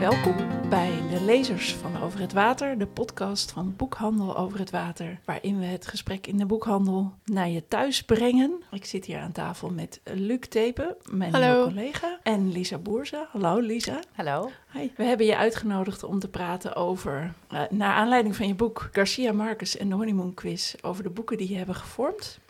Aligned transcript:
Welkom 0.00 0.68
bij 0.68 1.02
de 1.10 1.20
Lezers 1.24 1.74
van 1.74 2.02
Over 2.02 2.20
het 2.20 2.32
Water, 2.32 2.78
de 2.78 2.86
podcast 2.86 3.50
van 3.50 3.74
Boekhandel 3.76 4.36
Over 4.36 4.58
het 4.58 4.70
Water, 4.70 5.20
waarin 5.24 5.58
we 5.58 5.64
het 5.64 5.86
gesprek 5.86 6.26
in 6.26 6.36
de 6.36 6.46
boekhandel 6.46 7.12
naar 7.24 7.48
je 7.48 7.68
thuis 7.68 8.02
brengen. 8.02 8.62
Ik 8.70 8.84
zit 8.84 9.04
hier 9.04 9.18
aan 9.18 9.32
tafel 9.32 9.70
met 9.70 10.00
Luc 10.04 10.40
Tepen, 10.48 10.96
mijn 11.10 11.32
Hallo. 11.32 11.64
collega, 11.64 12.18
en 12.22 12.52
Lisa 12.52 12.78
Boerza. 12.78 13.28
Hallo 13.32 13.58
Lisa. 13.58 14.00
Hallo. 14.14 14.50
Hi. 14.72 14.88
We 14.96 15.04
hebben 15.04 15.26
je 15.26 15.36
uitgenodigd 15.36 16.02
om 16.02 16.18
te 16.18 16.28
praten 16.28 16.76
over, 16.76 17.32
eh, 17.48 17.62
naar 17.70 17.94
aanleiding 17.94 18.36
van 18.36 18.48
je 18.48 18.54
boek 18.54 18.88
Garcia 18.92 19.32
Marcus 19.32 19.76
en 19.76 19.88
de 19.88 19.94
Honeymoon 19.94 20.34
Quiz, 20.34 20.74
over 20.80 21.02
de 21.02 21.10
boeken 21.10 21.36
die 21.36 21.50
je 21.50 21.56
hebben 21.56 21.74
gevormd. 21.74 22.40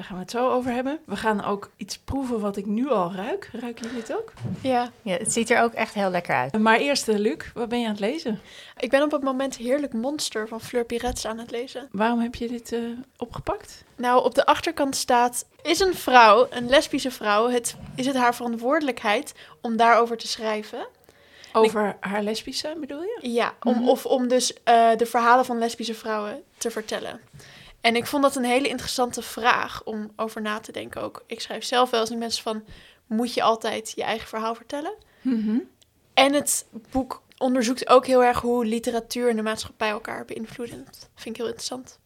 Daar 0.00 0.08
gaan 0.08 0.18
we 0.18 0.24
het 0.24 0.32
zo 0.32 0.50
over 0.50 0.72
hebben. 0.72 0.98
We 1.06 1.16
gaan 1.16 1.44
ook 1.44 1.70
iets 1.76 1.98
proeven 1.98 2.40
wat 2.40 2.56
ik 2.56 2.66
nu 2.66 2.88
al 2.90 3.12
ruik. 3.14 3.48
Ruiken 3.52 3.84
jullie 3.86 4.00
het 4.00 4.12
ook? 4.16 4.32
Ja, 4.60 4.90
Ja, 5.02 5.16
het 5.16 5.32
ziet 5.32 5.50
er 5.50 5.62
ook 5.62 5.72
echt 5.72 5.94
heel 5.94 6.10
lekker 6.10 6.34
uit. 6.34 6.58
Maar 6.58 6.78
eerst, 6.78 7.08
eh, 7.08 7.16
Luc, 7.16 7.36
wat 7.54 7.68
ben 7.68 7.78
je 7.80 7.84
aan 7.84 7.90
het 7.90 8.00
lezen? 8.00 8.40
ik 8.78 8.90
ben 8.90 9.02
op 9.02 9.10
het 9.10 9.22
moment 9.22 9.56
Heerlijk 9.56 9.92
Monster 9.92 10.48
van 10.48 10.60
Fleur 10.60 10.84
Pirets 10.84 11.26
aan 11.26 11.38
het 11.38 11.50
lezen. 11.50 11.88
Waarom 11.92 12.20
heb 12.20 12.34
je 12.34 12.48
dit 12.48 12.72
eh, 12.72 12.80
opgepakt? 13.16 13.84
Nou, 13.96 14.24
op 14.24 14.34
de 14.34 14.46
achterkant 14.46 14.96
staat... 14.96 15.46
Is 15.62 15.80
een 15.80 15.94
vrouw, 15.94 16.46
een 16.50 16.68
lesbische 16.68 17.10
vrouw, 17.10 17.48
het, 17.48 17.76
is 17.94 18.06
het 18.06 18.16
haar 18.16 18.34
verantwoordelijkheid 18.34 19.32
om 19.60 19.76
daarover 19.76 20.16
te 20.16 20.28
schrijven? 20.28 20.86
Over 21.52 21.96
haar 22.00 22.22
lesbisch 22.22 22.58
zijn, 22.58 22.80
bedoel 22.80 23.02
je? 23.02 23.18
Ja, 23.22 23.54
om, 23.62 23.72
Mhm. 23.74 23.88
of 23.88 24.06
om 24.06 24.28
dus 24.28 24.52
eh, 24.64 24.96
de 24.96 25.06
verhalen 25.06 25.44
van 25.44 25.58
lesbische 25.58 25.94
vrouwen 25.94 26.42
te 26.58 26.70
vertellen. 26.70 27.20
En 27.80 27.96
ik 27.96 28.06
vond 28.06 28.22
dat 28.22 28.36
een 28.36 28.44
hele 28.44 28.68
interessante 28.68 29.22
vraag 29.22 29.84
om 29.84 30.12
over 30.16 30.40
na 30.42 30.60
te 30.60 30.72
denken 30.72 31.02
ook. 31.02 31.22
Ik 31.26 31.40
schrijf 31.40 31.64
zelf 31.64 31.90
wel 31.90 32.00
eens 32.00 32.10
met 32.10 32.18
mensen 32.18 32.42
van... 32.42 32.64
Moet 33.06 33.34
je 33.34 33.42
altijd 33.42 33.92
je 33.96 34.02
eigen 34.02 34.28
verhaal 34.28 34.54
vertellen? 34.54 34.94
Mhm. 35.20 35.58
En 36.14 36.32
het 36.32 36.66
boek 36.90 37.22
onderzoekt 37.38 37.88
ook 37.88 38.06
heel 38.06 38.24
erg 38.24 38.40
hoe 38.40 38.64
literatuur 38.64 39.28
en 39.28 39.36
de 39.36 39.42
maatschappij 39.42 39.88
elkaar 39.88 40.24
beïnvloeden. 40.24 40.84
Dat 40.84 41.08
vind 41.14 41.28
ik 41.34 41.36
heel 41.36 41.46
interessant. 41.46 41.98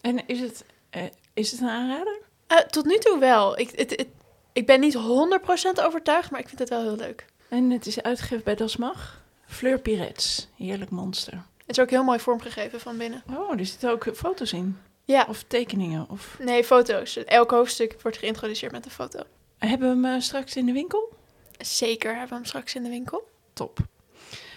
En 0.00 0.26
is 0.26 0.40
het, 0.40 0.64
eh, 0.90 1.02
is 1.34 1.50
het 1.50 1.60
een 1.60 1.68
aanrader? 1.68 2.20
Eh, 2.46 2.58
tot 2.58 2.84
nu 2.84 2.98
toe 2.98 3.18
wel. 3.18 3.58
Ik, 3.58 3.70
het, 3.70 3.90
het- 3.90 4.06
ik 4.52 4.66
ben 4.66 4.80
niet 4.80 4.94
100% 4.94 5.80
overtuigd, 5.80 6.30
maar 6.30 6.40
ik 6.40 6.46
vind 6.48 6.58
het 6.60 6.68
wel 6.68 6.82
heel 6.82 6.96
leuk. 6.96 7.24
En 7.48 7.70
het 7.70 7.86
is 7.86 8.02
uitgegeven 8.02 8.44
bij 8.44 8.54
Das 8.54 8.76
Mag. 8.76 9.20
Fleur 9.46 9.78
Pirets, 9.80 10.48
heerlijk 10.56 10.90
monster. 10.90 11.32
Het 11.66 11.76
is 11.76 11.80
ook 11.80 11.90
heel 11.90 12.04
mooi 12.04 12.18
vormgegeven 12.20 12.80
van 12.80 12.96
binnen. 12.96 13.22
Oh, 13.36 13.58
er 13.58 13.66
zitten 13.66 13.90
ook 13.90 14.10
foto's 14.14 14.52
in. 14.52 14.78
Ja, 15.12 15.26
Of 15.28 15.44
tekeningen. 15.46 16.06
Of... 16.08 16.36
nee, 16.38 16.64
foto's. 16.64 17.16
Elk 17.16 17.50
hoofdstuk 17.50 17.96
wordt 18.02 18.18
geïntroduceerd 18.18 18.72
met 18.72 18.84
een 18.84 18.90
foto. 18.90 19.22
Hebben 19.58 19.88
we 19.88 20.06
hem 20.06 20.16
eh, 20.16 20.22
straks 20.22 20.56
in 20.56 20.66
de 20.66 20.72
winkel? 20.72 21.12
Zeker 21.58 22.10
hebben 22.10 22.28
we 22.28 22.34
hem 22.34 22.44
straks 22.44 22.74
in 22.74 22.82
de 22.82 22.88
winkel. 22.88 23.28
Top. 23.52 23.78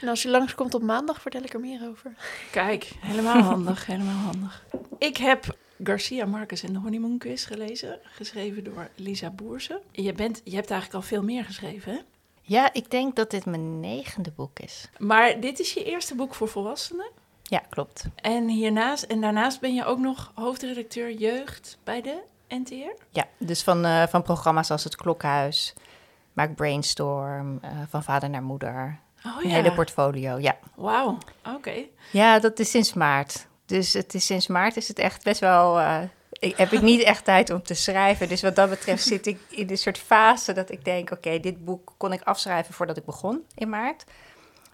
En 0.02 0.08
als 0.08 0.22
je 0.22 0.30
langskomt 0.30 0.73
op 0.73 0.81
maandag, 0.81 1.22
vertel 1.22 1.44
ik 1.44 1.53
er 1.53 1.59
meer 1.59 1.88
over. 1.89 2.14
Kijk, 2.52 2.92
helemaal 3.00 3.42
handig, 3.53 3.86
helemaal 3.86 4.16
handig. 4.16 4.66
Ik 4.97 5.17
heb 5.17 5.58
Garcia 5.84 6.25
Marcus 6.25 6.64
en 6.64 6.73
de 6.73 6.80
Honeymoon 6.80 7.17
Quiz 7.17 7.47
gelezen. 7.47 8.00
Geschreven 8.03 8.64
door 8.64 8.90
Lisa 8.95 9.30
Boerse. 9.30 9.81
Je, 9.92 10.14
bent, 10.14 10.42
je 10.44 10.56
hebt 10.56 10.72
eigenlijk 10.72 11.03
al 11.03 11.08
veel 11.08 11.23
meer 11.23 11.45
geschreven, 11.45 11.94
hè? 11.94 12.00
Ja, 12.42 12.73
ik 12.73 12.92
denk 12.92 13.16
dat 13.16 13.31
dit 13.31 13.45
mijn 13.45 13.80
negende 13.80 14.31
boek 14.31 14.59
is. 14.59 14.90
Maar 14.97 15.40
dit 15.40 15.59
is 15.59 15.73
je 15.73 15.84
eerste 15.84 16.16
boek 16.16 16.36
voor 16.36 16.47
volwassenen. 16.47 17.12
Ja, 17.49 17.61
klopt. 17.69 18.05
En 18.15 18.47
hiernaast, 18.47 19.03
en 19.03 19.21
daarnaast 19.21 19.59
ben 19.59 19.73
je 19.73 19.85
ook 19.85 19.99
nog 19.99 20.31
hoofdredacteur 20.35 21.11
jeugd 21.11 21.77
bij 21.83 22.01
de 22.01 22.21
NTR. 22.47 23.03
Ja, 23.09 23.25
dus 23.38 23.63
van, 23.63 23.85
eh, 23.85 24.07
van 24.07 24.21
programma's 24.21 24.71
als 24.71 24.83
Het 24.83 24.95
Klokhuis, 24.95 25.73
Maak 26.33 26.55
Brainstorm, 26.55 27.59
eh, 27.61 27.69
Van 27.89 28.03
Vader 28.03 28.29
naar 28.29 28.43
Moeder. 28.43 28.99
Oh 29.25 29.43
Een 29.43 29.49
hele 29.49 29.73
portfolio, 29.73 30.38
ja. 30.39 30.57
Wauw, 30.75 31.17
oké. 31.55 31.73
Ja, 32.11 32.39
dat 32.39 32.59
is 32.59 32.69
sinds 32.69 32.93
maart. 32.93 33.47
Dus 33.66 33.94
het 33.94 34.13
is 34.13 34.25
sinds 34.25 34.47
maart 34.47 34.78
is 34.78 34.88
het 34.88 35.00
echt 35.00 35.23
best 35.23 35.39
wel... 35.39 35.79
eh, 35.79 36.01
ik, 36.29 36.57
heb 36.57 36.72
ik 36.72 36.81
niet 36.81 37.01
echt 37.01 37.23
tijd 37.23 37.50
om 37.50 37.63
te 37.63 37.73
schrijven. 37.73 38.28
Dus 38.28 38.41
wat 38.41 38.55
dat 38.55 38.69
betreft 38.69 39.03
zit 39.03 39.25
ik 39.25 39.39
in 39.50 39.69
een 39.69 39.78
soort 39.78 39.97
fase 39.97 40.53
dat 40.53 40.72
ik 40.72 40.85
denk... 40.85 41.11
oké, 41.11 41.39
dit 41.39 41.66
boek 41.66 41.94
kon 41.97 42.13
ik 42.13 42.22
afschrijven 42.22 42.73
voordat 42.73 42.97
ik 42.97 43.05
begon 43.05 43.44
in 43.55 43.69
maart. 43.69 44.03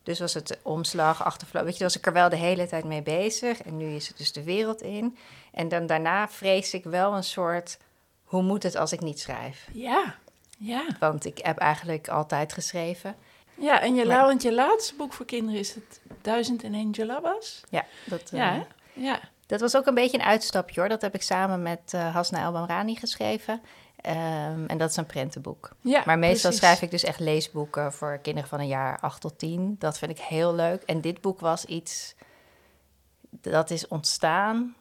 Dus 0.03 0.19
was 0.19 0.34
het 0.34 0.57
omslag, 0.62 1.23
achtervloer. 1.23 1.63
Weet 1.63 1.78
je, 1.78 1.84
was 1.84 1.97
ik 1.97 2.06
er 2.06 2.13
wel 2.13 2.29
de 2.29 2.35
hele 2.35 2.67
tijd 2.67 2.84
mee 2.84 3.01
bezig. 3.01 3.62
En 3.62 3.78
nu 3.78 3.95
is 3.95 4.07
het 4.07 4.17
dus 4.17 4.31
de 4.31 4.44
wereld 4.44 4.81
in. 4.81 5.17
En 5.51 5.67
dan 5.67 5.85
daarna 5.85 6.28
vrees 6.28 6.73
ik 6.73 6.84
wel 6.84 7.13
een 7.13 7.23
soort... 7.23 7.78
hoe 8.23 8.41
moet 8.41 8.63
het 8.63 8.75
als 8.75 8.91
ik 8.91 9.01
niet 9.01 9.19
schrijf? 9.19 9.67
Ja, 9.73 10.16
ja. 10.57 10.84
Want 11.00 11.25
ik 11.25 11.38
heb 11.38 11.57
eigenlijk 11.57 12.07
altijd 12.07 12.53
geschreven. 12.53 13.16
Ja, 13.56 13.81
en 13.81 13.95
je, 13.95 14.06
Maar- 14.06 14.25
want 14.25 14.41
je 14.41 14.53
laatste 14.53 14.95
boek 14.95 15.13
voor 15.13 15.25
kinderen 15.25 15.59
is 15.59 15.75
het 15.75 16.00
Duizend 16.22 16.63
en 16.63 16.73
één 16.73 16.90
Jalabas. 16.90 17.61
Ja, 17.69 17.85
dat, 18.06 18.29
Ja, 18.31 18.56
eh, 18.56 18.61
ja. 18.94 19.19
Dat 19.45 19.59
was 19.59 19.75
ook 19.75 19.85
een 19.85 19.94
beetje 19.94 20.17
een 20.17 20.23
uitstapje 20.25 20.79
hoor. 20.79 20.90
Dat 20.90 21.01
heb 21.01 21.16
ik 21.16 21.22
samen 21.22 21.61
met 21.61 21.79
eh 21.94 22.13
Hasna 22.13 22.41
El-Bamrani 22.41 22.95
geschreven. 22.95 23.61
Ehm, 24.01 24.66
en 24.67 24.78
dat 24.78 24.89
is 24.89 24.95
een 24.95 25.06
prentenboek. 25.06 25.69
ja 25.81 26.03
maar 26.06 26.19
meestal 26.19 26.41
precies. 26.41 26.59
schrijf 26.59 26.81
ik 26.81 26.91
dus 26.91 27.03
echt 27.03 27.19
leesboeken 27.19 27.94
voor 27.94 28.19
kinderen 28.22 28.50
van 28.50 28.59
een 28.59 28.67
jaar 28.67 29.00
8 29.00 29.22
tot 29.22 29.39
10. 29.39 29.75
Dat 29.79 29.97
vind 29.97 30.12
ik 30.12 30.19
heel 30.19 30.56
leuk. 30.56 30.81
En 30.84 31.01
dit 31.01 31.22
boek 31.22 31.39
was 31.39 31.66
iets 31.66 32.16
dat 33.29 33.69
is 33.69 33.88
ontstaan. 33.88 34.75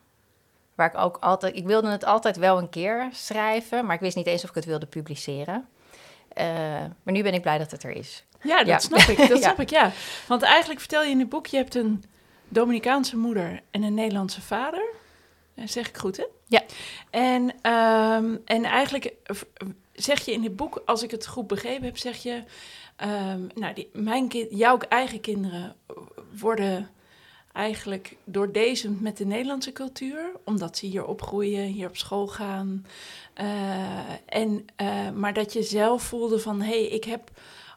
Waar 0.75 0.89
ik 0.95 0.99
ook 0.99 1.17
altijd. 1.21 1.57
Ik 1.57 1.67
wilde 1.67 1.89
het 1.89 2.05
altijd 2.05 2.37
wel 2.37 2.59
een 2.59 2.69
keer 2.69 3.09
schrijven, 3.13 3.87
maar 3.87 3.95
ik 3.95 4.01
wist 4.01 4.17
niet 4.17 4.27
eens 4.27 4.43
of 4.43 4.49
ik 4.49 4.55
het 4.55 4.65
wilde 4.65 4.87
publiceren. 4.87 5.69
Eh, 6.33 6.47
maar 7.03 7.15
nu 7.15 7.23
ben 7.23 7.35
ik 7.35 7.43
blij 7.43 7.59
dat 7.59 7.71
het 7.71 7.83
er 7.83 7.91
is. 7.91 8.25
Ja, 8.43 8.57
dat 8.59 8.67
Ja. 8.67 8.79
snap 8.79 8.99
ik. 9.01 9.17
Dat 9.17 9.29
Ja. 9.29 9.37
snap 9.49 9.61
ik, 9.61 9.71
ja. 9.71 9.93
Want 10.29 10.43
eigenlijk 10.43 10.81
vertel 10.81 11.03
je 11.03 11.11
in 11.11 11.19
het 11.19 11.29
boek, 11.29 11.47
je 11.47 11.57
hebt 11.57 11.75
een 11.75 12.05
Dominicaanse 12.49 13.17
moeder 13.17 13.61
en 13.71 13.83
een 13.83 13.95
Nederlandse 13.95 14.41
vader. 14.43 14.83
Eh, 15.61 15.67
Zeg 15.67 15.89
ik 15.89 15.97
goed, 15.97 16.17
hè? 16.17 16.25
Ja. 16.47 16.63
En, 17.11 17.53
ehm, 17.63 18.37
en 18.45 18.65
eigenlijk 18.65 19.05
eh, 19.05 19.37
zeg 19.93 20.25
je 20.25 20.33
in 20.33 20.43
het 20.43 20.57
boek, 20.57 20.83
als 20.87 21.03
ik 21.03 21.11
het 21.11 21.27
goed 21.27 21.47
begrepen 21.47 21.85
heb, 21.85 21.97
zeg 21.97 22.23
je... 22.23 22.43
ehm, 22.97 23.41
nou, 23.55 23.75
die, 23.75 23.89
mijn 23.93 24.29
kind, 24.29 24.49
jouw 24.51 24.79
eigen 24.79 25.21
kinderen 25.21 25.77
worden 26.39 26.91
eigenlijk 27.53 28.17
doordezend 28.25 29.01
met 29.01 29.17
de 29.17 29.25
Nederlandse 29.27 29.73
cultuur, 29.73 30.31
omdat 30.45 30.77
ze 30.77 30.87
hier 30.87 31.05
opgroeien, 31.05 31.65
hier 31.65 31.89
op 31.89 31.97
school 31.97 32.27
gaan. 32.27 32.87
Eh, 33.35 34.13
en, 34.27 34.65
maar 35.15 35.33
dat 35.33 35.53
je 35.53 35.63
zelf 35.63 36.03
voelde 36.03 36.39
van, 36.39 36.61
hé, 36.61 36.81
hey, 36.81 36.87
ik 36.89 37.05
heb 37.05 37.31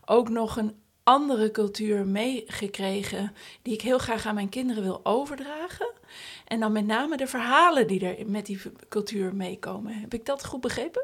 ook 0.06 0.30
nog 0.30 0.58
een 0.58 0.76
andere 1.03 1.52
cultuur 1.52 2.06
meegekregen 2.08 3.36
die 3.62 3.74
ik 3.74 3.81
heel 3.81 3.97
graag 3.97 4.25
aan 4.25 4.36
mijn 4.36 4.50
kinderen 4.50 4.84
wil 4.84 5.00
overdragen. 5.03 5.91
En 6.47 6.59
dan 6.59 6.72
met 6.72 6.86
name 6.86 7.18
de 7.18 7.28
verhalen 7.28 7.88
die 7.88 8.08
er 8.08 8.30
met 8.30 8.46
die 8.46 8.62
cultuur 8.90 9.36
meekomen. 9.36 9.94
Heb 9.94 10.14
ik 10.14 10.25
dat 10.25 10.46
goed 10.46 10.62
begrepen? 10.62 11.03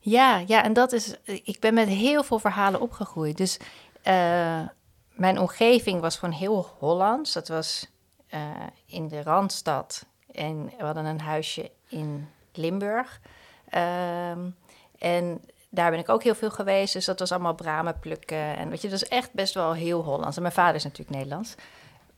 Ja, 0.00 0.38
ja, 0.46 0.62
en 0.62 0.72
dat 0.72 0.92
is. 0.92 1.14
Ik 1.24 1.60
ben 1.60 1.74
met 1.74 1.88
heel 1.88 2.24
veel 2.24 2.38
verhalen 2.38 2.80
opgegroeid. 2.80 3.36
Dus 3.36 3.58
eh, 4.02 4.60
mijn 5.08 5.38
omgeving 5.38 6.00
was 6.00 6.16
gewoon 6.16 6.34
heel 6.34 6.66
Hollands. 6.78 7.32
Dat 7.32 7.48
was 7.48 7.86
eh, 8.26 8.50
in 8.86 9.08
de 9.08 9.22
randstad. 9.22 10.06
En 10.32 10.64
we 10.78 10.84
hadden 10.84 11.04
een 11.04 11.20
huisje 11.20 11.70
in 11.88 12.28
Limburg. 12.52 13.20
Ehm, 13.68 14.50
en 14.98 15.40
daar 15.74 15.90
ben 15.90 15.98
ik 15.98 16.08
ook 16.08 16.22
heel 16.22 16.34
veel 16.34 16.50
geweest. 16.50 16.92
Dus 16.92 17.04
dat 17.04 17.18
was 17.18 17.32
allemaal 17.32 17.54
bramen 17.54 17.98
plukken. 17.98 18.56
En 18.56 18.68
weet 18.68 18.82
je, 18.82 18.88
dat 18.88 19.02
is 19.02 19.08
echt 19.08 19.32
best 19.32 19.54
wel 19.54 19.72
heel 19.72 20.02
Hollands. 20.02 20.36
En 20.36 20.42
mijn 20.42 20.54
vader 20.54 20.74
is 20.74 20.84
natuurlijk 20.84 21.16
Nederlands. 21.16 21.54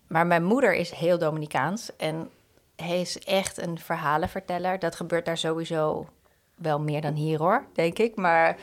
Maar 0.06 0.26
mijn 0.26 0.44
moeder 0.44 0.74
is 0.74 0.90
heel 0.90 1.18
Dominicaans. 1.18 1.96
En 1.96 2.30
hij 2.76 3.00
is 3.00 3.18
echt 3.18 3.62
een 3.62 3.78
verhalenverteller. 3.78 4.78
Dat 4.78 4.94
gebeurt 4.94 5.24
daar 5.24 5.38
sowieso 5.38 6.08
wel 6.54 6.80
meer 6.80 7.00
dan 7.00 7.14
hier 7.14 7.38
hoor, 7.38 7.64
denk 7.74 7.98
ik. 7.98 8.16
Maar 8.16 8.56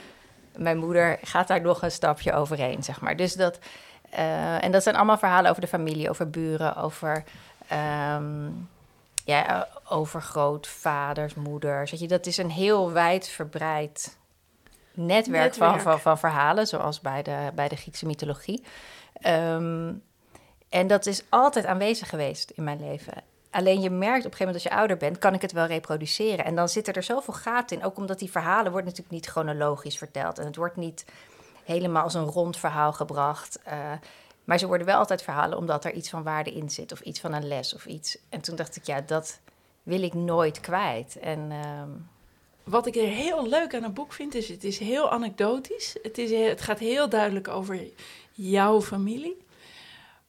mijn 0.57 0.77
moeder 0.77 1.19
gaat 1.21 1.47
daar 1.47 1.61
nog 1.61 1.81
een 1.81 1.91
stapje 1.91 2.33
overheen, 2.33 2.83
zeg 2.83 3.01
maar. 3.01 3.15
Dus 3.15 3.33
dat, 3.33 3.59
eh, 4.09 4.63
en 4.63 4.71
dat 4.71 4.83
zijn 4.83 4.95
allemaal 4.95 5.17
verhalen 5.17 5.49
over 5.49 5.61
de 5.61 5.67
familie, 5.67 6.09
over 6.09 6.29
buren, 6.29 6.75
over, 6.75 7.23
ehm, 7.67 8.49
ja, 9.25 9.67
over 9.89 10.21
grootvaders, 10.21 11.33
moeders. 11.33 11.91
Weet 11.91 11.99
je, 11.99 12.07
dat 12.07 12.25
is 12.25 12.37
een 12.37 12.51
heel 12.51 12.91
wijd 12.91 13.27
verbreid 13.27 14.17
netwerk, 14.93 15.53
Van, 15.53 15.67
Netwerk. 15.67 15.81
van, 15.89 15.99
van 15.99 16.17
verhalen, 16.17 16.67
zoals 16.67 17.01
bij 17.01 17.23
de, 17.23 17.51
bij 17.55 17.67
de 17.67 17.75
Griekse 17.75 18.05
mythologie. 18.05 18.63
Ehm, 19.13 19.93
en 20.69 20.87
dat 20.87 21.05
is 21.05 21.23
altijd 21.29 21.65
aanwezig 21.65 22.09
geweest 22.09 22.49
in 22.49 22.63
mijn 22.63 22.79
leven. 22.79 23.13
Alleen 23.51 23.81
je 23.81 23.89
merkt 23.89 24.25
op 24.25 24.31
een 24.31 24.37
gegeven 24.37 24.45
moment 24.45 24.63
als 24.63 24.73
je 24.73 24.79
ouder 24.79 24.97
bent, 24.97 25.17
kan 25.17 25.33
ik 25.33 25.41
het 25.41 25.51
wel 25.51 25.65
reproduceren. 25.65 26.45
En 26.45 26.55
dan 26.55 26.69
zitten 26.69 26.93
er 26.93 27.03
zoveel 27.03 27.33
gaten 27.33 27.77
in. 27.77 27.85
Ook 27.85 27.97
omdat 27.97 28.19
die 28.19 28.31
verhalen 28.31 28.71
worden 28.71 28.83
natuurlijk 28.89 29.09
niet 29.15 29.25
chronologisch 29.25 29.97
verteld. 29.97 30.39
En 30.39 30.45
het 30.45 30.55
wordt 30.55 30.75
niet 30.75 31.05
helemaal 31.63 32.03
als 32.03 32.13
een 32.13 32.25
rond 32.25 32.57
verhaal 32.57 32.93
gebracht. 32.93 33.59
eh, 33.63 33.91
maar 34.43 34.57
ze 34.57 34.67
worden 34.67 34.87
wel 34.87 34.97
altijd 34.97 35.21
verhalen 35.21 35.57
omdat 35.57 35.85
er 35.85 35.91
iets 35.93 36.09
van 36.09 36.23
waarde 36.23 36.53
in 36.53 36.69
zit. 36.69 36.91
Of 36.91 36.99
iets 36.99 37.19
van 37.19 37.33
een 37.33 37.47
les 37.47 37.73
of 37.75 37.85
iets. 37.85 38.17
En 38.29 38.41
toen 38.41 38.55
dacht 38.55 38.75
ik, 38.75 38.83
ja, 38.85 39.01
dat 39.01 39.39
wil 39.83 40.03
ik 40.03 40.13
nooit 40.13 40.59
kwijt. 40.59 41.19
En 41.19 41.51
ehm, 41.51 41.89
Wat 42.63 42.85
ik 42.85 42.95
er 42.95 43.07
heel 43.07 43.47
leuk 43.47 43.75
aan 43.75 43.83
het 43.83 43.93
boek 43.93 44.13
vind, 44.13 44.35
is 44.35 44.49
het 44.49 44.63
is 44.63 44.79
heel 44.79 45.09
anekdotisch. 45.09 45.95
Het, 46.01 46.17
is, 46.17 46.31
het 46.49 46.61
gaat 46.61 46.79
heel 46.79 47.09
duidelijk 47.09 47.47
over 47.47 47.79
jouw 48.31 48.81
familie. 48.81 49.37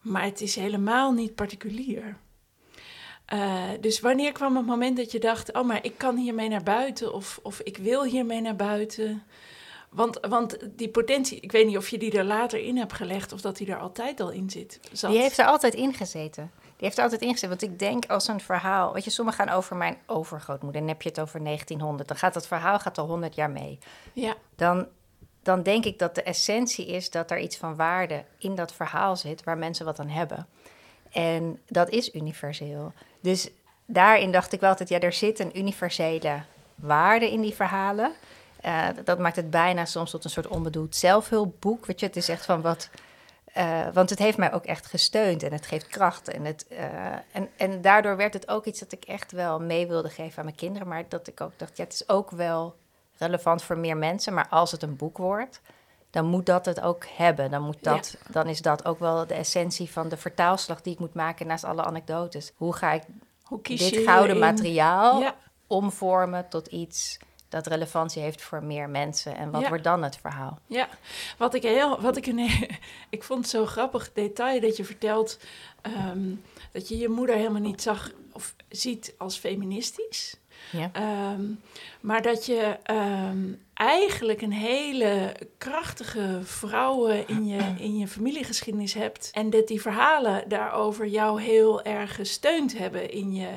maar 0.01 0.25
het 0.25 0.41
is 0.41 0.57
helemaal 0.57 1.13
niet 1.13 1.35
particulier. 1.35 2.17
Uh, 3.33 3.63
dus 3.81 4.01
wanneer 4.01 4.33
kwam 4.33 4.57
het 4.57 4.67
moment 4.67 4.97
dat 4.97 5.13
je 5.13 5.19
dacht: 5.19 5.53
oh, 5.53 5.65
maar 5.65 5.85
ik 5.85 5.99
kan 5.99 6.17
hiermee 6.17 6.49
naar 6.49 6.63
buiten 6.63 7.15
of, 7.15 7.41
of 7.43 7.61
ik 7.61 7.77
wil 7.77 8.05
hiermee 8.05 8.41
naar 8.41 8.57
buiten? 8.57 9.23
Want, 9.89 10.19
want 10.29 10.57
die 10.77 10.89
potentie, 10.89 11.41
ik 11.41 11.53
weet 11.53 11.67
niet 11.67 11.77
of 11.77 11.89
je 11.89 11.99
die 11.99 12.19
er 12.19 12.25
later 12.25 12.59
in 12.59 12.77
hebt 12.77 12.93
gelegd 12.93 13.33
of 13.33 13.41
dat 13.41 13.57
die 13.57 13.67
er 13.67 13.79
altijd 13.79 14.21
al 14.21 14.31
in 14.31 14.51
zit. 14.51 14.81
Zat. 14.93 15.11
Die 15.11 15.21
heeft 15.21 15.39
er 15.39 15.47
altijd 15.47 15.75
in 15.75 15.95
gezeten. 15.95 16.51
Heeft 16.85 16.97
er 16.97 17.03
altijd 17.03 17.23
in 17.23 17.33
gezeten. 17.33 17.49
Want 17.49 17.63
ik 17.63 17.79
denk 17.79 18.07
als 18.07 18.29
een 18.29 18.41
verhaal, 18.41 18.93
weet 18.93 19.05
je, 19.05 19.11
sommigen 19.11 19.47
gaan 19.47 19.57
over 19.57 19.77
mijn 19.77 19.97
overgrootmoeder. 20.07 20.81
Dan 20.81 20.91
heb 20.91 21.03
je 21.03 21.09
het 21.09 21.21
over 21.21 21.45
1900. 21.45 22.09
Dan 22.09 22.17
gaat 22.17 22.35
dat 22.35 22.47
verhaal 22.47 22.79
gaat 22.79 22.99
al 22.99 23.07
100 23.07 23.35
jaar 23.35 23.51
mee. 23.51 23.79
Ja. 24.13 24.35
Dan, 24.57 24.87
dan 25.43 25.63
denk 25.63 25.85
ik 25.85 25.99
dat 25.99 26.15
de 26.15 26.23
essentie 26.23 26.87
is 26.87 27.11
dat 27.11 27.31
er 27.31 27.39
iets 27.39 27.57
van 27.57 27.77
waarde 27.77 28.25
in 28.39 28.55
dat 28.55 28.73
verhaal 28.73 29.17
zit 29.17 29.45
waar 29.45 29.59
mensen 29.59 29.85
wat 29.85 29.99
aan 29.99 30.09
hebben. 30.09 30.47
En 31.11 31.61
dat 31.69 31.89
is 31.89 32.15
universeel. 32.15 32.93
Dus 33.21 33.51
daarin 33.87 34.33
dacht 34.33 34.53
ik 34.53 34.61
wel 34.61 34.71
altijd, 34.71 34.89
ja, 34.89 35.01
er 35.01 35.13
zit 35.13 35.39
een 35.39 35.59
universele 35.59 36.43
waarde 36.75 37.31
in 37.31 37.41
die 37.41 37.55
verhalen. 37.55 38.13
Uh, 38.65 38.89
dat 39.05 39.19
maakt 39.19 39.37
het 39.37 39.51
bijna 39.51 39.85
soms 39.85 40.11
tot 40.11 40.25
een 40.25 40.31
soort 40.31 40.47
onbedoeld 40.47 40.97
zelfhulpboek. 40.97 41.87
Weet 41.87 42.01
je, 42.01 42.07
het 42.07 42.17
is 42.17 42.29
echt 42.29 42.45
van 42.45 42.61
wat. 42.61 42.91
Uh, 43.57 43.87
want 43.93 44.11
het 44.11 44.19
heeft 44.19 44.39
mij 44.39 44.53
ook 44.53 44.65
echt 44.65 44.87
gesteund 44.87 45.43
en 45.43 45.53
het 45.53 45.67
geeft 45.67 45.87
kracht. 45.87 46.29
En, 46.29 46.45
het, 46.45 46.67
uh, 46.71 46.79
en, 47.33 47.49
en 47.57 47.81
daardoor 47.81 48.17
werd 48.17 48.35
het 48.35 48.49
ook 48.49 48.65
iets 48.65 48.81
dat 48.81 48.93
ik 48.93 49.05
echt 49.05 49.33
wel 49.33 49.61
mee 49.61 49.87
wilde 49.87 50.09
geven 50.09 50.39
aan 50.39 50.45
mijn 50.45 50.57
kinderen. 50.57 50.89
Maar 50.89 51.05
dat 51.09 51.27
ik 51.27 51.41
ook 51.41 51.53
dacht, 51.57 51.77
ja, 51.77 51.85
het 51.85 51.93
is 51.93 52.09
ook 52.09 52.31
wel 52.31 52.75
relevant 53.17 53.63
voor 53.63 53.79
meer 53.79 53.97
mensen. 53.97 54.35
Maar 54.35 54.49
als 54.49 54.73
het 54.73 54.83
een 54.83 54.97
boek 54.97 55.19
wordt, 55.19 55.61
dan 56.11 56.25
moet 56.27 56.47
dat 56.47 56.67
het 56.67 56.81
ook 56.81 57.07
hebben. 57.07 57.51
Dan, 57.51 57.63
moet 57.63 57.83
dat, 57.83 58.17
dan 58.31 58.47
is 58.47 58.63
dat 58.63 58.85
ook 58.85 58.99
wel 58.99 59.27
de 59.27 59.35
essentie 59.35 59.91
van 59.91 60.09
de 60.09 60.17
vertaalslag 60.17 60.83
die 60.83 60.93
ik 60.93 60.99
moet 60.99 61.15
maken 61.15 61.47
naast 61.47 61.65
alle 61.65 61.83
anekdotes. 61.83 62.53
Hoe 62.57 62.73
ga 62.73 62.93
ik 62.93 63.03
Hoe 63.43 63.63
dit 63.63 63.97
gouden 63.97 64.39
materiaal 64.39 65.21
ja. 65.21 65.35
omvormen 65.67 66.49
tot 66.49 66.67
iets 66.67 67.19
dat 67.55 67.67
relevantie 67.67 68.23
heeft 68.23 68.43
voor 68.43 68.63
meer 68.63 68.89
mensen. 68.89 69.37
En 69.37 69.51
wat 69.51 69.69
wordt 69.69 69.85
dan 69.85 70.03
het 70.03 70.17
verhaal? 70.17 70.59
Ja, 70.67 70.89
wat 71.39 71.55
ik 71.55 71.63
heel, 71.63 72.01
wat 72.01 72.17
ik 72.17 72.27
een, 72.27 72.51
ik 73.11 73.23
vond 73.23 73.41
het 73.41 73.49
zo 73.49 73.67
grappig 73.67 74.13
detail 74.13 74.61
dat 74.61 74.77
je 74.77 74.85
vertelt 74.85 75.39
ehm, 75.81 76.35
dat 76.73 76.89
je 76.89 76.99
je 76.99 77.09
moeder 77.09 77.37
helemaal 77.37 77.61
niet 77.61 77.83
zag 77.83 78.11
of 78.33 78.55
ziet 78.69 79.15
als 79.19 79.39
feministisch. 79.39 80.37
Ja. 80.73 80.91
Ehm, 80.93 81.43
maar 82.01 82.23
dat 82.23 82.47
je 82.47 82.79
ehm, 82.83 83.53
eigenlijk 83.75 84.43
een 84.43 84.53
hele 84.53 85.37
krachtige 85.59 86.41
vrouwen 86.43 87.29
in 87.29 87.47
je, 87.47 87.75
in 87.79 87.99
je 87.99 88.09
familiegeschiedenis 88.09 88.95
hebt. 88.95 89.31
En 89.33 89.51
dat 89.51 89.69
die 89.69 89.81
verhalen 89.81 90.49
daarover 90.49 91.07
jou 91.07 91.43
heel 91.43 91.83
erg 91.83 92.15
gesteund 92.15 92.79
hebben 92.79 93.11
in, 93.11 93.35
je, 93.35 93.49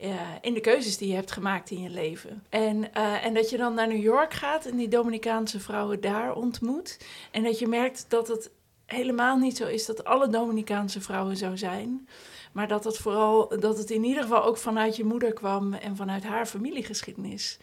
uh, 0.00 0.10
in 0.40 0.54
de 0.54 0.60
keuzes 0.60 0.96
die 0.96 1.08
je 1.08 1.14
hebt 1.14 1.32
gemaakt 1.32 1.70
in 1.70 1.80
je 1.80 1.90
leven. 1.90 2.44
En, 2.48 2.76
uh, 2.76 3.24
en 3.24 3.34
dat 3.34 3.50
je 3.50 3.56
dan 3.56 3.74
naar 3.74 3.88
New 3.88 4.02
York 4.02 4.34
gaat 4.34 4.66
en 4.66 4.76
die 4.76 4.88
Dominicaanse 4.88 5.60
vrouwen 5.60 6.00
daar 6.00 6.34
ontmoet. 6.34 6.98
En 7.30 7.42
dat 7.42 7.58
je 7.58 7.66
merkt 7.66 8.04
dat 8.08 8.28
het 8.28 8.50
helemaal 8.86 9.36
niet 9.36 9.56
zo 9.56 9.66
is 9.66 9.86
dat 9.86 10.04
alle 10.04 10.28
Dominicaanse 10.28 11.00
vrouwen 11.00 11.36
zo 11.36 11.56
zijn. 11.56 12.08
Maar 12.52 12.68
dat 12.68 12.84
het 12.84 12.98
vooral, 12.98 13.48
dat 13.60 13.78
het 13.78 13.90
in 13.90 14.04
ieder 14.04 14.22
geval 14.22 14.44
ook 14.44 14.56
vanuit 14.56 14.96
je 14.96 15.04
moeder 15.04 15.32
kwam 15.32 15.74
en 15.74 15.96
vanuit 15.96 16.24
haar 16.24 16.46
familiegeschiedenis. 16.46 17.58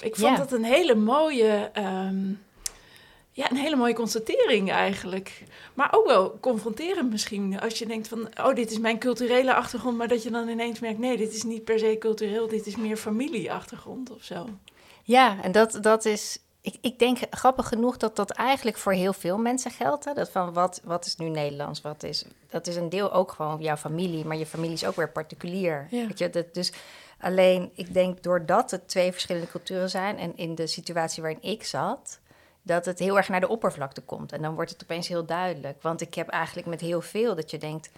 Ik 0.00 0.16
vond 0.16 0.36
dat 0.36 0.52
een 0.52 0.64
hele 0.64 0.94
mooie, 0.94 1.70
ehm, 1.72 2.32
ja, 3.34 3.50
een 3.50 3.56
hele 3.56 3.76
mooie 3.76 3.94
constatering 3.94 4.70
eigenlijk. 4.70 5.42
Maar 5.74 5.88
ook 5.92 6.06
wel 6.06 6.38
confronterend 6.40 7.10
misschien. 7.10 7.60
Als 7.60 7.78
je 7.78 7.86
denkt 7.86 8.08
van, 8.08 8.28
oh, 8.44 8.54
dit 8.54 8.70
is 8.70 8.78
mijn 8.78 8.98
culturele 8.98 9.54
achtergrond. 9.54 9.96
Maar 9.96 10.08
dat 10.08 10.22
je 10.22 10.30
dan 10.30 10.48
ineens 10.48 10.80
merkt, 10.80 10.98
nee, 10.98 11.16
dit 11.16 11.34
is 11.34 11.42
niet 11.42 11.64
per 11.64 11.78
se 11.78 11.96
cultureel. 11.98 12.48
Dit 12.48 12.66
is 12.66 12.76
meer 12.76 12.96
familieachtergrond 12.96 14.10
of 14.10 14.22
zo. 14.22 14.48
Ja, 15.02 15.42
en 15.42 15.52
dat, 15.52 15.78
dat 15.80 16.04
is 16.04 16.38
ik, 16.64 16.76
ik 16.80 16.98
denk 16.98 17.18
grappig 17.30 17.68
genoeg 17.68 17.96
dat 17.96 18.16
dat 18.16 18.30
eigenlijk 18.30 18.76
voor 18.76 18.92
heel 18.92 19.12
veel 19.12 19.38
mensen 19.38 19.70
geldt. 19.70 20.04
Hè? 20.04 20.12
Dat 20.12 20.30
van 20.30 20.52
wat, 20.52 20.80
wat 20.84 21.06
is 21.06 21.16
nu 21.16 21.28
Nederlands? 21.28 21.80
Wat 21.80 22.02
is, 22.02 22.24
dat 22.48 22.66
is 22.66 22.76
een 22.76 22.88
deel 22.88 23.12
ook 23.12 23.32
gewoon 23.32 23.60
jouw 23.60 23.76
familie, 23.76 24.24
maar 24.24 24.36
je 24.36 24.46
familie 24.46 24.74
is 24.74 24.86
ook 24.86 24.96
weer 24.96 25.10
particulier. 25.10 25.86
Weet 25.90 26.18
je, 26.18 26.30
dat, 26.30 26.54
dus 26.54 26.72
alleen, 27.20 27.70
ik 27.74 27.94
denk 27.94 28.22
doordat 28.22 28.70
het 28.70 28.88
twee 28.88 29.12
verschillende 29.12 29.48
culturen 29.48 29.90
zijn 29.90 30.18
en 30.18 30.36
in 30.36 30.54
de 30.54 30.66
situatie 30.66 31.22
waarin 31.22 31.42
ik 31.42 31.64
zat, 31.64 32.20
dat 32.66 32.84
het 32.84 32.98
heel 32.98 33.16
erg 33.16 33.28
naar 33.28 33.40
de 33.40 33.48
oppervlakte 33.48 34.00
komt. 34.00 34.32
En 34.32 34.42
dan 34.42 34.54
wordt 34.54 34.70
het 34.70 34.82
opeens 34.82 35.08
heel 35.08 35.24
duidelijk. 35.24 35.82
Want 35.82 36.00
ik 36.00 36.14
heb 36.14 36.28
eigenlijk 36.28 36.66
met 36.66 36.80
heel 36.80 37.00
veel 37.00 37.34
dat 37.34 37.50
je 37.50 37.58
denkt, 37.58 37.90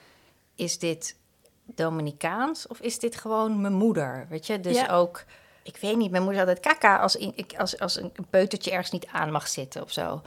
is 0.54 0.78
dit 0.78 1.16
Dominicaans 1.64 2.66
of 2.66 2.80
is 2.80 2.98
dit 2.98 3.16
gewoon 3.16 3.60
mijn 3.60 3.72
moeder? 3.72 4.26
Weet 4.28 4.46
je, 4.46 4.60
dus 4.60 4.88
ook 4.88 5.24
ik 5.66 5.76
weet 5.80 5.96
niet, 5.96 6.10
mijn 6.10 6.22
moeder 6.22 6.40
had 6.40 6.48
het 6.48 6.60
kaka 6.60 6.96
als, 6.96 7.16
in, 7.16 7.34
als, 7.56 7.78
als 7.78 7.96
een 7.96 8.12
peutertje 8.30 8.70
ergens 8.70 8.90
niet 8.90 9.06
aan 9.06 9.32
mag 9.32 9.48
zitten 9.48 9.82
of 9.82 9.92
zo. 9.92 10.22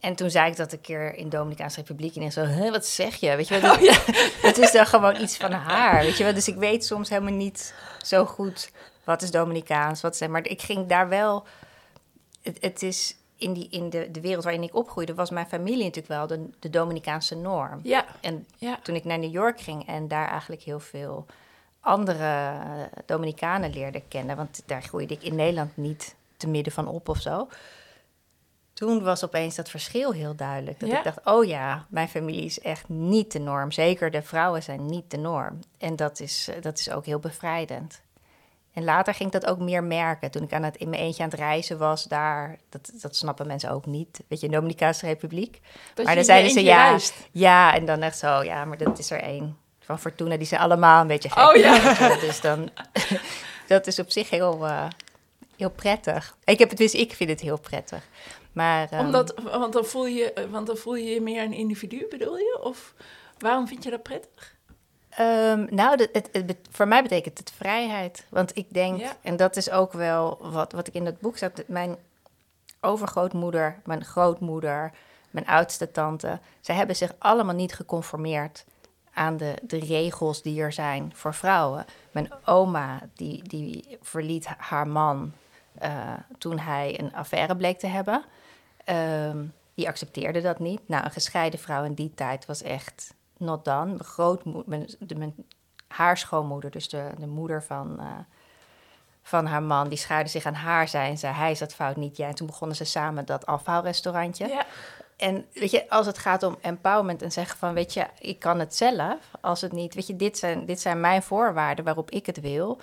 En 0.00 0.14
toen 0.14 0.30
zei 0.30 0.50
ik 0.50 0.56
dat 0.56 0.72
een 0.72 0.80
keer 0.80 1.14
in 1.14 1.28
de 1.28 1.36
Dominicaanse 1.36 1.80
Republiek 1.80 2.16
en 2.16 2.32
zo, 2.32 2.70
wat 2.70 2.86
zeg 2.86 3.16
je? 3.16 3.36
Weet 3.36 3.48
je 3.48 3.60
wel, 3.60 3.74
oh, 3.74 3.80
ja. 3.80 3.98
het 4.48 4.58
is 4.58 4.72
dan 4.72 4.86
gewoon 4.86 5.20
iets 5.20 5.36
van 5.36 5.52
haar, 5.52 6.02
weet 6.02 6.16
je 6.16 6.24
wel. 6.24 6.34
Dus 6.34 6.48
ik 6.48 6.56
weet 6.56 6.84
soms 6.84 7.08
helemaal 7.08 7.32
niet 7.32 7.74
zo 8.02 8.24
goed 8.24 8.70
wat 9.04 9.22
is 9.22 9.30
Dominicaans, 9.30 10.00
wat 10.00 10.20
is, 10.20 10.26
maar 10.26 10.46
ik 10.46 10.62
ging 10.62 10.86
daar 10.86 11.08
wel, 11.08 11.46
het, 12.42 12.56
het 12.60 12.82
is 12.82 13.16
in, 13.40 13.52
die, 13.52 13.68
in 13.70 13.90
de, 13.90 14.10
de 14.10 14.20
wereld 14.20 14.44
waarin 14.44 14.62
ik 14.62 14.74
opgroeide, 14.74 15.14
was 15.14 15.30
mijn 15.30 15.46
familie 15.46 15.84
natuurlijk 15.84 16.08
wel 16.08 16.26
de, 16.26 16.50
de 16.58 16.70
Dominicaanse 16.70 17.34
norm. 17.34 17.80
Ja. 17.82 18.04
En 18.20 18.46
ja. 18.56 18.78
toen 18.82 18.94
ik 18.94 19.04
naar 19.04 19.18
New 19.18 19.32
York 19.32 19.60
ging 19.60 19.86
en 19.86 20.08
daar 20.08 20.28
eigenlijk 20.28 20.62
heel 20.62 20.80
veel 20.80 21.26
andere 21.80 22.54
Dominicanen 23.06 23.72
leerde 23.72 24.02
kennen. 24.08 24.36
Want 24.36 24.62
daar 24.66 24.82
groeide 24.82 25.14
ik 25.14 25.22
in 25.22 25.34
Nederland 25.34 25.76
niet 25.76 26.14
te 26.36 26.48
midden 26.48 26.72
van 26.72 26.88
op 26.88 27.08
of 27.08 27.20
zo. 27.20 27.48
Toen 28.72 29.02
was 29.02 29.24
opeens 29.24 29.54
dat 29.56 29.70
verschil 29.70 30.12
heel 30.12 30.34
duidelijk. 30.34 30.80
Dat 30.80 30.88
ik 30.88 31.04
dacht, 31.04 31.24
oh 31.24 31.44
ja, 31.44 31.86
mijn 31.88 32.08
familie 32.08 32.44
is 32.44 32.60
echt 32.60 32.88
niet 32.88 33.32
de 33.32 33.38
norm. 33.38 33.72
Zeker 33.72 34.10
de 34.10 34.22
vrouwen 34.22 34.62
zijn 34.62 34.86
niet 34.86 35.10
de 35.10 35.16
norm. 35.16 35.58
En 35.78 35.96
dat 35.96 36.20
is, 36.20 36.50
dat 36.60 36.78
is 36.78 36.90
ook 36.90 37.04
heel 37.04 37.18
bevrijdend. 37.18 38.02
En 38.72 38.84
later 38.84 39.14
ging 39.14 39.32
ik 39.34 39.40
dat 39.40 39.50
ook 39.50 39.58
meer 39.58 39.84
merken. 39.84 40.30
Toen 40.30 40.42
ik 40.42 40.52
aan 40.52 40.62
het, 40.62 40.76
in 40.76 40.88
mijn 40.88 41.02
eentje 41.02 41.22
aan 41.22 41.28
het 41.28 41.38
reizen 41.38 41.78
was, 41.78 42.04
daar, 42.04 42.58
dat, 42.68 42.90
dat 42.92 43.16
snappen 43.16 43.46
mensen 43.46 43.70
ook 43.70 43.86
niet. 43.86 44.20
Weet 44.28 44.40
je, 44.40 44.48
Dominicaanse 44.48 45.06
Republiek. 45.06 45.60
maar 46.04 46.14
dan 46.14 46.24
zeiden 46.24 46.50
ze 46.50 46.62
ja, 46.62 46.98
ja, 47.30 47.74
en 47.74 47.84
dan 47.84 48.02
echt 48.02 48.18
zo, 48.18 48.42
ja, 48.42 48.64
maar 48.64 48.78
dat 48.78 48.98
is 48.98 49.10
er 49.10 49.20
één 49.20 49.56
van 49.80 49.98
Fortuna, 49.98 50.36
die 50.36 50.46
zijn 50.46 50.60
allemaal 50.60 51.00
een 51.00 51.06
beetje 51.06 51.30
gek. 51.30 51.48
Oh 51.48 51.56
ja. 51.56 52.16
dus 52.26 52.40
dan, 52.40 52.70
dat 53.66 53.86
is 53.86 53.98
op 53.98 54.10
zich 54.10 54.30
heel, 54.30 54.66
uh, 54.66 54.86
heel 55.56 55.70
prettig. 55.70 56.36
Ik 56.44 56.58
heb 56.58 56.68
het 56.68 56.78
dus, 56.78 56.94
ik 56.94 57.12
vind 57.12 57.30
het 57.30 57.40
heel 57.40 57.58
prettig. 57.58 58.08
Maar, 58.52 58.92
um, 58.92 58.98
Omdat, 58.98 59.34
want, 59.42 59.72
dan 59.72 59.84
voel 59.84 60.06
je, 60.06 60.46
want 60.50 60.66
dan 60.66 60.76
voel 60.76 60.94
je 60.94 61.10
je 61.10 61.20
meer 61.20 61.42
een 61.42 61.52
individu, 61.52 62.06
bedoel 62.10 62.36
je? 62.36 62.60
Of 62.62 62.94
waarom 63.38 63.68
vind 63.68 63.84
je 63.84 63.90
dat 63.90 64.02
prettig? 64.02 64.54
Um, 65.18 65.66
nou, 65.70 66.08
het, 66.12 66.28
het, 66.32 66.56
voor 66.70 66.88
mij 66.88 67.02
betekent 67.02 67.38
het 67.38 67.52
vrijheid. 67.56 68.26
Want 68.28 68.56
ik 68.56 68.66
denk, 68.68 69.00
ja. 69.00 69.16
en 69.20 69.36
dat 69.36 69.56
is 69.56 69.70
ook 69.70 69.92
wel 69.92 70.38
wat, 70.40 70.72
wat 70.72 70.86
ik 70.86 70.94
in 70.94 71.04
dat 71.04 71.20
boek 71.20 71.38
zat, 71.38 71.62
mijn 71.66 71.96
overgrootmoeder, 72.80 73.80
mijn 73.84 74.04
grootmoeder, 74.04 74.92
mijn 75.30 75.46
oudste 75.46 75.90
tante, 75.90 76.38
zij 76.60 76.74
hebben 76.74 76.96
zich 76.96 77.14
allemaal 77.18 77.54
niet 77.54 77.74
geconformeerd 77.74 78.64
aan 79.12 79.36
de, 79.36 79.54
de 79.62 79.78
regels 79.78 80.42
die 80.42 80.60
er 80.60 80.72
zijn 80.72 81.12
voor 81.14 81.34
vrouwen. 81.34 81.84
Mijn 82.10 82.32
oma, 82.44 83.00
die, 83.14 83.42
die 83.42 83.98
verliet 84.02 84.46
haar 84.46 84.88
man 84.88 85.32
uh, 85.82 86.12
toen 86.38 86.58
hij 86.58 87.00
een 87.00 87.14
affaire 87.14 87.56
bleek 87.56 87.78
te 87.78 87.86
hebben. 87.86 88.24
Um, 88.84 89.52
die 89.74 89.88
accepteerde 89.88 90.40
dat 90.40 90.58
niet. 90.58 90.80
Nou, 90.86 91.04
een 91.04 91.10
gescheiden 91.10 91.58
vrouw 91.58 91.84
in 91.84 91.94
die 91.94 92.14
tijd 92.14 92.46
was 92.46 92.62
echt 92.62 93.14
not 93.40 93.64
done. 93.64 93.84
Mijn, 93.84 94.04
grootmoeder, 94.04 94.64
mijn, 94.66 94.88
de, 94.98 95.14
mijn, 95.14 95.34
haar 95.88 96.18
schoonmoeder, 96.18 96.70
dus 96.70 96.88
de, 96.88 97.10
de 97.18 97.26
moeder 97.26 97.62
van, 97.62 97.96
uh, 98.00 98.06
van 99.22 99.46
haar 99.46 99.62
man, 99.62 99.88
die 99.88 99.98
schaarde 99.98 100.30
zich 100.30 100.44
aan 100.44 100.54
haar 100.54 100.88
zijn. 100.88 101.18
Zei, 101.18 101.34
hij 101.34 101.54
zat 101.54 101.74
fout, 101.74 101.96
niet 101.96 102.16
jij. 102.16 102.28
En 102.28 102.34
toen 102.34 102.46
begonnen 102.46 102.76
ze 102.76 102.84
samen 102.84 103.24
dat 103.24 103.46
afhaalrestaurantje. 103.46 104.48
Ja 104.48 104.64
en 105.20 105.46
weet 105.52 105.70
je, 105.70 105.88
als 105.88 106.06
het 106.06 106.18
gaat 106.18 106.42
om 106.42 106.56
empowerment 106.60 107.22
en 107.22 107.32
zeggen 107.32 107.58
van, 107.58 107.74
weet 107.74 107.94
je, 107.94 108.06
ik 108.18 108.38
kan 108.38 108.58
het 108.58 108.76
zelf, 108.76 109.30
als 109.40 109.60
het 109.60 109.72
niet, 109.72 109.94
weet 109.94 110.06
je, 110.06 110.16
dit 110.16 110.38
zijn, 110.38 110.66
dit 110.66 110.80
zijn 110.80 111.00
mijn 111.00 111.22
voorwaarden 111.22 111.84
waarop 111.84 112.10
ik 112.10 112.26
het 112.26 112.40
wil. 112.40 112.80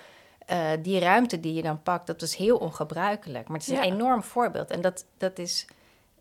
Uh, 0.50 0.70
die 0.82 1.00
ruimte 1.00 1.40
die 1.40 1.54
je 1.54 1.62
dan 1.62 1.82
pakt, 1.82 2.06
dat 2.06 2.22
is 2.22 2.34
heel 2.34 2.56
ongebruikelijk. 2.56 3.48
Maar 3.48 3.58
het 3.58 3.68
is 3.68 3.76
een 3.76 3.82
enorm 3.82 4.22
voorbeeld. 4.22 4.70
En 4.70 4.80
dat, 4.80 5.04
dat 5.16 5.38
is 5.38 5.66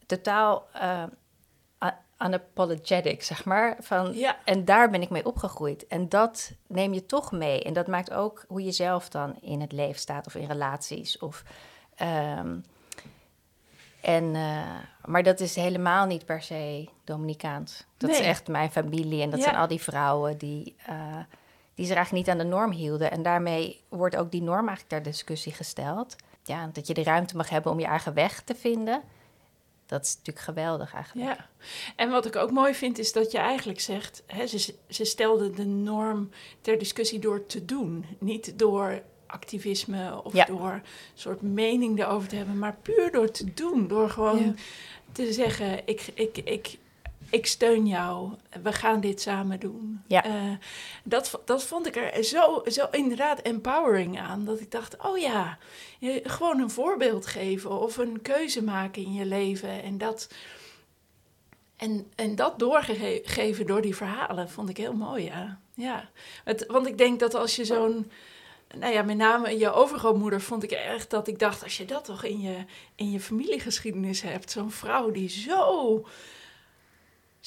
totaal 0.05 0.67
uh, 0.75 1.03
unapologetic, 2.19 3.23
zeg 3.23 3.45
maar. 3.45 3.77
Van, 3.79 4.13
ja. 4.13 4.37
En 4.43 4.65
daar 4.65 4.89
ben 4.89 5.01
ik 5.01 5.09
mee 5.09 5.25
opgegroeid. 5.25 5.87
En 5.87 6.09
dat 6.09 6.51
neem 6.67 6.93
je 6.93 7.05
toch 7.05 7.31
mee. 7.31 7.63
En 7.63 7.73
dat 7.73 7.87
maakt 7.87 8.13
ook 8.13 8.45
hoe 8.47 8.63
je 8.63 8.71
zelf 8.71 9.09
dan 9.09 9.35
in 9.41 9.61
het 9.61 9.71
leven 9.71 9.99
staat 9.99 10.25
of 10.25 10.35
in 10.35 10.47
relaties. 10.47 11.17
Of, 11.19 11.43
um, 12.01 12.63
En, 14.01 14.23
uh, 14.23 14.79
maar 15.05 15.23
dat 15.23 15.39
is 15.39 15.55
helemaal 15.55 16.05
niet 16.05 16.25
per 16.25 16.41
se 16.41 16.89
Dominicaans. 17.03 17.85
Dat 17.97 18.09
is 18.09 18.19
echt 18.19 18.47
mijn 18.47 18.71
familie 18.71 19.21
en 19.21 19.29
dat 19.29 19.41
zijn 19.41 19.55
al 19.55 19.67
die 19.67 19.81
vrouwen 19.81 20.37
die, 20.37 20.75
uh, 20.89 21.17
die 21.75 21.85
zich 21.85 21.95
eigenlijk 21.95 22.25
niet 22.25 22.35
aan 22.35 22.43
de 22.43 22.55
norm 22.55 22.71
hielden. 22.71 23.11
En 23.11 23.23
daarmee 23.23 23.83
wordt 23.89 24.15
ook 24.15 24.31
die 24.31 24.41
norm 24.41 24.67
eigenlijk 24.67 24.89
ter 24.89 25.11
discussie 25.11 25.53
gesteld. 25.53 26.15
Ja, 26.43 26.69
dat 26.73 26.87
je 26.87 26.93
de 26.93 27.03
ruimte 27.03 27.35
mag 27.35 27.49
hebben 27.49 27.71
om 27.71 27.79
je 27.79 27.85
eigen 27.85 28.13
weg 28.13 28.41
te 28.41 28.55
vinden. 28.55 29.01
Dat 29.87 30.05
is 30.05 30.15
natuurlijk 30.15 30.45
geweldig 30.45 30.93
eigenlijk. 30.93 31.27
Ja, 31.27 31.47
en 31.95 32.09
wat 32.09 32.25
ik 32.25 32.35
ook 32.35 32.51
mooi 32.51 32.73
vind 32.73 32.99
is 32.99 33.13
dat 33.13 33.31
je 33.31 33.37
eigenlijk 33.37 33.79
zegt... 33.79 34.23
Hè, 34.25 34.47
ze, 34.47 34.75
ze 34.89 35.05
stelde 35.05 35.49
de 35.49 35.65
norm 35.65 36.29
ter 36.61 36.77
discussie 36.77 37.19
door 37.19 37.45
te 37.45 37.65
doen. 37.65 38.05
Niet 38.19 38.59
door 38.59 39.01
activisme 39.27 40.23
of 40.23 40.33
door 40.33 40.71
een 40.71 40.81
soort 41.13 41.41
mening 41.41 41.99
erover 41.99 42.27
te 42.27 42.35
hebben, 42.35 42.57
maar 42.57 42.77
puur 42.81 43.11
door 43.11 43.31
te 43.31 43.53
doen. 43.53 43.87
Door 43.87 44.09
gewoon 44.09 44.57
te 45.11 45.33
zeggen: 45.33 45.87
ik, 45.87 46.11
ik, 46.13 46.37
ik, 46.37 46.77
ik 47.29 47.45
steun 47.45 47.87
jou, 47.87 48.31
we 48.63 48.73
gaan 48.73 48.99
dit 48.99 49.21
samen 49.21 49.59
doen. 49.59 50.01
Ja. 50.07 50.25
Uh, 50.25 50.51
dat, 51.03 51.41
dat 51.45 51.63
vond 51.63 51.87
ik 51.87 51.95
er 51.95 52.23
zo, 52.23 52.61
zo 52.65 52.87
inderdaad 52.91 53.39
empowering 53.39 54.19
aan. 54.19 54.45
Dat 54.45 54.59
ik 54.59 54.71
dacht, 54.71 54.97
oh 55.03 55.17
ja, 55.17 55.57
gewoon 56.23 56.59
een 56.59 56.69
voorbeeld 56.69 57.25
geven 57.25 57.81
of 57.81 57.97
een 57.97 58.21
keuze 58.21 58.63
maken 58.63 59.03
in 59.03 59.13
je 59.13 59.25
leven. 59.25 59.83
En 59.83 59.97
dat, 59.97 60.29
en, 61.75 62.11
en 62.15 62.35
dat 62.35 62.59
doorgegeven 62.59 63.65
door 63.65 63.81
die 63.81 63.95
verhalen 63.95 64.49
vond 64.49 64.69
ik 64.69 64.77
heel 64.77 64.93
mooi, 64.93 65.23
ja. 65.23 65.59
ja. 65.73 66.09
Het, 66.43 66.65
want 66.67 66.87
ik 66.87 66.97
denk 66.97 67.19
dat 67.19 67.35
als 67.35 67.55
je 67.55 67.65
zo'n 67.65 68.11
nou 68.75 68.93
ja, 68.93 69.01
met 69.01 69.17
name 69.17 69.57
je 69.57 69.71
overgrootmoeder 69.71 70.41
vond 70.41 70.63
ik 70.63 70.71
echt 70.71 71.09
dat 71.09 71.27
ik 71.27 71.39
dacht, 71.39 71.63
als 71.63 71.77
je 71.77 71.85
dat 71.85 72.05
toch 72.05 72.23
in 72.23 72.41
je, 72.41 72.55
in 72.95 73.11
je 73.11 73.19
familiegeschiedenis 73.19 74.21
hebt, 74.21 74.51
zo'n 74.51 74.71
vrouw 74.71 75.11
die 75.11 75.29
zo 75.29 76.05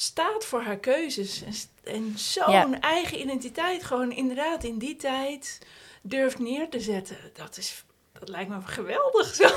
staat 0.01 0.45
voor 0.45 0.63
haar 0.63 0.79
keuzes 0.79 1.43
en, 1.43 1.55
en 1.93 2.19
zo'n 2.19 2.81
eigen 2.81 3.21
identiteit 3.21 3.85
gewoon 3.85 4.13
inderdaad 4.13 4.65
in 4.65 4.79
die 4.79 4.97
tijd 4.97 5.59
durft 6.03 6.39
neer 6.39 6.69
te 6.69 6.81
zetten, 6.81 7.17
dat 7.33 7.57
is 7.57 7.85
dat 8.13 8.29
lijkt 8.29 8.51
me 8.51 8.61
geweldig. 8.63 9.35
Zo. 9.41 9.49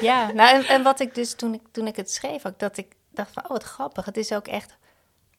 Ja, 0.00 0.32
nou 0.32 0.54
en, 0.54 0.64
en 0.64 0.82
wat 0.82 1.00
ik 1.00 1.14
dus 1.14 1.34
toen 1.34 1.54
ik, 1.54 1.60
toen 1.70 1.86
ik 1.86 1.96
het 1.96 2.10
schreef 2.10 2.46
ook, 2.46 2.58
dat 2.58 2.76
ik 2.76 2.94
dacht 3.10 3.32
van, 3.32 3.42
oh 3.44 3.50
wat 3.50 3.62
grappig, 3.62 4.04
het 4.04 4.16
is 4.16 4.32
ook 4.32 4.46
echt, 4.46 4.76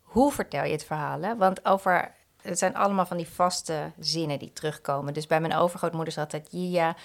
hoe 0.01 0.31
vertel 0.31 0.63
je 0.63 0.71
het 0.71 0.83
verhaal? 0.83 1.21
Hè? 1.21 1.35
Want 1.35 1.65
over 1.65 2.15
het 2.41 2.57
zijn 2.57 2.75
allemaal 2.75 3.05
van 3.05 3.17
die 3.17 3.27
vaste 3.27 3.91
zinnen 3.99 4.39
die 4.39 4.53
terugkomen. 4.53 5.13
Dus 5.13 5.27
bij 5.27 5.41
mijn 5.41 5.55
overgrootmoeder 5.55 6.13
zat 6.13 6.31
dat 6.31 6.47
Jia, 6.51 6.95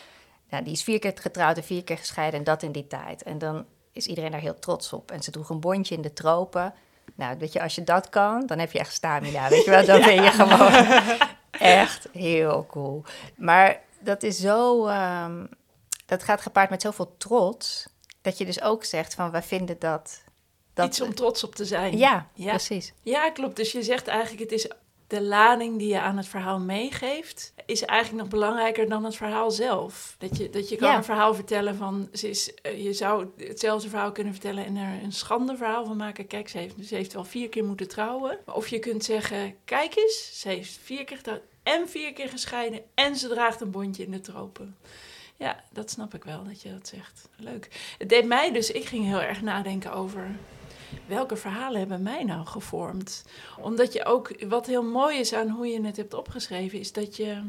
nou, 0.48 0.64
die 0.64 0.72
is 0.72 0.82
vier 0.82 0.98
keer 0.98 1.12
getrouwd 1.20 1.56
en 1.56 1.64
vier 1.64 1.84
keer 1.84 1.98
gescheiden 1.98 2.38
en 2.38 2.44
dat 2.44 2.62
in 2.62 2.72
die 2.72 2.86
tijd. 2.86 3.22
En 3.22 3.38
dan 3.38 3.66
is 3.92 4.06
iedereen 4.06 4.30
daar 4.30 4.40
heel 4.40 4.58
trots 4.58 4.92
op. 4.92 5.10
En 5.10 5.22
ze 5.22 5.30
droeg 5.30 5.48
een 5.50 5.60
bondje 5.60 5.94
in 5.94 6.02
de 6.02 6.12
tropen. 6.12 6.74
Nou, 7.18 7.38
weet 7.38 7.52
je, 7.52 7.62
als 7.62 7.74
je 7.74 7.84
dat 7.84 8.08
kan, 8.08 8.46
dan 8.46 8.58
heb 8.58 8.72
je 8.72 8.78
echt 8.78 8.92
stamina, 8.92 9.48
weet 9.48 9.64
je 9.64 9.70
wel. 9.70 9.84
Dan 9.84 10.00
ben 10.10 10.22
je 10.22 10.30
gewoon 10.30 10.72
echt 11.50 12.08
heel 12.12 12.66
cool. 12.66 13.04
Maar 13.36 13.80
dat 14.00 14.22
is 14.22 14.38
zo, 14.38 14.88
um, 14.88 15.48
dat 16.06 16.22
gaat 16.22 16.40
gepaard 16.40 16.70
met 16.70 16.82
zoveel 16.82 17.14
trots, 17.16 17.88
dat 18.22 18.38
je 18.38 18.44
dus 18.44 18.62
ook 18.62 18.84
zegt 18.84 19.14
van, 19.14 19.30
wij 19.30 19.42
vinden 19.42 19.78
dat... 19.78 20.22
dat 20.74 20.86
Iets 20.86 21.00
om 21.00 21.14
trots 21.14 21.44
op 21.44 21.54
te 21.54 21.64
zijn. 21.64 21.98
Ja, 21.98 22.28
ja, 22.34 22.50
precies. 22.50 22.92
Ja, 23.02 23.30
klopt. 23.30 23.56
Dus 23.56 23.72
je 23.72 23.82
zegt 23.82 24.06
eigenlijk, 24.06 24.40
het 24.40 24.52
is 24.52 24.70
de 25.08 25.22
lading 25.22 25.78
die 25.78 25.88
je 25.88 26.00
aan 26.00 26.16
het 26.16 26.28
verhaal 26.28 26.58
meegeeft, 26.58 27.52
is 27.66 27.82
eigenlijk 27.84 28.22
nog 28.22 28.32
belangrijker 28.32 28.88
dan 28.88 29.04
het 29.04 29.16
verhaal 29.16 29.50
zelf. 29.50 30.14
Dat 30.18 30.36
je, 30.36 30.50
dat 30.50 30.68
je 30.68 30.76
kan 30.76 30.94
een 30.94 31.04
verhaal 31.04 31.34
vertellen 31.34 31.76
van, 31.76 32.08
ze 32.12 32.28
is, 32.28 32.54
eh, 32.54 32.84
je 32.84 32.92
zou 32.92 33.26
hetzelfde 33.36 33.88
verhaal 33.88 34.12
kunnen 34.12 34.32
vertellen 34.32 34.64
en 34.64 34.76
er 34.76 35.02
een 35.02 35.12
schande 35.12 35.56
verhaal 35.56 35.84
van 35.86 35.96
maken. 35.96 36.26
Kijk, 36.26 36.48
ze 36.48 36.58
heeft, 36.58 36.74
ze 36.86 36.94
heeft 36.94 37.12
wel 37.12 37.24
vier 37.24 37.48
keer 37.48 37.64
moeten 37.64 37.88
trouwen. 37.88 38.38
Of 38.46 38.68
je 38.68 38.78
kunt 38.78 39.04
zeggen, 39.04 39.54
kijk 39.64 39.96
eens, 39.96 40.40
ze 40.40 40.48
heeft 40.48 40.78
vier 40.82 41.04
keer 41.04 41.16
getrouwd 41.16 41.42
en 41.62 41.88
vier 41.88 42.12
keer 42.12 42.28
gescheiden 42.28 42.80
en 42.94 43.16
ze 43.16 43.28
draagt 43.28 43.60
een 43.60 43.70
bondje 43.70 44.04
in 44.04 44.10
de 44.10 44.20
tropen. 44.20 44.76
Ja, 45.36 45.64
dat 45.72 45.90
snap 45.90 46.14
ik 46.14 46.24
wel 46.24 46.44
dat 46.44 46.62
je 46.62 46.70
dat 46.70 46.88
zegt. 46.88 47.28
Leuk. 47.36 47.94
Het 47.98 48.08
deed 48.08 48.26
mij 48.26 48.52
dus, 48.52 48.70
ik 48.70 48.84
ging 48.84 49.04
heel 49.04 49.22
erg 49.22 49.42
nadenken 49.42 49.92
over 49.92 50.30
welke 51.06 51.36
verhalen 51.36 51.78
hebben 51.78 52.02
mij 52.02 52.24
nou 52.24 52.46
gevormd? 52.46 53.24
Omdat 53.60 53.92
je 53.92 54.04
ook, 54.04 54.44
wat 54.48 54.66
heel 54.66 54.82
mooi 54.82 55.18
is 55.18 55.32
aan 55.32 55.48
hoe 55.48 55.66
je 55.66 55.80
het 55.82 55.96
hebt 55.96 56.14
opgeschreven, 56.14 56.78
is 56.78 56.92
dat 56.92 57.16
je 57.16 57.42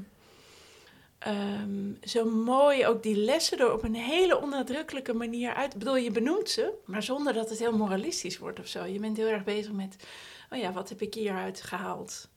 um, 1.28 1.98
zo 2.04 2.26
mooi 2.26 2.88
ook 2.88 3.04
die 3.04 3.16
lessen 3.16 3.60
er 3.60 3.74
op 3.74 3.84
een 3.84 3.96
hele 3.96 4.42
onnadrukkelijke 4.42 5.14
manier 5.14 5.54
uit. 5.54 5.74
Ik 5.74 5.80
bedoel, 5.80 5.96
je 5.96 6.12
benoemt 6.12 6.50
ze, 6.50 6.74
maar 6.86 7.04
zonder 7.04 7.34
dat 7.34 7.50
het 7.50 7.60
heel 7.60 7.78
moralistisch 7.78 8.38
wordt 8.38 8.60
of 8.60 8.68
zo. 8.68 8.86
Je 8.86 9.00
bent 9.00 9.18
heel 9.18 9.28
erg 9.28 9.44
bezig 9.44 9.72
met, 9.72 9.96
oh 10.50 10.60
ja, 10.60 10.72
wat 10.72 10.90
heb 10.90 11.02
ik 11.02 11.14
hieruit 11.14 11.62
gehaald? 11.62 12.30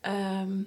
Ehm, 0.00 0.62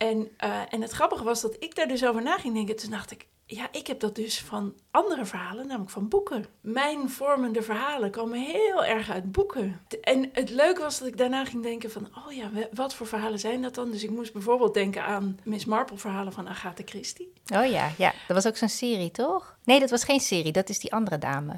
en, 0.00 0.28
uh, 0.44 0.60
en 0.70 0.82
het 0.82 0.90
grappige 0.90 1.24
was 1.24 1.40
dat 1.40 1.56
ik 1.58 1.74
daar 1.74 1.88
dus 1.88 2.04
over 2.04 2.22
na 2.22 2.38
ging 2.38 2.54
denken. 2.54 2.76
Toen 2.76 2.90
dacht 2.90 3.10
ik, 3.10 3.26
ja, 3.46 3.68
ik 3.72 3.86
heb 3.86 4.00
dat 4.00 4.14
dus 4.14 4.40
van 4.40 4.74
andere 4.90 5.24
verhalen, 5.24 5.66
namelijk 5.66 5.90
van 5.90 6.08
boeken. 6.08 6.46
Mijn 6.60 7.10
vormende 7.10 7.62
verhalen 7.62 8.10
komen 8.10 8.40
heel 8.40 8.84
erg 8.84 9.10
uit 9.10 9.32
boeken. 9.32 9.80
En 10.00 10.30
het 10.32 10.50
leuke 10.50 10.80
was 10.80 10.98
dat 10.98 11.08
ik 11.08 11.16
daarna 11.16 11.44
ging 11.44 11.62
denken 11.62 11.90
van, 11.90 12.08
oh 12.26 12.32
ja, 12.32 12.50
wat 12.72 12.94
voor 12.94 13.06
verhalen 13.06 13.38
zijn 13.38 13.62
dat 13.62 13.74
dan? 13.74 13.90
Dus 13.90 14.02
ik 14.02 14.10
moest 14.10 14.32
bijvoorbeeld 14.32 14.74
denken 14.74 15.04
aan 15.04 15.40
Miss 15.42 15.64
Marple 15.64 15.98
verhalen 15.98 16.32
van 16.32 16.48
Agatha 16.48 16.82
Christie. 16.86 17.32
Oh 17.54 17.66
ja, 17.66 17.90
ja. 17.96 18.12
Dat 18.26 18.36
was 18.36 18.46
ook 18.46 18.56
zo'n 18.56 18.68
serie, 18.68 19.10
toch? 19.10 19.56
Nee, 19.64 19.80
dat 19.80 19.90
was 19.90 20.04
geen 20.04 20.20
serie, 20.20 20.52
dat 20.52 20.68
is 20.68 20.78
die 20.78 20.92
andere 20.92 21.18
dame. 21.18 21.52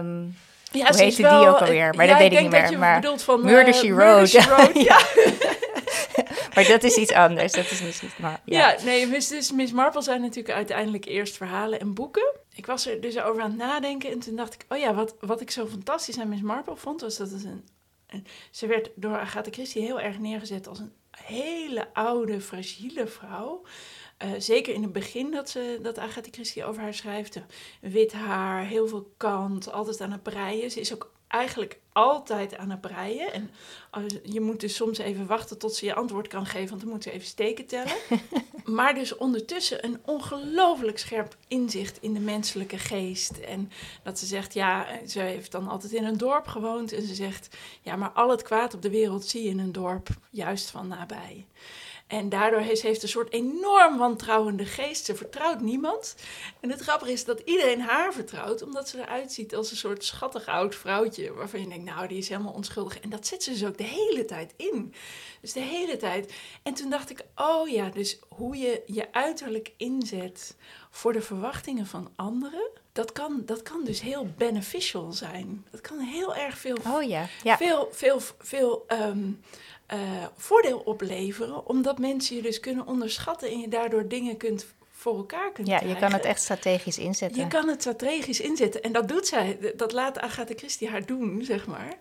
Um, 0.00 0.36
ja, 0.72 0.86
hoe 0.86 0.96
heette 0.96 1.22
wel, 1.22 1.40
die 1.40 1.48
ook 1.48 1.60
alweer? 1.60 1.94
Maar 1.94 2.06
dat 2.06 2.18
weet 2.18 2.32
ik 2.32 2.40
niet 2.40 2.50
meer. 2.50 2.78
maar 2.78 3.02
van, 3.16 3.44
Murder, 3.44 3.74
She 3.74 3.94
Wrote. 3.94 4.32
ja. 4.88 5.00
Maar 6.58 6.68
dat 6.68 6.82
is 6.82 6.96
iets 6.96 7.12
anders. 7.12 7.52
Dat 7.52 7.70
is 7.70 7.80
niet 7.80 8.18
maar. 8.18 8.40
Ja, 8.44 8.70
ja 8.70 8.84
nee, 8.84 9.06
Miss, 9.06 9.28
dus 9.28 9.52
Miss 9.52 9.72
Marple 9.72 10.02
zijn 10.02 10.20
natuurlijk 10.20 10.54
uiteindelijk 10.54 11.04
eerst 11.04 11.36
verhalen 11.36 11.80
en 11.80 11.94
boeken. 11.94 12.34
Ik 12.54 12.66
was 12.66 12.86
er 12.86 13.00
dus 13.00 13.20
over 13.20 13.42
aan 13.42 13.50
het 13.50 13.58
nadenken 13.58 14.10
en 14.10 14.18
toen 14.18 14.36
dacht 14.36 14.54
ik, 14.54 14.64
oh 14.68 14.78
ja, 14.78 14.94
wat, 14.94 15.14
wat 15.20 15.40
ik 15.40 15.50
zo 15.50 15.66
fantastisch 15.66 16.18
aan 16.18 16.28
Miss 16.28 16.42
Marple 16.42 16.76
vond, 16.76 17.00
was 17.00 17.16
dat 17.16 17.30
het 17.30 17.44
een, 17.44 17.64
ze 18.50 18.66
werd 18.66 18.90
door 18.94 19.18
Agatha 19.18 19.50
Christie 19.50 19.82
heel 19.82 20.00
erg 20.00 20.18
neergezet 20.18 20.68
als 20.68 20.78
een 20.78 20.92
hele 21.10 21.94
oude, 21.94 22.40
fragiele 22.40 23.06
vrouw. 23.06 23.62
Uh, 24.24 24.30
zeker 24.38 24.74
in 24.74 24.82
het 24.82 24.92
begin 24.92 25.30
dat, 25.30 25.50
ze, 25.50 25.78
dat 25.82 25.98
Agatha 25.98 26.30
Christie 26.30 26.64
over 26.64 26.82
haar 26.82 26.94
schrijft. 26.94 27.40
Wit 27.80 28.12
haar, 28.12 28.64
heel 28.64 28.88
veel 28.88 29.12
kant, 29.16 29.72
altijd 29.72 30.00
aan 30.00 30.12
het 30.12 30.22
breien. 30.22 30.70
Ze 30.70 30.80
is 30.80 30.94
ook 30.94 31.12
eigenlijk 31.28 31.78
altijd 31.92 32.56
aan 32.56 32.70
het 32.70 32.80
breien. 32.80 33.32
En 33.32 33.50
je 34.22 34.40
moet 34.40 34.60
dus 34.60 34.74
soms 34.74 34.98
even 34.98 35.26
wachten 35.26 35.58
tot 35.58 35.74
ze 35.74 35.86
je 35.86 35.94
antwoord 35.94 36.28
kan 36.28 36.46
geven, 36.46 36.68
want 36.68 36.80
dan 36.80 36.90
moet 36.90 37.02
ze 37.02 37.10
even 37.10 37.26
steken 37.26 37.66
tellen. 37.66 37.96
maar 38.76 38.94
dus 38.94 39.16
ondertussen 39.16 39.84
een 39.84 39.98
ongelooflijk 40.04 40.98
scherp 40.98 41.36
inzicht 41.48 41.98
in 42.00 42.14
de 42.14 42.20
menselijke 42.20 42.78
geest. 42.78 43.38
En 43.38 43.70
dat 44.02 44.18
ze 44.18 44.26
zegt, 44.26 44.54
ja, 44.54 44.86
ze 45.06 45.20
heeft 45.20 45.52
dan 45.52 45.68
altijd 45.68 45.92
in 45.92 46.04
een 46.04 46.18
dorp 46.18 46.46
gewoond. 46.46 46.92
En 46.92 47.02
ze 47.02 47.14
zegt, 47.14 47.56
ja, 47.82 47.96
maar 47.96 48.10
al 48.10 48.30
het 48.30 48.42
kwaad 48.42 48.74
op 48.74 48.82
de 48.82 48.90
wereld 48.90 49.24
zie 49.24 49.42
je 49.42 49.48
in 49.48 49.58
een 49.58 49.72
dorp, 49.72 50.08
juist 50.30 50.70
van 50.70 50.88
nabij. 50.88 51.46
En 52.08 52.28
daardoor 52.28 52.60
heeft, 52.60 52.80
ze 52.80 52.88
een 52.88 53.08
soort 53.08 53.32
enorm 53.32 53.98
wantrouwende 53.98 54.64
geest. 54.64 55.04
Ze 55.04 55.14
vertrouwt 55.14 55.60
niemand. 55.60 56.14
En 56.60 56.70
het 56.70 56.80
grappige 56.80 57.12
is 57.12 57.24
dat 57.24 57.40
iedereen 57.44 57.80
haar 57.80 58.12
vertrouwt, 58.12 58.62
omdat 58.62 58.88
ze 58.88 58.98
eruit 58.98 59.32
ziet 59.32 59.54
als 59.54 59.70
een 59.70 59.76
soort 59.76 60.04
schattig 60.04 60.46
oud 60.46 60.74
vrouwtje. 60.74 61.32
Waarvan 61.32 61.60
je 61.60 61.68
denkt, 61.68 61.84
nou, 61.84 62.08
die 62.08 62.18
is 62.18 62.28
helemaal 62.28 62.52
onschuldig. 62.52 63.00
En 63.00 63.10
dat 63.10 63.26
zet 63.26 63.42
ze 63.42 63.50
dus 63.50 63.64
ook 63.64 63.78
de 63.78 63.84
hele 63.84 64.24
tijd 64.24 64.54
in. 64.56 64.94
Dus 65.40 65.52
de 65.52 65.60
hele 65.60 65.96
tijd. 65.96 66.32
En 66.62 66.74
toen 66.74 66.90
dacht 66.90 67.10
ik, 67.10 67.24
oh 67.36 67.68
ja, 67.68 67.88
dus 67.88 68.18
hoe 68.28 68.56
je 68.56 68.82
je 68.86 69.12
uiterlijk 69.12 69.72
inzet 69.76 70.56
voor 70.90 71.12
de 71.12 71.22
verwachtingen 71.22 71.86
van 71.86 72.10
anderen. 72.16 72.70
Dat 72.92 73.12
kan, 73.12 73.42
dat 73.44 73.62
kan 73.62 73.84
dus 73.84 74.00
heel 74.00 74.26
beneficial 74.36 75.12
zijn. 75.12 75.66
Dat 75.70 75.80
kan 75.80 75.98
heel 75.98 76.34
erg 76.34 76.58
veel, 76.58 76.76
oh 76.86 77.02
ja, 77.02 77.26
ja. 77.42 77.56
veel, 77.56 77.88
veel, 77.92 78.20
veel 78.38 78.84
um, 78.88 79.40
uh, 79.94 80.00
voordeel 80.36 80.78
opleveren, 80.78 81.66
omdat 81.66 81.98
mensen 81.98 82.36
je 82.36 82.42
dus 82.42 82.60
kunnen 82.60 82.86
onderschatten 82.86 83.48
en 83.48 83.58
je 83.58 83.68
daardoor 83.68 84.08
dingen 84.08 84.36
kunt 84.36 84.66
voor 84.98 85.16
elkaar 85.16 85.52
kunt 85.52 85.68
ja, 85.68 85.80
je 85.80 85.96
kan 85.96 86.12
het 86.12 86.24
echt 86.24 86.40
strategisch 86.40 86.98
inzetten. 86.98 87.42
Je 87.42 87.48
kan 87.48 87.68
het 87.68 87.80
strategisch 87.80 88.40
inzetten. 88.40 88.82
En 88.82 88.92
dat 88.92 89.08
doet 89.08 89.26
zij. 89.26 89.58
Dat 89.76 89.92
laat 89.92 90.18
Agatha 90.18 90.54
Christie 90.56 90.88
haar 90.88 91.06
doen, 91.06 91.44
zeg 91.44 91.66
maar. 91.66 91.98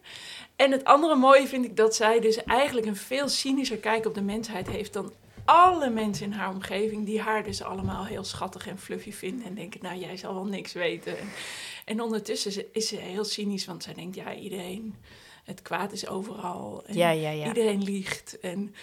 En 0.56 0.72
het 0.72 0.84
andere 0.84 1.16
mooie 1.16 1.48
vind 1.48 1.66
ik 1.66 1.76
dat 1.76 1.96
zij 1.96 2.20
dus 2.20 2.44
eigenlijk 2.44 2.88
een 2.88 2.96
veel 2.96 3.28
cynischer 3.28 3.78
kijk 3.78 4.06
op 4.06 4.14
de 4.14 4.22
mensheid 4.22 4.70
heeft 4.70 4.94
dan 4.94 5.14
alle 5.46 5.90
mensen 5.90 6.26
in 6.26 6.32
haar 6.32 6.50
omgeving, 6.50 7.06
die 7.06 7.22
haar 7.22 7.44
dus 7.44 7.62
allemaal 7.62 8.06
heel 8.06 8.24
schattig 8.24 8.68
en 8.68 8.80
fluffy 8.80 9.12
vinden. 9.12 9.46
En 9.46 9.56
denken, 9.56 9.80
nou, 9.84 10.00
jij 10.00 10.18
zal 10.18 10.34
wel 10.34 10.46
niks 10.46 10.74
weten. 10.74 11.20
En, 11.20 11.30
en 11.86 12.02
ondertussen 12.02 12.66
is 12.72 12.88
ze 12.88 12.96
heel 12.96 13.26
cynisch, 13.26 13.66
want 13.66 13.84
zij 13.84 13.94
denkt, 13.94 14.16
ja, 14.16 14.34
iedereen 14.36 14.96
het 15.48 15.62
kwaad 15.62 15.92
is 15.92 16.08
overal. 16.08 16.84
En 16.86 16.96
ja, 16.96 17.10
ja, 17.10 17.30
ja. 17.30 17.48
Iedereen 17.48 17.84
liegt. 17.84 18.40
En, 18.40 18.76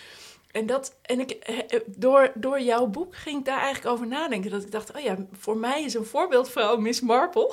en, 0.51 0.67
dat, 0.67 0.97
en 1.03 1.21
ik, 1.21 1.31
eh, 1.31 1.59
eh, 1.59 1.81
door, 1.87 2.33
door 2.35 2.61
jouw 2.61 2.87
boek 2.87 3.17
ging 3.17 3.39
ik 3.39 3.45
daar 3.45 3.61
eigenlijk 3.61 3.95
over 3.95 4.07
nadenken. 4.07 4.51
Dat 4.51 4.63
ik 4.63 4.71
dacht, 4.71 4.95
oh 4.97 5.01
ja, 5.01 5.17
voor 5.33 5.57
mij 5.57 5.83
is 5.83 5.95
een 5.95 6.05
voorbeeldvrouw 6.05 6.77
Miss 6.77 7.01
Marple. 7.01 7.53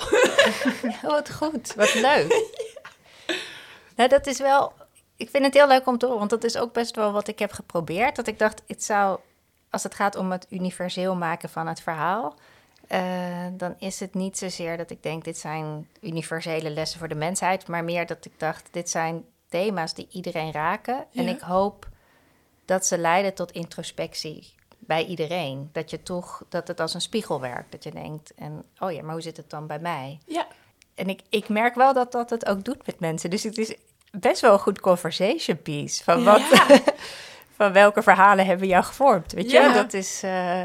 Oh, 1.04 1.10
wat 1.10 1.32
goed, 1.32 1.74
wat 1.74 1.94
leuk. 1.94 2.30
Nou, 3.96 4.08
dat 4.08 4.26
is 4.26 4.38
wel... 4.38 4.72
Ik 5.16 5.30
vind 5.30 5.44
het 5.44 5.54
heel 5.54 5.68
leuk 5.68 5.86
om 5.86 5.98
te 5.98 6.04
horen, 6.04 6.18
want 6.18 6.30
dat 6.30 6.44
is 6.44 6.56
ook 6.56 6.72
best 6.72 6.96
wel 6.96 7.12
wat 7.12 7.28
ik 7.28 7.38
heb 7.38 7.52
geprobeerd. 7.52 8.16
Dat 8.16 8.26
ik 8.26 8.38
dacht, 8.38 8.62
het 8.66 8.84
zou, 8.84 9.18
als 9.70 9.82
het 9.82 9.94
gaat 9.94 10.16
om 10.16 10.32
het 10.32 10.46
universeel 10.50 11.14
maken 11.16 11.48
van 11.48 11.66
het 11.66 11.80
verhaal... 11.80 12.36
eh, 12.92 13.46
dan 13.52 13.74
is 13.78 14.00
het 14.00 14.14
niet 14.14 14.38
zozeer 14.38 14.76
dat 14.76 14.90
ik 14.90 15.02
denk, 15.02 15.24
dit 15.24 15.38
zijn 15.38 15.88
universele 16.00 16.70
lessen 16.70 16.98
voor 16.98 17.08
de 17.08 17.14
mensheid... 17.14 17.68
maar 17.68 17.84
meer 17.84 18.06
dat 18.06 18.24
ik 18.24 18.32
dacht, 18.36 18.68
dit 18.70 18.90
zijn 18.90 19.24
thema's 19.48 19.94
die 19.94 20.08
iedereen 20.10 20.52
raken. 20.52 21.04
En 21.14 21.28
ik 21.28 21.40
hoop 21.40 21.88
dat 22.64 22.86
ze 22.86 22.98
leiden 22.98 23.34
tot 23.34 23.52
introspectie 23.52 24.54
bij 24.78 25.04
iedereen. 25.04 25.68
Dat 25.72 25.90
je 25.90 26.02
toch, 26.02 26.42
dat 26.48 26.68
het 26.68 26.80
als 26.80 26.94
een 26.94 27.00
spiegel 27.00 27.40
werkt. 27.40 27.72
Dat 27.72 27.84
je 27.84 27.90
denkt, 27.90 28.34
en, 28.34 28.64
oh 28.78 28.92
ja, 28.92 29.02
maar 29.02 29.12
hoe 29.12 29.22
zit 29.22 29.36
het 29.36 29.50
dan 29.50 29.66
bij 29.66 29.78
mij? 29.78 30.18
Ja, 30.26 30.46
En 30.94 31.08
ik, 31.08 31.20
ik 31.28 31.48
merk 31.48 31.74
wel 31.74 31.92
dat 31.92 32.12
dat 32.12 32.30
het 32.30 32.46
ook 32.46 32.64
doet 32.64 32.86
met 32.86 33.00
mensen. 33.00 33.30
Dus 33.30 33.42
het 33.42 33.58
is 33.58 33.74
best 34.10 34.40
wel 34.40 34.52
een 34.52 34.58
goed 34.58 34.80
conversation 34.80 35.62
piece. 35.62 36.04
Van, 36.04 36.24
wat, 36.24 36.40
Ja. 36.52 36.66
van 37.58 37.72
welke 37.72 38.02
verhalen 38.02 38.46
hebben 38.46 38.66
jou 38.68 38.84
gevormd? 38.84 39.32
Weet 39.32 39.50
Ja. 39.50 39.66
je, 39.66 39.74
dat 39.74 39.92
is, 39.92 40.22
eh, 40.22 40.64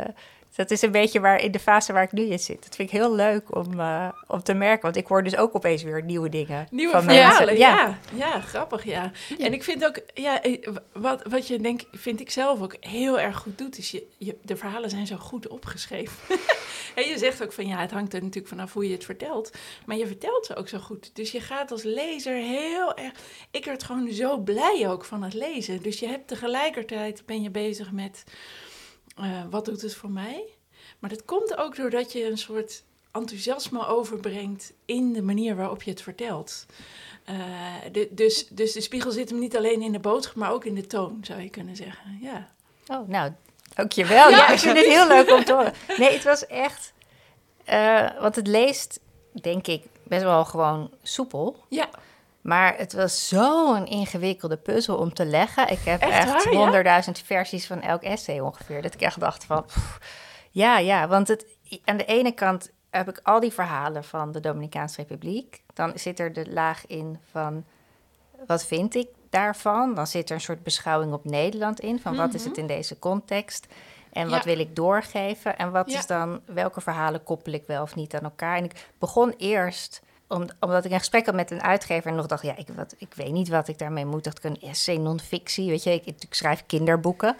dat 0.58 0.72
is 0.72 0.82
een 0.82 0.92
beetje 0.92 1.20
waar 1.20 1.42
in 1.42 1.52
de 1.52 1.60
fase 1.60 1.94
waar 1.94 2.04
ik 2.04 2.12
nu 2.12 2.24
in 2.24 2.40
zit. 2.40 2.64
Dat 2.64 2.76
vind 2.76 2.92
ik 2.92 2.98
heel 2.98 3.16
leuk 3.16 3.56
om, 3.56 3.80
eh, 3.80 4.10
om 4.28 4.44
te 4.44 4.54
merken. 4.54 4.82
Want 4.82 4.96
ik 4.96 5.08
hoor 5.08 5.24
dus 5.24 5.38
ook 5.38 5.56
opeens 5.56 5.84
weer 5.84 6.04
nieuwe 6.04 6.30
dingen. 6.30 6.68
Nieuwe 6.72 6.92
van 6.92 7.04
verhalen, 7.04 7.46
mensen. 7.46 7.58
ja. 7.58 7.98
ja. 8.14 8.40
grappig, 8.40 8.84
ja. 8.84 9.12
En 9.40 9.54
ik 9.54 9.64
vind 9.64 9.86
ook, 9.86 10.00
ja, 10.14 10.42
eh, 10.42 10.68
wat, 10.94 11.22
wat 11.30 11.48
je 11.48 11.60
denk, 11.60 11.82
vind 11.92 12.20
ik 12.20 12.32
zelf 12.32 12.62
ook 12.62 12.76
heel 12.80 13.20
erg 13.20 13.38
goed 13.38 13.58
doet, 13.58 13.78
is 13.78 13.92
je, 13.92 14.08
je, 14.18 14.38
de 14.42 14.56
verhalen 14.56 14.90
zijn 14.90 15.08
zo 15.08 15.16
goed 15.16 15.48
opgeschreven. 15.48 16.16
en 16.96 17.08
je 17.08 17.18
zegt 17.18 17.44
ook 17.44 17.54
van, 17.54 17.68
ja, 17.68 17.80
het 17.80 17.92
hangt 17.92 18.14
er 18.14 18.22
natuurlijk 18.22 18.48
vanaf 18.48 18.74
hoe 18.74 18.88
je 18.88 18.94
het 18.94 19.06
vertelt, 19.06 19.52
maar 19.86 19.98
je 19.98 20.08
vertelt 20.08 20.46
ze 20.46 20.56
ook 20.56 20.68
zo 20.68 20.80
goed. 20.80 21.16
Dus 21.16 21.32
je 21.32 21.42
gaat 21.42 21.72
als 21.72 21.84
lezer 21.84 22.36
heel 22.36 22.96
erg, 22.96 23.14
ik 23.52 23.66
werd 23.66 23.84
gewoon 23.84 24.12
zo 24.12 24.38
blij 24.38 24.86
ook 24.88 25.06
van 25.06 25.24
het 25.24 25.34
lezen. 25.34 25.82
Dus 25.82 26.00
je 26.00 26.08
hebt 26.08 26.28
tegelijkertijd, 26.28 27.26
ben 27.26 27.42
je 27.42 27.50
bezig 27.50 27.92
met, 27.92 28.24
eh, 29.18 29.42
wat 29.50 29.66
doet 29.66 29.82
het 29.82 29.96
voor 29.96 30.10
mij? 30.10 30.44
Maar 31.00 31.10
dat 31.10 31.26
komt 31.26 31.58
ook 31.58 31.76
doordat 31.76 32.12
je 32.12 32.26
een 32.30 32.38
soort 32.38 32.84
enthousiasme 33.12 33.86
overbrengt 33.88 34.74
in 34.86 35.14
de 35.14 35.22
manier 35.22 35.56
waarop 35.56 35.84
je 35.84 35.90
het 35.92 36.02
vertelt. 36.02 36.66
Eh, 37.24 37.36
de- 37.92 38.08
dus, 38.12 38.48
dus 38.48 38.72
de 38.74 38.82
spiegel 38.82 39.12
zit 39.12 39.30
hem 39.30 39.40
niet 39.40 39.58
alleen 39.58 39.82
in 39.82 39.92
de 39.92 40.00
boodschap, 40.00 40.36
maar 40.36 40.52
ook 40.52 40.66
in 40.66 40.76
de 40.76 40.88
toon, 40.88 41.18
zou 41.22 41.42
je 41.42 41.50
kunnen 41.50 41.76
zeggen. 41.76 42.18
Ja, 42.22 42.56
Oh, 42.88 43.08
nou, 43.08 43.32
dankjewel. 43.76 44.30
Ja, 44.30 44.38
Ja, 44.38 44.50
ik 44.50 44.60
vind 44.60 44.78
het 44.78 44.86
heel 44.86 45.08
leuk 45.08 45.32
om 45.32 45.44
te 45.44 45.54
horen. 45.54 45.74
Nee, 45.98 46.12
het 46.14 46.24
was 46.24 46.46
echt... 46.48 46.94
eh, 47.66 48.22
want 48.22 48.36
het 48.36 48.48
leest, 48.48 49.00
denk 49.42 49.68
ik, 49.68 49.84
best 50.04 50.24
wel 50.24 50.46
gewoon 50.46 50.92
soepel. 51.04 51.64
ja. 51.70 51.90
Maar 52.48 52.78
het 52.78 52.94
was 52.94 53.28
zo'n 53.28 53.86
ingewikkelde 53.86 54.58
puzzel 54.58 54.98
om 54.98 55.14
te 55.14 55.26
leggen. 55.26 55.72
Ik 55.72 55.80
heb 55.80 56.02
Echt 56.02 56.30
waar, 56.30 56.52
ja? 56.54 56.58
honderdduizend 56.60 57.20
versies 57.20 57.68
van 57.68 57.82
elk 57.82 58.02
essay 58.04 58.40
ongeveer. 58.40 58.82
Dat 58.82 58.94
ik 58.94 59.02
echt 59.02 59.20
dacht 59.20 59.46
van... 59.46 59.66
pff, 59.66 60.00
ja, 60.52 60.78
ja, 60.78 61.08
want 61.08 61.28
het, 61.28 61.46
aan 61.86 61.98
de 61.98 62.06
ene 62.06 62.32
kant 62.32 62.72
heb 62.90 63.10
ik 63.10 63.20
al 63.24 63.40
die 63.40 63.52
verhalen 63.54 64.04
van 64.04 64.32
de 64.32 64.40
Dominicaanse 64.40 65.02
Republiek. 65.02 65.64
Dan 65.74 65.92
zit 65.96 66.20
er 66.20 66.34
de 66.34 66.52
laag 66.52 66.86
in 66.86 67.20
van... 67.32 67.66
Wat 68.46 68.66
vind 68.66 68.96
ik 68.96 69.08
daarvan? 69.30 69.94
Dan 69.96 70.08
zit 70.08 70.30
er 70.30 70.36
een 70.36 70.42
soort 70.42 70.64
beschouwing 70.64 71.14
op 71.14 71.26
Nederland 71.26 71.80
in. 71.80 72.00
Van 72.00 72.16
wat 72.16 72.34
is 72.34 72.46
het 72.46 72.58
in 72.58 72.68
deze 72.68 73.00
context? 73.00 73.68
En 74.12 74.30
wat 74.30 74.40
Mhm. 74.40 74.50
Ja. 74.50 74.56
wil 74.56 74.66
ik 74.66 74.76
doorgeven? 74.76 75.58
En 75.58 75.72
wat 75.72 75.92
Ja. 75.92 75.98
is 75.98 76.06
dan... 76.06 76.42
Welke 76.46 76.82
verhalen 76.82 77.24
koppel 77.24 77.54
ik 77.54 77.64
wel 77.68 77.82
of 77.82 77.96
niet 77.96 78.16
aan 78.16 78.24
elkaar? 78.24 78.58
En 78.58 78.64
ik 78.64 78.88
begon 79.00 79.34
eerst 79.38 80.02
om, 80.28 80.46
omdat 80.60 80.86
ik 80.86 80.92
een 80.92 81.00
gesprek 81.00 81.26
had 81.26 81.36
met 81.36 81.52
een 81.52 81.64
uitgever 81.64 82.10
en 82.10 82.16
nog 82.16 82.26
dacht, 82.26 82.44
ja, 82.44 82.58
ik, 82.58 82.68
wat, 82.76 82.96
ik 82.98 83.14
weet 83.14 83.32
niet 83.32 83.50
wat 83.50 83.68
ik 83.68 83.78
daarmee 83.78 84.06
moet. 84.06 84.24
Dacht 84.24 84.38
ik 84.38 84.44
een 84.44 84.62
essay, 84.62 84.98
non-fictie, 84.98 85.70
weet 85.70 85.84
je. 85.84 85.94
Ik, 85.94 86.06
ik 86.06 86.34
schrijf 86.34 86.64
kinderboeken. 86.66 87.36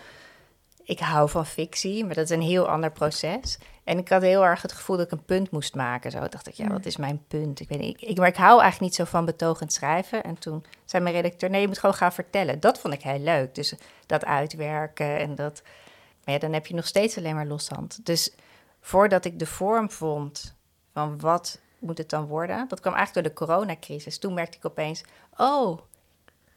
Ik 0.84 1.00
hou 1.00 1.30
van 1.30 1.46
fictie, 1.46 2.06
maar 2.06 2.16
dat 2.16 2.24
is 2.24 2.30
een 2.30 2.42
heel 2.42 2.70
ander 2.70 2.92
proces. 2.92 3.58
En 3.84 3.98
ik 3.98 4.10
had 4.10 4.22
heel 4.22 4.46
erg 4.46 4.62
het 4.62 4.72
gevoel 4.72 4.98
dat 4.98 5.06
ik 5.06 5.12
een 5.12 5.26
punt 5.26 5.52
moest 5.52 5.76
maken. 5.76 6.12
Zo 6.12 6.28
dacht 6.28 6.48
ik, 6.48 6.54
ja, 6.54 6.68
wat 6.68 6.86
is 6.86 6.98
mijn 6.98 7.24
punt? 7.28 7.60
Ik 7.60 7.70
weet 7.70 7.80
niet, 7.80 8.02
ik, 8.02 8.18
maar 8.18 8.28
ik 8.28 8.36
hou 8.36 8.62
eigenlijk 8.62 8.80
niet 8.80 8.96
zo 8.96 9.04
van 9.04 9.26
betogend 9.26 9.74
schrijven. 9.74 10.24
En 10.24 10.40
toen 10.40 10.66
zei 10.86 11.04
mijn 11.04 11.16
redacteur, 11.16 11.50
nee, 11.50 11.62
je 11.62 11.68
moet 11.68 11.80
gewoon 11.80 11.96
gaan 11.96 12.14
vertellen. 12.14 12.60
Dat 12.60 12.80
vond 12.80 12.94
ik 12.94 13.02
heel 13.02 13.20
leuk. 13.20 13.56
Dus 13.56 13.74
dat 14.06 14.26
uitwerken 14.26 15.18
en 15.18 15.36
dat... 15.36 15.62
Maar 16.26 16.34
ja, 16.34 16.40
dan 16.42 16.54
heb 16.54 16.68
je 16.68 16.74
nog 16.74 16.88
steeds 16.88 17.18
alleen 17.18 17.36
maar 17.36 17.48
loshand. 17.48 18.06
Dus 18.06 18.34
voordat 18.82 19.26
ik 19.26 19.40
de 19.40 19.46
vorm 19.46 19.92
vond 19.92 20.56
van 20.94 21.20
wat 21.20 21.60
moet 21.80 21.98
het 21.98 22.10
dan 22.10 22.26
worden, 22.26 22.66
dat 22.68 22.80
kwam 22.80 22.94
eigenlijk 22.94 23.28
door 23.28 23.36
de 23.36 23.46
coronacrisis. 23.46 24.18
Toen 24.20 24.34
merkte 24.34 24.58
ik 24.58 24.66
opeens, 24.66 25.04
oh, 25.38 25.78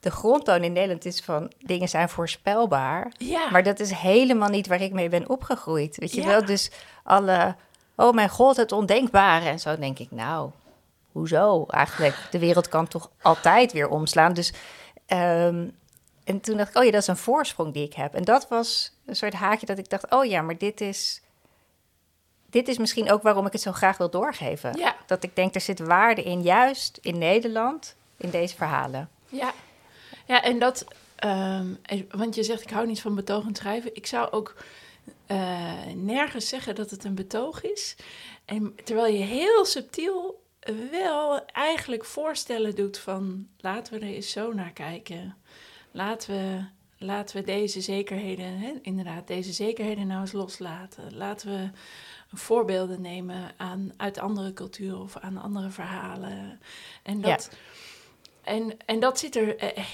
de 0.01 0.11
grondtoon 0.11 0.63
in 0.63 0.73
Nederland 0.73 1.05
is 1.05 1.21
van 1.21 1.53
dingen 1.59 1.89
zijn 1.89 2.09
voorspelbaar. 2.09 3.13
Ja. 3.19 3.51
Maar 3.51 3.63
dat 3.63 3.81
is 3.81 3.91
helemaal 3.91 4.49
niet 4.49 4.67
waar 4.67 4.81
ik 4.81 4.93
mee 4.93 5.09
ben 5.09 5.29
opgegroeid. 5.29 5.97
Weet 5.97 6.13
je 6.13 6.21
Ja. 6.21 6.27
wel? 6.27 6.45
Dus 6.45 6.71
alle, 7.03 7.57
oh 7.97 8.13
mijn 8.15 8.29
god, 8.29 8.57
het 8.57 8.73
ondenkbare. 8.73 9.45
En 9.49 9.59
zo 9.61 9.77
denk 9.79 9.99
ik, 9.99 10.11
nou, 10.11 10.51
hoezo 11.13 11.67
eigenlijk? 11.67 12.17
De 12.31 12.39
wereld 12.39 12.69
kan 12.69 12.89
toch 12.89 13.11
altijd 13.23 13.73
weer 13.73 13.89
omslaan. 13.89 14.33
Dus, 14.33 14.53
ehm, 15.07 15.69
en 16.25 16.41
toen 16.41 16.57
dacht 16.57 16.69
ik, 16.71 16.77
oh 16.77 16.85
ja, 16.85 16.91
dat 16.91 17.01
is 17.01 17.07
een 17.07 17.17
voorsprong 17.17 17.73
die 17.73 17.85
ik 17.85 17.95
heb. 17.95 18.15
En 18.15 18.25
dat 18.25 18.49
was 18.49 18.93
een 19.07 19.17
soort 19.17 19.35
haakje 19.35 19.67
dat 19.67 19.79
ik 19.79 19.89
dacht, 19.91 20.11
oh 20.11 20.25
ja, 20.25 20.43
maar 20.43 20.59
dit 20.59 20.81
is, 20.81 21.23
dit 22.51 22.69
is 22.69 22.79
misschien 22.79 23.11
ook 23.11 23.23
waarom 23.23 23.47
ik 23.47 23.53
het 23.53 23.61
zo 23.61 23.73
graag 23.73 23.97
wil 23.97 24.11
doorgeven. 24.11 24.79
Ja. 24.79 24.97
Dat 25.07 25.23
ik 25.23 25.37
denk, 25.37 25.55
er 25.55 25.61
zit 25.61 25.79
waarde 25.79 26.23
in, 26.23 26.43
juist 26.43 26.99
in 27.03 27.19
Nederland, 27.19 27.97
in 28.17 28.31
deze 28.31 28.57
verhalen. 28.57 29.09
Ja, 29.29 29.53
ja 30.27 30.43
en 30.43 30.59
dat, 30.59 30.85
ehm, 31.17 31.75
want 32.11 32.35
je 32.35 32.43
zegt 32.43 32.63
ik 32.63 32.71
hou 32.71 32.87
niet 32.87 33.01
van 33.01 33.15
betogend 33.15 33.57
schrijven. 33.57 33.95
Ik 33.95 34.07
zou 34.07 34.31
ook 34.31 34.55
eh, 35.27 35.87
nergens 35.95 36.49
zeggen 36.49 36.75
dat 36.75 36.91
het 36.91 37.05
een 37.05 37.15
betoog 37.15 37.63
is. 37.63 37.97
En 38.45 38.75
terwijl 38.85 39.15
je 39.15 39.25
heel 39.25 39.65
subtiel 39.65 40.43
wel 40.91 41.45
eigenlijk 41.45 42.05
voorstellen 42.05 42.75
doet 42.75 42.99
van 42.99 43.49
laten 43.59 43.93
we 43.93 44.07
er 44.07 44.15
eens 44.15 44.31
zo 44.31 44.53
naar 44.53 44.73
kijken. 44.73 45.37
Laten 45.91 46.31
we, 46.35 46.65
laten 47.07 47.37
we 47.37 47.43
deze 47.43 47.81
zekerheden, 47.81 48.59
hè, 48.59 48.73
inderdaad, 48.83 49.27
deze 49.27 49.53
zekerheden 49.53 50.07
nou 50.07 50.21
eens 50.21 50.33
loslaten. 50.33 51.17
Laten 51.17 51.49
we 51.49 51.71
voorbeelden 52.33 53.01
nemen 53.01 53.53
aan, 53.57 53.93
uit 53.97 54.19
andere 54.19 54.53
culturen 54.53 55.01
of 55.01 55.17
aan 55.17 55.37
andere 55.39 55.71
verhalen. 55.71 56.61
En 57.03 57.21
dat, 57.21 57.51
en, 58.43 58.77
en 58.87 59.01
dat 59.01 59.19
zit 59.19 59.37
er 59.37 59.57
eh, 59.57 59.85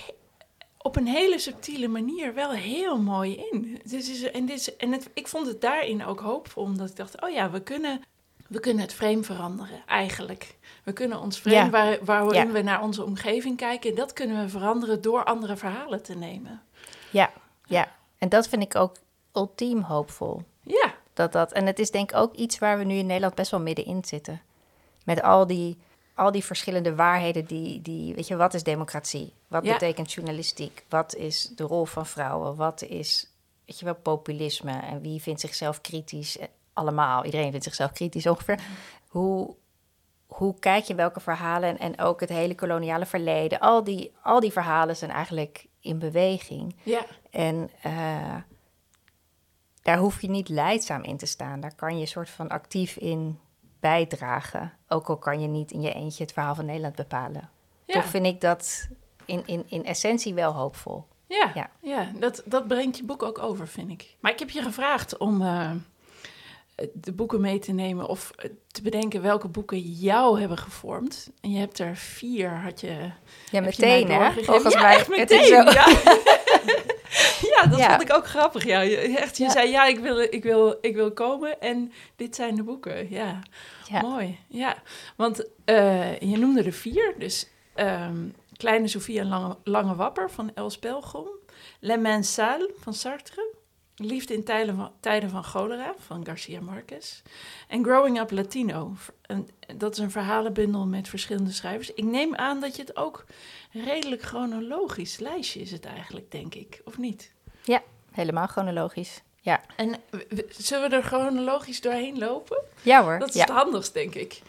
op 0.79 0.97
een 0.97 1.07
hele 1.07 1.39
subtiele 1.39 1.89
manier 1.89 2.35
wel 2.35 2.51
heel 2.51 2.99
mooi 3.01 3.37
in. 3.51 3.81
Dus 3.85 4.11
is, 4.11 4.31
en 4.31 4.47
dit 4.47 4.59
is, 4.59 4.77
en 4.77 4.93
het, 4.93 5.11
ik 5.15 5.29
vond 5.29 5.47
het 5.47 5.61
daarin 5.61 6.05
ook 6.05 6.21
hoopvol, 6.21 6.63
omdat 6.63 6.91
ik 6.91 6.97
dacht, 6.97 7.23
oh 7.23 7.31
ja, 7.31 7.51
we 7.51 7.61
kunnen, 7.63 8.03
we 8.49 8.61
kunnen 8.61 8.83
het 8.83 8.95
frame 8.95 9.23
veranderen, 9.23 9.83
eigenlijk. 9.87 10.57
We 10.85 10.93
kunnen 10.93 11.21
ons 11.21 11.39
frame, 11.39 11.57
Ja. 11.57 11.71
waar, 11.71 11.99
waarin 12.05 12.47
Ja. 12.47 12.53
we 12.53 12.63
naar 12.63 12.83
onze 12.83 13.05
omgeving 13.05 13.57
kijken, 13.57 13.95
dat 13.95 14.13
kunnen 14.13 14.43
we 14.43 14.49
veranderen 14.49 15.03
door 15.03 15.25
andere 15.25 15.57
verhalen 15.57 16.03
te 16.03 16.15
nemen. 16.15 16.63
Ja, 17.11 17.33
ja. 17.65 17.95
En 18.19 18.29
dat 18.29 18.49
vind 18.49 18.63
ik 18.63 18.75
ook 18.75 18.97
ultiem 19.33 19.81
hoopvol. 19.81 20.43
Dat 21.17 21.33
dat, 21.33 21.53
en 21.53 21.67
het 21.67 21.79
is 21.79 21.91
denk 21.91 22.11
ik 22.11 22.17
ook 22.17 22.35
iets 22.35 22.59
waar 22.59 22.79
we 22.79 22.85
nu 22.85 22.95
in 22.95 23.07
Nederland 23.07 23.35
best 23.35 23.51
wel 23.51 23.61
middenin 23.61 24.05
zitten. 24.05 24.41
Met 25.05 25.23
al 25.23 25.47
die, 25.47 25.79
al 26.15 26.31
die 26.33 26.45
verschillende 26.45 26.95
waarheden 26.95 27.45
die, 27.45 27.83
die, 27.83 28.15
weet 28.15 28.27
je, 28.27 28.37
wat 28.37 28.55
is 28.55 28.63
democratie? 28.63 29.33
Wat 29.49 29.65
Ja. 29.65 29.73
betekent 29.73 30.13
journalistiek? 30.13 30.85
Wat 30.89 31.15
is 31.15 31.53
de 31.57 31.65
rol 31.65 31.85
van 31.85 32.07
vrouwen? 32.07 32.57
Wat 32.57 32.83
is, 32.83 33.31
weet 33.65 33.79
je 33.79 33.85
wel, 33.85 33.95
populisme? 33.95 34.73
En 34.81 35.01
wie 35.01 35.23
vindt 35.23 35.41
zichzelf 35.41 35.81
kritisch? 35.81 36.39
Eh, 36.39 36.47
Allemaal, 36.73 37.25
iedereen 37.25 37.51
vindt 37.51 37.65
zichzelf 37.65 37.93
kritisch 37.93 38.27
ongeveer. 38.27 38.61
Hoe, 39.09 39.55
hoe 40.27 40.59
kijk 40.59 40.85
je 40.85 40.95
welke 40.95 41.21
verhalen 41.21 41.69
en, 41.69 41.79
en 41.79 42.01
ook 42.07 42.21
het 42.21 42.29
hele 42.29 42.55
koloniale 42.55 43.07
verleden? 43.07 43.59
Al 43.61 43.85
die, 43.85 44.13
al 44.23 44.41
die 44.41 44.53
verhalen 44.53 44.97
zijn 44.97 45.11
eigenlijk 45.11 45.67
in 45.81 45.99
beweging. 45.99 46.77
ja, 46.83 47.07
En 47.31 47.71
eh, 47.83 48.35
daar 49.87 49.99
hoef 49.99 50.21
je 50.23 50.29
niet 50.31 50.49
leidzaam 50.49 51.03
in 51.03 51.17
te 51.17 51.27
staan. 51.27 51.61
Daar 51.61 51.75
kan 51.75 51.99
je 51.99 52.07
soort 52.07 52.31
van 52.31 52.49
actief 52.49 52.97
in 52.97 53.39
bijdragen. 53.81 54.73
Ook 54.89 55.09
al 55.09 55.17
kan 55.17 55.41
je 55.41 55.47
niet 55.49 55.71
in 55.71 55.81
je 55.81 55.93
eentje 55.93 56.23
het 56.23 56.33
verhaal 56.33 56.55
van 56.55 56.65
Nederland 56.67 56.95
bepalen. 56.95 57.51
ja. 57.85 57.95
Toch 57.95 58.05
vind 58.05 58.27
ik 58.27 58.41
dat 58.41 58.89
in, 59.25 59.43
in, 59.47 59.65
in 59.69 59.85
essentie 59.85 60.35
wel 60.35 60.53
hoopvol. 60.53 61.05
Ja, 61.29 61.51
Ja. 61.55 61.71
ja. 61.83 62.11
dat, 62.19 62.43
dat 62.45 62.67
brengt 62.69 62.97
je 62.97 63.05
boek 63.05 63.23
ook 63.23 63.39
over, 63.39 63.69
vind 63.69 63.91
ik. 63.91 64.17
Maar 64.21 64.33
ik 64.33 64.39
heb 64.39 64.51
je 64.51 64.63
gevraagd 64.63 65.17
om, 65.17 65.43
eh, 65.43 65.71
de 66.93 67.13
boeken 67.13 67.41
mee 67.41 67.59
te 67.59 67.73
nemen 67.73 68.09
of 68.09 68.31
eh, 68.37 68.51
te 68.67 68.83
bedenken 68.83 69.23
welke 69.23 69.49
boeken 69.49 69.79
jou 69.81 70.41
hebben 70.41 70.59
gevormd. 70.59 71.31
En 71.41 71.51
je 71.51 71.59
hebt 71.59 71.79
er 71.79 71.97
vier, 71.97 72.51
had 72.51 72.81
je. 72.81 73.11
Ja, 73.51 73.61
meteen 73.61 74.07
je 74.07 74.13
hè? 74.13 74.43
Volgens 74.45 74.75
ja, 74.75 74.81
mij. 74.81 74.97
echt 74.97 75.07
het 75.07 75.17
meteen. 75.17 75.41
is 75.41 75.49
zo- 75.49 75.55
Ja. 75.71 75.87
ja, 77.55 77.67
dat 77.67 77.79
Ja. 77.79 77.89
vond 77.91 78.03
ik 78.11 78.13
ook 78.17 78.27
grappig. 78.27 78.65
Ja, 78.65 78.81
je, 78.81 78.97
echt, 78.97 79.37
je 79.37 79.45
Ja. 79.45 79.51
zei 79.51 79.71
ja, 79.71 79.85
ik 79.87 79.99
wil, 79.99 80.19
ik, 80.21 80.43
wil, 80.43 80.79
ik 80.81 80.95
wil 80.95 81.13
komen 81.13 81.61
en 81.61 81.93
dit 82.17 82.35
zijn 82.35 82.55
de 82.55 82.63
boeken. 82.63 83.11
Ja, 83.11 83.39
mooi. 84.03 84.39
Ja, 84.49 84.77
want 85.17 85.45
eh, 85.65 86.19
je 86.21 86.37
noemde 86.39 86.63
er 86.63 86.73
vier. 86.73 87.15
Dus 87.19 87.49
ehm, 87.75 88.29
Kleine 88.57 88.89
Sophie 88.89 89.19
en 89.21 89.29
Lange, 89.29 89.57
Lange 89.65 89.95
Wapper 89.95 90.31
van 90.31 90.51
Els 90.55 90.79
Pelgrom. 90.79 91.29
Le 91.81 91.97
Mensal 91.97 92.71
van 92.81 92.95
Sartre. 92.95 93.55
Liefde 93.97 94.35
in 94.35 94.45
tijden 94.45 94.77
van, 94.77 94.93
tijden 95.01 95.31
van 95.31 95.45
cholera 95.45 95.95
van 95.99 96.27
Garcia 96.27 96.61
Marquez. 96.61 97.23
En 97.69 97.85
Growing 97.85 98.21
Up 98.21 98.31
Latino. 98.31 98.95
En 99.23 99.49
dat 99.77 99.93
is 99.93 99.99
een 99.99 100.11
verhalenbundel 100.11 100.87
met 100.87 101.09
verschillende 101.09 101.53
schrijvers. 101.53 101.95
Ik 101.95 102.05
neem 102.05 102.35
aan 102.35 102.61
dat 102.61 102.77
je 102.77 102.83
het 102.83 102.97
ook 102.97 103.25
redelijk 103.73 104.23
chronologisch 104.23 105.19
lijstje 105.19 105.61
is 105.61 105.71
het 105.71 105.85
eigenlijk, 105.85 106.31
denk 106.31 106.55
ik. 106.55 106.81
Of 106.85 106.99
niet? 106.99 107.33
Helemaal 108.17 108.47
chronologisch. 108.47 109.23
Ja, 109.41 109.61
En 109.77 109.95
zullen 110.49 110.91
we 110.91 110.97
er 110.97 111.03
chronologisch 111.03 111.81
doorheen 111.81 112.19
lopen? 112.19 112.63
ja 112.83 113.03
hoor. 113.03 113.19
Dat 113.19 113.29
is 113.29 113.35
ja. 113.35 113.41
het 113.41 113.51
handigst, 113.51 113.95
denk 113.95 114.15
ik. 114.15 114.41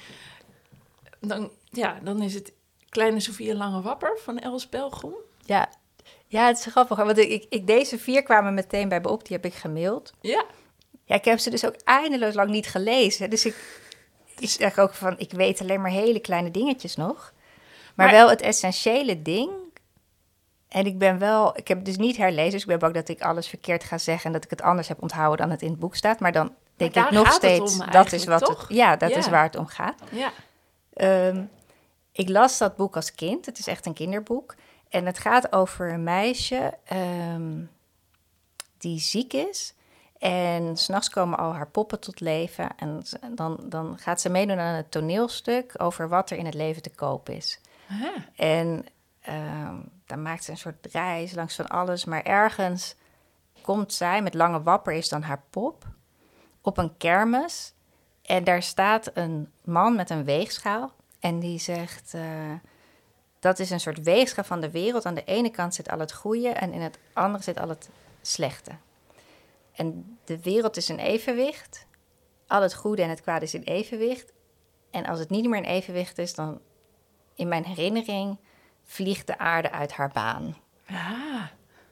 Dan, 1.19 1.51
ja, 1.69 1.99
dan 2.03 2.21
is 2.21 2.33
het 2.33 2.53
Kleine 2.89 3.19
en 3.37 3.55
Lange 3.55 3.81
Wapper 3.81 4.17
van 4.23 4.39
Els 4.39 4.67
Pelgrom. 4.67 5.13
Ja. 5.45 5.69
Ja, 6.27 6.47
het 6.47 6.57
is 6.57 6.65
grappig. 6.65 6.97
Want 6.97 7.17
ik, 7.17 7.45
ik, 7.49 7.67
deze 7.67 7.97
vier 7.99 8.23
kwamen 8.23 8.53
meteen 8.53 8.89
bij 8.89 8.99
me 8.99 9.09
op. 9.09 9.25
Die 9.27 9.35
heb 9.35 9.45
ik 9.45 9.53
gemaild. 9.53 10.13
Ja, 10.21 10.45
Ja, 11.05 11.15
ik 11.15 11.25
heb 11.25 11.39
ze 11.39 11.49
dus 11.49 11.65
ook 11.65 11.75
eindeloos 11.83 12.33
lang 12.33 12.49
niet 12.49 12.67
gelezen. 12.67 13.29
Dus 13.29 13.45
ik, 13.45 13.81
ik 14.39 14.49
zeg 14.49 14.77
ook 14.79 14.93
van, 14.93 15.15
ik 15.19 15.31
weet 15.31 15.61
alleen 15.61 15.81
maar 15.81 15.91
hele 15.91 16.19
kleine 16.19 16.51
dingetjes 16.51 16.95
nog. 16.95 17.33
Maar, 17.95 18.05
Maar- 18.05 18.15
wel 18.15 18.29
het 18.29 18.41
essentiële 18.41 19.21
ding. 19.21 19.51
En 20.67 20.85
ik 20.85 20.97
ben 20.97 21.19
wel, 21.19 21.57
ik 21.57 21.67
heb 21.67 21.85
dus 21.85 21.97
niet 21.97 22.17
herlezen. 22.17 22.51
Dus 22.51 22.61
ik 22.61 22.67
ben 22.67 22.79
bang 22.79 22.93
dat 22.93 23.09
ik 23.09 23.21
alles 23.21 23.47
verkeerd 23.47 23.83
ga 23.83 23.97
zeggen. 23.97 24.25
En 24.25 24.31
dat 24.31 24.43
ik 24.43 24.49
het 24.49 24.61
anders 24.61 24.87
heb 24.87 25.01
onthouden 25.01 25.37
dan 25.37 25.49
het 25.49 25.61
in 25.61 25.69
het 25.69 25.79
boek 25.79 25.95
staat. 25.95 26.19
Maar 26.19 26.31
dan 26.31 26.53
denk 26.75 26.95
ik 26.95 27.09
nog 27.11 27.31
steeds, 27.31 27.77
dat 27.91 28.11
is 28.11 28.25
wat 28.25 28.45
toch? 28.45 28.67
het, 28.67 28.77
ja, 28.77 28.95
dat 28.95 29.09
Ja. 29.09 29.17
is 29.17 29.29
waar 29.29 29.43
het 29.43 29.55
om 29.55 29.65
gaat. 29.67 30.01
ja. 30.11 30.31
Ehm, 30.93 31.43
ik 32.11 32.29
las 32.29 32.57
dat 32.57 32.75
boek 32.75 32.95
als 32.95 33.15
kind. 33.15 33.45
Het 33.45 33.59
is 33.59 33.67
echt 33.67 33.85
een 33.85 33.93
kinderboek. 33.93 34.55
En 34.89 35.05
het 35.05 35.19
gaat 35.19 35.51
over 35.51 35.93
een 35.93 36.03
meisje 36.03 36.77
ehm, 36.83 37.63
die 38.77 38.99
ziek 38.99 39.33
is. 39.33 39.73
En 40.17 40.77
s'nachts 40.77 41.09
komen 41.09 41.37
al 41.37 41.53
haar 41.53 41.67
poppen 41.69 41.99
tot 41.99 42.19
leven. 42.19 42.69
En 42.77 43.03
dan, 43.35 43.59
dan 43.63 43.97
gaat 43.97 44.21
ze 44.21 44.29
meedoen 44.29 44.59
aan 44.59 44.75
een 44.75 44.89
toneelstuk 44.89 45.73
over 45.77 46.09
wat 46.09 46.29
er 46.29 46.37
in 46.37 46.45
het 46.45 46.53
leven 46.53 46.81
te 46.81 46.89
koop 46.89 47.29
is. 47.29 47.59
Aha. 47.89 48.13
En 48.35 48.85
ehm, 49.21 49.75
dan 50.05 50.21
maakt 50.21 50.43
ze 50.43 50.51
een 50.51 50.57
soort 50.57 50.87
reis 50.91 51.33
langs 51.33 51.55
van 51.55 51.67
alles. 51.67 52.05
Maar 52.05 52.23
ergens 52.23 52.95
komt 53.61 53.93
zij, 53.93 54.21
met 54.21 54.33
lange 54.33 54.61
wapper 54.63 54.93
is 54.93 55.09
dan 55.09 55.21
haar 55.21 55.43
pop, 55.49 55.85
op 56.61 56.77
een 56.77 56.97
kermis. 56.97 57.73
En 58.21 58.43
daar 58.43 58.63
staat 58.63 59.11
een 59.13 59.51
man 59.63 59.95
met 59.95 60.09
een 60.09 60.23
weegschaal. 60.23 60.91
En 61.19 61.39
die 61.39 61.59
zegt, 61.59 62.13
eh, 62.13 62.53
dat 63.39 63.59
is 63.59 63.69
een 63.69 63.79
soort 63.79 64.03
weegschaal 64.03 64.43
van 64.43 64.61
de 64.61 64.71
wereld. 64.71 65.05
Aan 65.05 65.13
de 65.13 65.23
ene 65.23 65.49
kant 65.49 65.75
zit 65.75 65.89
al 65.89 65.99
het 65.99 66.13
goede 66.13 66.49
en 66.49 66.73
in 66.73 66.81
het 66.81 66.99
andere 67.13 67.43
zit 67.43 67.59
al 67.59 67.69
het 67.69 67.89
slechte. 68.21 68.71
En 69.73 70.17
de 70.25 70.41
wereld 70.41 70.77
is 70.77 70.89
in 70.89 70.99
evenwicht. 70.99 71.85
Al 72.47 72.61
het 72.61 72.73
goede 72.73 73.01
en 73.01 73.09
het 73.09 73.21
kwade 73.21 73.45
is 73.45 73.53
in 73.53 73.63
evenwicht. 73.63 74.33
En 74.91 75.05
als 75.05 75.19
het 75.19 75.29
niet 75.29 75.49
meer 75.49 75.57
in 75.57 75.69
evenwicht 75.69 76.17
is, 76.17 76.35
dan 76.35 76.59
in 77.35 77.47
mijn 77.47 77.65
herinnering 77.65 78.37
vliegt 78.83 79.27
de 79.27 79.37
aarde 79.37 79.71
uit 79.71 79.91
haar 79.91 80.11
baan. 80.13 80.55
Ah, 80.89 81.43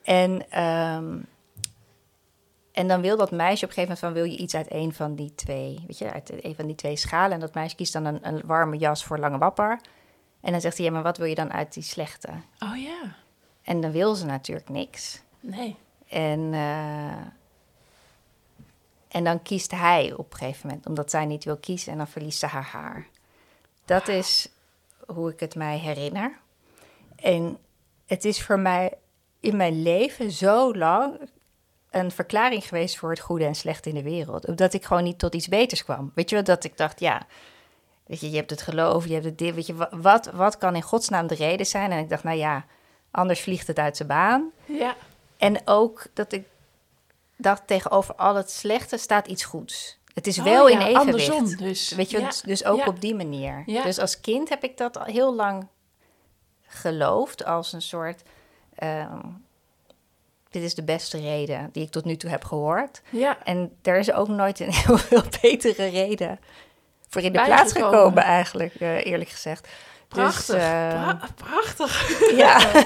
En, 0.02 0.50
ehm, 0.50 1.18
en 2.72 2.88
dan 2.88 3.00
wil 3.00 3.16
dat 3.16 3.30
meisje 3.30 3.64
op 3.64 3.70
een 3.70 3.74
gegeven 3.76 3.82
moment 3.82 3.98
van... 3.98 4.12
wil 4.12 4.24
je 4.24 4.36
iets 4.36 4.54
uit 4.54 4.72
een 4.72 4.92
van 4.92 5.14
die 5.14 5.34
twee, 5.34 5.84
weet 5.86 5.98
je, 5.98 6.12
uit 6.12 6.44
een 6.44 6.54
van 6.54 6.66
die 6.66 6.74
twee 6.74 6.96
schalen. 6.96 7.32
En 7.32 7.40
dat 7.40 7.54
meisje 7.54 7.76
kiest 7.76 7.92
dan 7.92 8.04
een, 8.04 8.26
een 8.28 8.42
warme 8.44 8.76
jas 8.76 9.04
voor 9.04 9.18
lange 9.18 9.38
wapper. 9.38 9.80
En 10.46 10.52
dan 10.52 10.60
zegt 10.60 10.76
hij, 10.76 10.86
ja, 10.86 10.92
maar 10.92 11.02
wat 11.02 11.16
wil 11.16 11.26
je 11.26 11.34
dan 11.34 11.52
uit 11.52 11.72
die 11.74 11.82
slechte? 11.82 12.28
oh 12.58 12.82
ja. 12.82 13.16
En 13.62 13.80
dan 13.80 13.90
wil 13.90 14.14
ze 14.14 14.26
natuurlijk 14.26 14.68
niks. 14.68 15.20
Nee. 15.40 15.76
En, 16.08 16.54
eh, 16.54 17.26
en 19.08 19.24
dan 19.24 19.42
kiest 19.42 19.70
hij 19.70 20.12
op 20.16 20.32
een 20.32 20.38
gegeven 20.38 20.66
moment, 20.68 20.86
omdat 20.86 21.10
zij 21.10 21.24
niet 21.24 21.44
wil 21.44 21.56
kiezen. 21.56 21.92
En 21.92 21.98
dan 21.98 22.08
verliest 22.08 22.38
ze 22.38 22.46
haar 22.46 22.68
haar. 22.72 23.06
Dat 23.84 24.08
is 24.08 24.48
hoe 25.06 25.30
ik 25.32 25.40
het 25.40 25.54
mij 25.54 25.78
herinner. 25.78 26.38
En 27.16 27.58
het 28.06 28.24
is 28.24 28.42
voor 28.42 28.58
mij 28.58 28.92
in 29.40 29.56
mijn 29.56 29.82
leven 29.82 30.30
zo 30.30 30.74
lang 30.74 31.30
een 31.90 32.10
verklaring 32.10 32.64
geweest 32.64 32.96
voor 32.96 33.10
het 33.10 33.20
goede 33.20 33.44
en 33.44 33.54
slechte 33.54 33.88
in 33.88 33.94
de 33.94 34.02
wereld. 34.02 34.46
Omdat 34.46 34.72
ik 34.72 34.84
gewoon 34.84 35.04
niet 35.04 35.18
tot 35.18 35.34
iets 35.34 35.48
beters 35.48 35.84
kwam. 35.84 36.12
Weet 36.14 36.28
je 36.30 36.34
wel, 36.34 36.44
dat 36.44 36.64
ik 36.64 36.76
dacht, 36.76 37.00
ja, 37.00 37.26
weet 38.06 38.20
je, 38.20 38.30
je 38.30 38.36
hebt 38.36 38.50
het 38.50 38.62
geloof, 38.62 39.06
je 39.06 39.12
hebt 39.12 39.24
het 39.24 39.38
dit, 39.38 39.54
weet 39.54 39.66
je, 39.66 39.74
wa- 39.74 39.90
wat, 39.92 40.26
wat 40.26 40.58
kan 40.58 40.74
in 40.74 40.82
godsnaam 40.82 41.26
de 41.26 41.34
reden 41.34 41.66
zijn? 41.66 41.92
En 41.92 41.98
ik 41.98 42.08
dacht, 42.08 42.22
nou 42.24 42.36
ja, 42.36 42.64
anders 43.10 43.40
vliegt 43.40 43.66
het 43.66 43.78
uit 43.78 43.96
zijn 43.96 44.08
baan. 44.08 44.50
Ja. 44.64 44.94
En 45.36 45.60
ook 45.64 46.06
dat 46.12 46.32
ik 46.32 46.44
dacht, 47.36 47.66
tegenover 47.66 48.14
al 48.14 48.34
het 48.34 48.50
slechte 48.50 48.96
staat 48.96 49.26
iets 49.26 49.44
goeds. 49.44 49.98
Het 50.14 50.26
is 50.26 50.38
Oh 50.38 50.44
wel 50.44 50.66
in 50.68 50.78
evenwicht. 50.80 50.98
Andersom 51.30 51.56
dus. 51.66 51.90
Weet 51.90 52.10
je, 52.10 52.18
Ja. 52.20 52.26
dus- 52.26 52.40
dus 52.40 52.64
ook 52.64 52.78
Ja. 52.78 52.86
op 52.86 53.00
die 53.00 53.14
manier. 53.14 53.62
Ja. 53.66 53.82
Dus 53.82 53.98
als 53.98 54.20
kind 54.20 54.48
heb 54.48 54.62
ik 54.64 54.76
dat 54.76 54.96
al 54.98 55.04
heel 55.04 55.34
lang 55.34 55.66
geloofd 56.66 57.44
als 57.44 57.72
een 57.72 57.82
soort... 57.82 58.22
ehm, 58.74 59.18
dit 60.50 60.62
is 60.62 60.74
de 60.74 60.82
beste 60.84 61.20
reden 61.20 61.68
die 61.72 61.82
ik 61.82 61.90
tot 61.90 62.04
nu 62.04 62.16
toe 62.16 62.30
heb 62.30 62.44
gehoord. 62.44 63.02
Ja. 63.10 63.44
En 63.44 63.76
er 63.82 63.96
is 63.98 64.12
ook 64.12 64.28
nooit 64.28 64.60
een 64.60 64.72
heel 64.84 64.98
veel 64.98 65.22
betere 65.42 65.86
reden 65.88 66.38
voor 67.08 67.22
in 67.22 67.32
de 67.32 67.42
plaats 67.42 67.72
gekomen 67.72 68.22
eigenlijk, 68.22 68.74
eh, 68.74 69.06
eerlijk 69.06 69.30
gezegd. 69.30 69.68
Prachtig. 70.08 70.46
Dus, 70.54 70.64
eh, 70.64 70.88
Pra- 70.90 71.28
prachtig. 71.34 72.20
ja. 72.42 72.60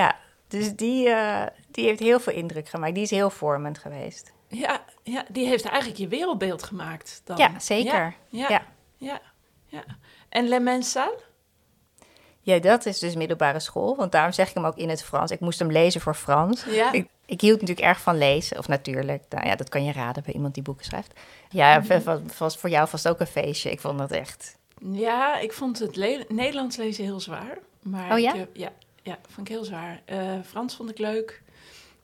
ja, 0.00 0.16
dus 0.48 0.74
die, 0.76 1.08
eh, 1.08 1.46
die 1.70 1.84
heeft 1.86 2.00
heel 2.00 2.20
veel 2.20 2.32
indruk 2.32 2.68
gemaakt. 2.68 2.94
Die 2.94 3.02
is 3.02 3.10
heel 3.10 3.30
vormend 3.30 3.78
geweest. 3.78 4.32
Ja, 4.48 4.84
ja, 5.02 5.24
die 5.28 5.46
heeft 5.46 5.64
eigenlijk 5.64 5.98
je 6.00 6.08
wereldbeeld 6.08 6.62
gemaakt 6.62 7.20
dan. 7.24 7.36
Ja, 7.36 7.58
zeker. 7.58 8.14
Ja, 8.28 8.48
ja, 8.48 8.48
Ja. 8.48 8.62
ja. 8.96 9.20
ja. 9.66 9.84
En 10.28 10.48
Le 10.48 10.60
Mensal? 10.60 11.20
Ja, 12.44 12.58
dat 12.58 12.86
is 12.86 12.98
dus 12.98 13.14
middelbare 13.14 13.60
school. 13.60 13.96
Want 13.96 14.12
daarom 14.12 14.32
zeg 14.32 14.48
ik 14.48 14.54
hem 14.54 14.64
ook 14.64 14.76
in 14.76 14.88
het 14.88 15.02
Frans. 15.02 15.30
Ik 15.30 15.40
moest 15.40 15.58
hem 15.58 15.70
lezen 15.70 16.00
voor 16.00 16.14
Frans. 16.14 16.64
Ja. 16.64 16.92
Ik, 16.92 17.08
ik 17.26 17.40
hield 17.40 17.60
natuurlijk 17.60 17.86
erg 17.86 18.00
van 18.00 18.18
lezen. 18.18 18.58
Of 18.58 18.68
natuurlijk, 18.68 19.22
nou 19.28 19.46
ja, 19.46 19.56
dat 19.56 19.68
kan 19.68 19.84
je 19.84 19.92
raden 19.92 20.22
bij 20.22 20.34
iemand 20.34 20.54
die 20.54 20.62
boeken 20.62 20.84
schrijft. 20.84 21.20
Ja, 21.50 21.78
Mhm. 21.78 22.02
was, 22.04 22.20
was 22.38 22.56
voor 22.56 22.70
jou 22.70 22.88
vast 22.88 23.08
ook 23.08 23.20
een 23.20 23.26
feestje. 23.26 23.70
Ik 23.70 23.80
vond 23.80 23.98
dat 23.98 24.10
echt... 24.10 24.56
Ja, 24.92 25.38
ik 25.38 25.52
vond 25.52 25.78
het 25.78 25.96
le- 25.96 26.24
Nederlands 26.28 26.76
lezen 26.76 27.04
heel 27.04 27.20
zwaar. 27.20 27.58
Maar 27.82 28.12
Oh 28.12 28.18
ja? 28.18 28.34
Ik, 28.34 28.46
ja, 28.52 28.72
ja, 29.02 29.18
vond 29.28 29.48
ik 29.48 29.54
heel 29.54 29.64
zwaar. 29.64 30.02
Eh, 30.04 30.18
Frans 30.46 30.76
vond 30.76 30.90
ik 30.90 30.98
leuk. 30.98 31.42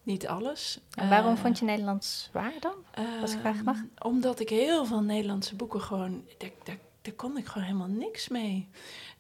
Niet 0.03 0.27
alles. 0.27 0.81
En 0.95 1.09
waarom 1.09 1.35
Eh, 1.35 1.41
vond 1.41 1.59
je 1.59 1.65
Nederlands 1.65 2.29
zwaar 2.31 2.53
dan? 2.61 2.75
als 3.23 3.33
ik 3.33 3.41
vragen 3.41 3.65
mag? 3.65 3.77
Ehm, 3.77 4.07
Omdat 4.09 4.41
ik 4.41 4.49
heel 4.49 4.85
veel 4.87 5.01
Nederlandse 5.03 5.55
boeken 5.57 5.81
gewoon... 5.81 6.25
Daar, 6.39 6.51
daar, 6.65 6.77
daar 7.03 7.15
kon 7.15 7.37
ik 7.39 7.47
gewoon 7.47 7.67
helemaal 7.67 7.87
niks 7.89 8.29
mee. 8.29 8.69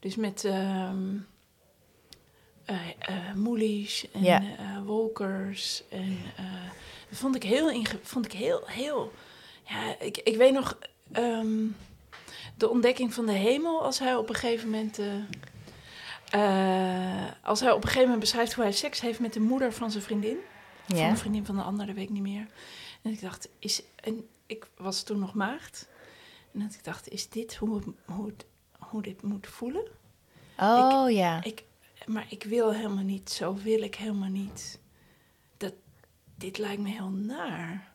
Dus 0.01 0.17
met 0.17 0.45
Moelies 3.35 4.11
en 4.13 4.23
Ja. 4.23 4.43
eh, 4.43 4.83
Wolkers. 4.85 5.83
En 5.89 6.19
dat 7.09 7.19
vond 7.19 7.35
ik 7.37 7.43
heel... 7.43 7.71
inge- 7.71 7.99
Vond 8.03 8.25
ik 8.25 8.33
heel, 8.33 8.63
heel 8.67 9.13
ja, 9.65 9.99
ik, 10.01 10.17
ik 10.19 10.37
weet 10.37 10.53
nog... 10.53 10.79
ehm, 11.13 11.67
de 12.57 12.69
ontdekking 12.69 13.15
van 13.15 13.27
de 13.27 13.33
hemel, 13.33 13.83
als 13.85 13.99
hij 13.99 14.15
op 14.17 14.29
een 14.29 14.35
gegeven 14.35 14.69
moment... 14.71 14.99
als 17.43 17.61
hij 17.61 17.71
op 17.71 17.77
een 17.77 17.83
gegeven 17.83 18.01
moment 18.03 18.21
beschrijft 18.21 18.53
hoe 18.53 18.65
hij 18.65 18.73
seks 18.73 19.01
heeft 19.01 19.21
met 19.21 19.33
de 19.33 19.41
moeder 19.41 19.73
van 19.73 19.91
zijn 19.91 20.03
vriendin 20.05 20.37
van 20.87 20.97
Ja. 20.97 21.09
een 21.09 21.17
vriendin 21.19 21.47
van 21.47 21.57
de 21.57 21.63
ander, 21.63 21.87
dat 21.87 21.95
weet 21.95 22.05
ik 22.05 22.11
niet 22.11 22.23
meer. 22.23 22.47
En 23.03 23.11
ik 23.13 23.21
dacht, 23.21 23.49
is, 23.59 23.83
en 23.97 24.29
ik 24.47 24.67
was 24.77 25.03
toen 25.03 25.19
nog 25.19 25.35
maagd. 25.35 25.89
En 26.53 26.61
dat 26.61 26.75
ik 26.75 26.85
dacht, 26.85 27.09
is 27.09 27.29
dit 27.29 27.55
hoe, 27.57 27.83
hoe, 28.05 28.27
het- 28.27 28.45
hoe 28.91 29.03
dit 29.03 29.23
moet 29.23 29.47
voelen? 29.47 29.87
Oh 30.59 31.11
ja. 31.11 31.43
Ik, 31.43 31.63
maar 32.07 32.27
ik 32.29 32.45
wil 32.45 32.73
helemaal 32.73 33.05
niet, 33.05 33.31
zo 33.31 33.55
wil 33.63 33.83
ik 33.83 33.95
helemaal 33.95 34.29
niet. 34.29 34.79
Dat, 35.57 35.73
dit 36.35 36.59
lijkt 36.59 36.83
me 36.83 36.89
heel 36.89 37.09
naar. 37.11 37.87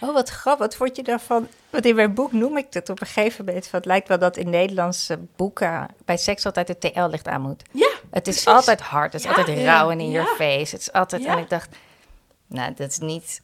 Oh, 0.00 0.12
wat 0.12 0.28
grappig. 0.28 0.66
Wat 0.66 0.76
vond 0.76 0.96
je 0.96 1.02
daarvan? 1.02 1.48
Want 1.70 1.84
in 1.86 1.94
mijn 1.94 2.14
boek 2.14 2.32
noem 2.32 2.56
ik 2.56 2.66
het 2.70 2.88
op 2.88 3.00
een 3.00 3.06
gegeven 3.06 3.44
moment. 3.44 3.66
Van, 3.66 3.78
het 3.78 3.88
lijkt 3.88 4.08
wel 4.08 4.18
dat 4.18 4.36
in 4.36 4.50
Nederlandse 4.50 5.18
boeken 5.36 5.88
bij 6.04 6.16
seks 6.16 6.46
altijd 6.46 6.68
het 6.68 6.80
TL-licht 6.80 7.28
aan 7.28 7.40
moet. 7.40 7.62
Ja, 7.72 7.90
Het 8.10 8.26
is 8.26 8.46
altijd 8.46 8.80
hard. 8.80 9.12
Het 9.12 9.20
is 9.24 9.30
Ja, 9.30 9.36
altijd 9.36 9.58
rauw 9.58 9.90
en 9.90 10.00
in 10.00 10.10
ja. 10.10 10.22
your 10.22 10.36
face. 10.36 10.74
Het 10.74 10.80
is 10.80 10.92
altijd... 10.92 11.22
Ja. 11.22 11.32
En 11.32 11.38
ik 11.38 11.48
dacht, 11.48 11.76
nou, 12.46 12.74
dat 12.74 12.90
is 12.90 12.98
niet 12.98 13.42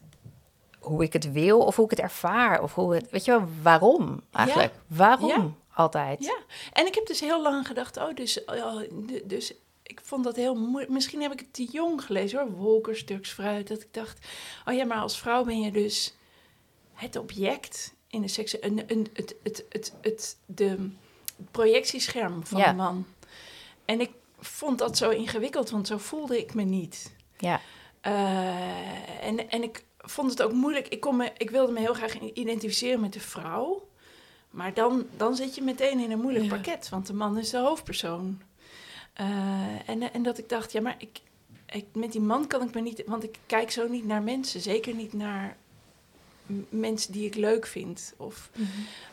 hoe 0.78 1.02
ik 1.02 1.12
het 1.12 1.32
wil 1.32 1.60
of 1.60 1.76
hoe 1.76 1.84
ik 1.84 1.90
het 1.90 2.00
ervaar. 2.00 2.62
Of 2.62 2.74
hoe 2.74 2.94
het, 2.94 3.10
weet 3.10 3.24
je 3.24 3.30
wel, 3.30 3.48
waarom 3.62 4.20
eigenlijk? 4.32 4.72
Waarom. 4.86 5.56
Altijd? 5.74 6.24
Ja, 6.24 6.38
en 6.72 6.86
ik 6.86 6.94
heb 6.94 7.06
dus 7.06 7.20
heel 7.20 7.42
lang 7.42 7.66
gedacht, 7.66 7.96
oh, 7.96 8.14
dus, 8.14 8.44
oh, 8.44 8.80
d- 8.80 9.28
dus 9.28 9.52
ik 9.82 10.00
vond 10.02 10.24
dat 10.24 10.36
heel 10.36 10.54
moeilijk. 10.54 10.92
Misschien 10.92 11.22
heb 11.22 11.32
ik 11.32 11.38
het 11.38 11.52
te 11.52 11.64
jong 11.64 12.04
gelezen 12.04 12.38
hoor, 12.40 12.50
Wolker, 12.50 12.96
Stuks 12.96 13.30
Fruit. 13.30 13.68
Dat 13.68 13.80
ik 13.80 13.88
dacht, 13.94 14.26
oh 14.64 14.74
ja, 14.74 14.84
maar 14.84 14.98
als 15.00 15.18
vrouw 15.18 15.44
ben 15.44 15.60
je 15.60 15.70
dus 15.70 16.14
het 16.92 17.16
object 17.16 17.94
in 18.06 18.20
de 18.22 18.28
seks, 18.28 18.62
een, 18.62 18.82
een, 18.86 19.06
het, 19.12 19.34
het, 19.42 19.64
het, 19.68 19.92
het, 20.00 20.36
de 20.46 20.90
projectiescherm 21.50 22.46
van 22.46 22.60
Ja. 22.60 22.70
de 22.70 22.76
man. 22.76 23.06
En 23.84 24.00
ik 24.00 24.10
vond 24.38 24.78
dat 24.78 24.96
zo 24.96 25.10
ingewikkeld, 25.10 25.70
want 25.70 25.86
zo 25.86 25.98
voelde 25.98 26.38
ik 26.38 26.54
me 26.54 26.62
niet. 26.62 27.14
Ja. 27.38 27.60
Eh, 28.00 29.24
en, 29.26 29.50
en 29.50 29.62
ik 29.62 29.84
vond 29.98 30.30
het 30.30 30.42
ook 30.42 30.52
moeilijk. 30.52 30.88
Ik, 30.88 31.00
kon 31.00 31.16
me, 31.16 31.32
ik 31.36 31.50
wilde 31.50 31.72
me 31.72 31.80
heel 31.80 31.94
graag 31.94 32.18
identificeren 32.20 33.00
met 33.00 33.12
de 33.12 33.20
vrouw. 33.20 33.88
Maar 34.52 34.74
dan, 34.74 35.04
dan 35.16 35.36
zit 35.36 35.54
je 35.54 35.62
meteen 35.62 35.98
in 36.00 36.10
een 36.10 36.20
moeilijk 36.20 36.44
Ja. 36.44 36.50
pakket, 36.54 36.88
want 36.88 37.06
de 37.06 37.12
man 37.14 37.38
is 37.38 37.50
de 37.50 37.58
hoofdpersoon. 37.58 38.40
Eh, 39.12 39.26
en, 39.88 40.12
en 40.12 40.22
dat 40.22 40.38
ik 40.38 40.48
dacht, 40.48 40.72
ja, 40.72 40.80
maar 40.80 40.94
ik, 40.98 41.20
ik, 41.66 41.84
met 41.92 42.12
die 42.12 42.20
man 42.20 42.46
kan 42.46 42.62
ik 42.62 42.74
me 42.74 42.80
niet... 42.80 43.02
Want 43.06 43.24
ik 43.24 43.38
kijk 43.46 43.70
zo 43.70 43.88
niet 43.88 44.06
naar 44.06 44.22
mensen, 44.22 44.60
zeker 44.60 44.94
niet 44.94 45.12
naar 45.12 45.56
mensen 46.68 47.12
die 47.12 47.26
ik 47.26 47.34
leuk 47.34 47.66
vind. 47.66 48.14
Of, 48.16 48.50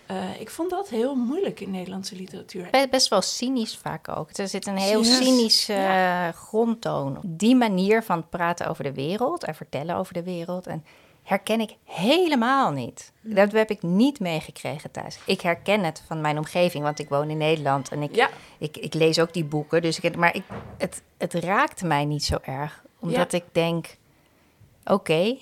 eh, 0.05 0.41
ik 0.41 0.49
vond 0.49 0.69
dat 0.69 0.89
heel 0.89 1.15
moeilijk 1.15 1.59
in 1.59 1.71
Nederlandse 1.71 2.15
literatuur. 2.15 2.67
Be- 2.71 2.87
Best 2.91 3.07
wel 3.07 3.21
cynisch 3.21 3.77
vaak 3.77 4.07
ook. 4.09 4.29
Er 4.37 4.47
zit 4.47 4.67
een 4.67 4.77
heel 4.77 5.03
Yes. 5.03 5.17
cynische 5.17 5.73
Ja. 5.73 6.27
eh, 6.27 6.33
grondtoon. 6.33 7.19
Die 7.25 7.55
manier 7.55 8.03
van 8.03 8.29
praten 8.29 8.67
over 8.67 8.83
de 8.83 8.93
wereld 8.93 9.43
en 9.43 9.55
vertellen 9.55 9.95
over 9.95 10.13
de 10.13 10.23
wereld. 10.23 10.67
En 10.67 10.85
herken 11.29 11.59
ik 11.59 11.75
helemaal 11.83 12.71
niet. 12.71 13.11
Dat 13.21 13.51
heb 13.51 13.69
ik 13.69 13.81
niet 13.81 14.19
meegekregen 14.19 14.91
thuis. 14.91 15.19
Ik 15.25 15.41
herken 15.41 15.83
het 15.83 16.03
van 16.07 16.21
mijn 16.21 16.37
omgeving, 16.37 16.83
want 16.83 16.99
ik 16.99 17.09
woon 17.09 17.29
in 17.29 17.37
Nederland 17.37 17.89
en 17.89 18.01
ik, 18.01 18.15
Ja, 18.15 18.29
ik, 18.57 18.77
ik 18.77 18.93
lees 18.93 19.19
ook 19.19 19.33
die 19.33 19.45
boeken. 19.45 19.81
Dus 19.81 19.99
ik, 19.99 20.15
maar 20.15 20.35
ik, 20.35 20.43
het, 20.77 21.01
het 21.17 21.33
raakt 21.33 21.83
mij 21.83 22.05
niet 22.05 22.23
zo 22.23 22.37
erg. 22.41 22.83
Omdat 22.99 23.33
ik 23.33 23.43
denk, 23.51 23.97
oké, 24.85 25.37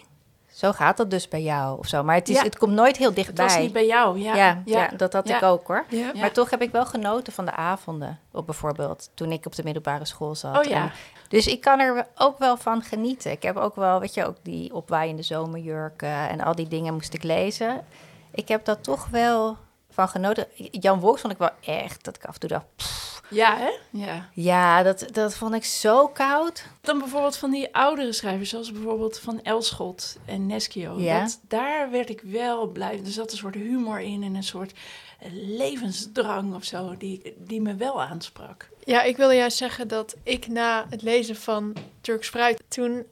zo 0.58 0.72
gaat 0.72 0.98
dat 0.98 1.12
dus 1.12 1.28
bij 1.28 1.42
jou 1.42 1.78
of 1.78 1.88
zo. 1.88 2.04
Maar 2.04 2.16
het, 2.16 2.30
is, 2.30 2.36
Ja. 2.36 2.44
het 2.44 2.58
komt 2.58 2.74
nooit 2.74 2.98
heel 2.98 3.08
het 3.08 3.16
dichtbij. 3.16 3.46
was 3.46 3.58
niet 3.58 3.74
bij 3.74 3.86
jou. 3.86 4.20
Ja, 4.20 4.36
ja, 4.36 4.62
ja, 4.66 4.88
dat 4.98 5.14
had 5.14 5.30
ik 5.30 5.44
ook 5.44 5.68
hoor. 5.68 5.86
Maar 6.16 6.32
toch 6.32 6.50
heb 6.50 6.62
ik 6.62 6.72
wel 6.72 6.86
genoten 6.86 7.34
van 7.34 7.46
de 7.46 7.52
avonden, 7.52 8.20
op 8.32 8.46
bijvoorbeeld 8.46 9.10
toen 9.14 9.32
ik 9.32 9.46
op 9.46 9.56
de 9.56 9.64
middelbare 9.64 10.06
school 10.06 10.36
zat. 10.36 10.58
Oh 10.58 10.64
ja. 10.64 10.82
En 10.82 10.92
dus 11.28 11.48
ik 11.48 11.62
kan 11.62 11.80
er 11.80 12.08
ook 12.16 12.38
wel 12.38 12.58
van 12.58 12.82
genieten. 12.82 13.32
Ik 13.32 13.44
heb 13.44 13.56
ook 13.56 13.76
wel, 13.76 14.00
weet 14.00 14.14
je, 14.14 14.26
ook 14.26 14.38
die 14.42 14.74
opwaaiende 14.74 15.24
zomerjurken 15.24 16.30
en 16.30 16.42
al 16.42 16.56
die 16.56 16.68
dingen 16.68 16.94
moest 16.94 17.14
ik 17.14 17.24
lezen. 17.24 17.86
Ik 18.32 18.48
heb 18.48 18.66
dat 18.66 18.84
toch 18.84 19.08
wel 19.12 19.58
van 19.90 20.08
genoten. 20.10 20.48
Jan 20.72 21.00
Wolks 21.00 21.22
vond 21.22 21.34
ik 21.34 21.40
wel 21.40 21.50
echt, 21.62 22.04
dat 22.04 22.16
ik 22.16 22.26
af 22.26 22.34
en 22.34 22.40
toe 22.40 22.50
dacht, 22.50 22.66
pff, 22.76 23.17
Ja, 23.30 23.58
hè? 23.58 23.72
Ja. 23.90 24.30
ja, 24.34 24.84
dat, 24.84 25.06
dat 25.12 25.36
vond 25.36 25.54
ik 25.54 25.64
zo 25.64 26.08
koud. 26.08 26.66
Dan 26.82 27.00
bijvoorbeeld 27.00 27.38
van 27.38 27.52
die 27.52 27.76
oudere 27.76 28.12
schrijvers, 28.12 28.50
zoals 28.50 28.72
bijvoorbeeld 28.72 29.20
van 29.20 29.42
Elschot 29.42 30.18
en 30.26 30.46
Neschio. 30.46 31.00
Ja. 31.00 31.22
Dat, 31.22 31.40
daar 31.48 31.92
werd 31.92 32.10
ik 32.10 32.22
wel 32.22 32.68
blij. 32.68 33.00
Er 33.06 33.12
zat 33.12 33.32
een 33.32 33.38
soort 33.38 33.56
humor 33.56 34.00
in 34.00 34.24
en 34.24 34.36
een 34.36 34.44
soort 34.44 34.72
eh, 35.20 35.30
levensdrang 35.32 36.56
of 36.56 36.64
zo, 36.64 36.96
die, 36.98 37.36
die 37.38 37.62
me 37.62 37.76
wel 37.76 38.02
aansprak. 38.02 38.70
Ja, 38.84 39.04
ik 39.04 39.18
wilde 39.18 39.36
juist 39.36 39.58
zeggen 39.58 39.88
dat 39.88 40.16
ik 40.24 40.48
na 40.48 40.86
het 40.90 41.02
lezen 41.02 41.36
van 41.36 41.76
Turks 42.02 42.30
Fruit, 42.30 42.64
toen 42.68 43.06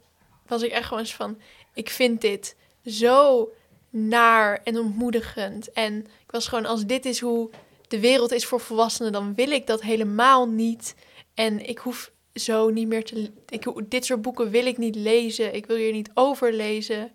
was 0.48 0.62
ik 0.62 0.72
echt 0.72 0.84
gewoon 0.84 1.00
eens 1.00 1.16
van, 1.16 1.38
ik 1.74 1.90
vind 1.90 2.22
dit 2.22 2.56
zo 2.86 3.50
naar 3.90 4.62
en 4.64 4.78
ontmoedigend. 4.78 5.72
En 5.72 5.98
ik 5.98 6.32
was 6.32 6.48
gewoon, 6.48 6.66
als 6.66 6.86
dit 6.86 7.06
is 7.06 7.20
hoe 7.20 7.50
de 7.88 8.00
wereld 8.00 8.32
is 8.32 8.46
voor 8.46 8.60
volwassenen, 8.60 9.12
dan 9.12 9.36
wil 9.36 9.52
ik 9.52 9.68
dat 9.68 9.82
helemaal 9.82 10.48
niet. 10.50 10.96
En 11.34 11.68
ik 11.70 11.78
hoef 11.78 12.12
zo 12.34 12.70
niet 12.70 12.88
meer 12.88 13.04
te, 13.04 13.32
ik, 13.50 13.72
dit 13.90 14.06
soort 14.06 14.22
boeken 14.22 14.50
wil 14.50 14.66
ik 14.66 14.78
niet 14.78 14.96
lezen. 14.96 15.56
Ik 15.56 15.66
wil 15.66 15.78
hier 15.78 15.92
niet 15.92 16.12
over 16.14 16.54
lezen. 16.54 17.12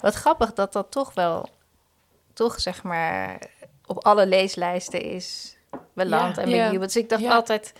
Wat 0.00 0.14
grappig 0.14 0.52
dat 0.52 0.72
dat 0.72 0.90
toch 0.90 1.14
wel, 1.14 1.48
toch 2.32 2.60
zeg 2.60 2.82
maar, 2.82 3.46
op 3.86 4.04
alle 4.04 4.26
leeslijsten 4.26 5.02
is 5.02 5.56
beland 5.94 6.36
Ja. 6.36 6.42
en 6.42 6.48
Ja. 6.48 6.56
bejubeld. 6.66 6.92
Dus 6.92 7.02
ik 7.02 7.08
dacht 7.08 7.22
Ja. 7.22 7.34
altijd, 7.34 7.72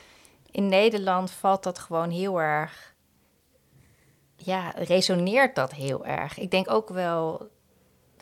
in 0.50 0.68
Nederland 0.68 1.30
valt 1.30 1.62
dat 1.62 1.78
gewoon 1.78 2.10
heel 2.10 2.40
erg, 2.40 2.94
ja, 4.36 4.70
resoneert 4.76 5.54
dat 5.54 5.72
heel 5.72 6.04
erg. 6.06 6.38
Ik 6.38 6.50
denk 6.50 6.70
ook 6.70 6.88
wel 6.88 7.48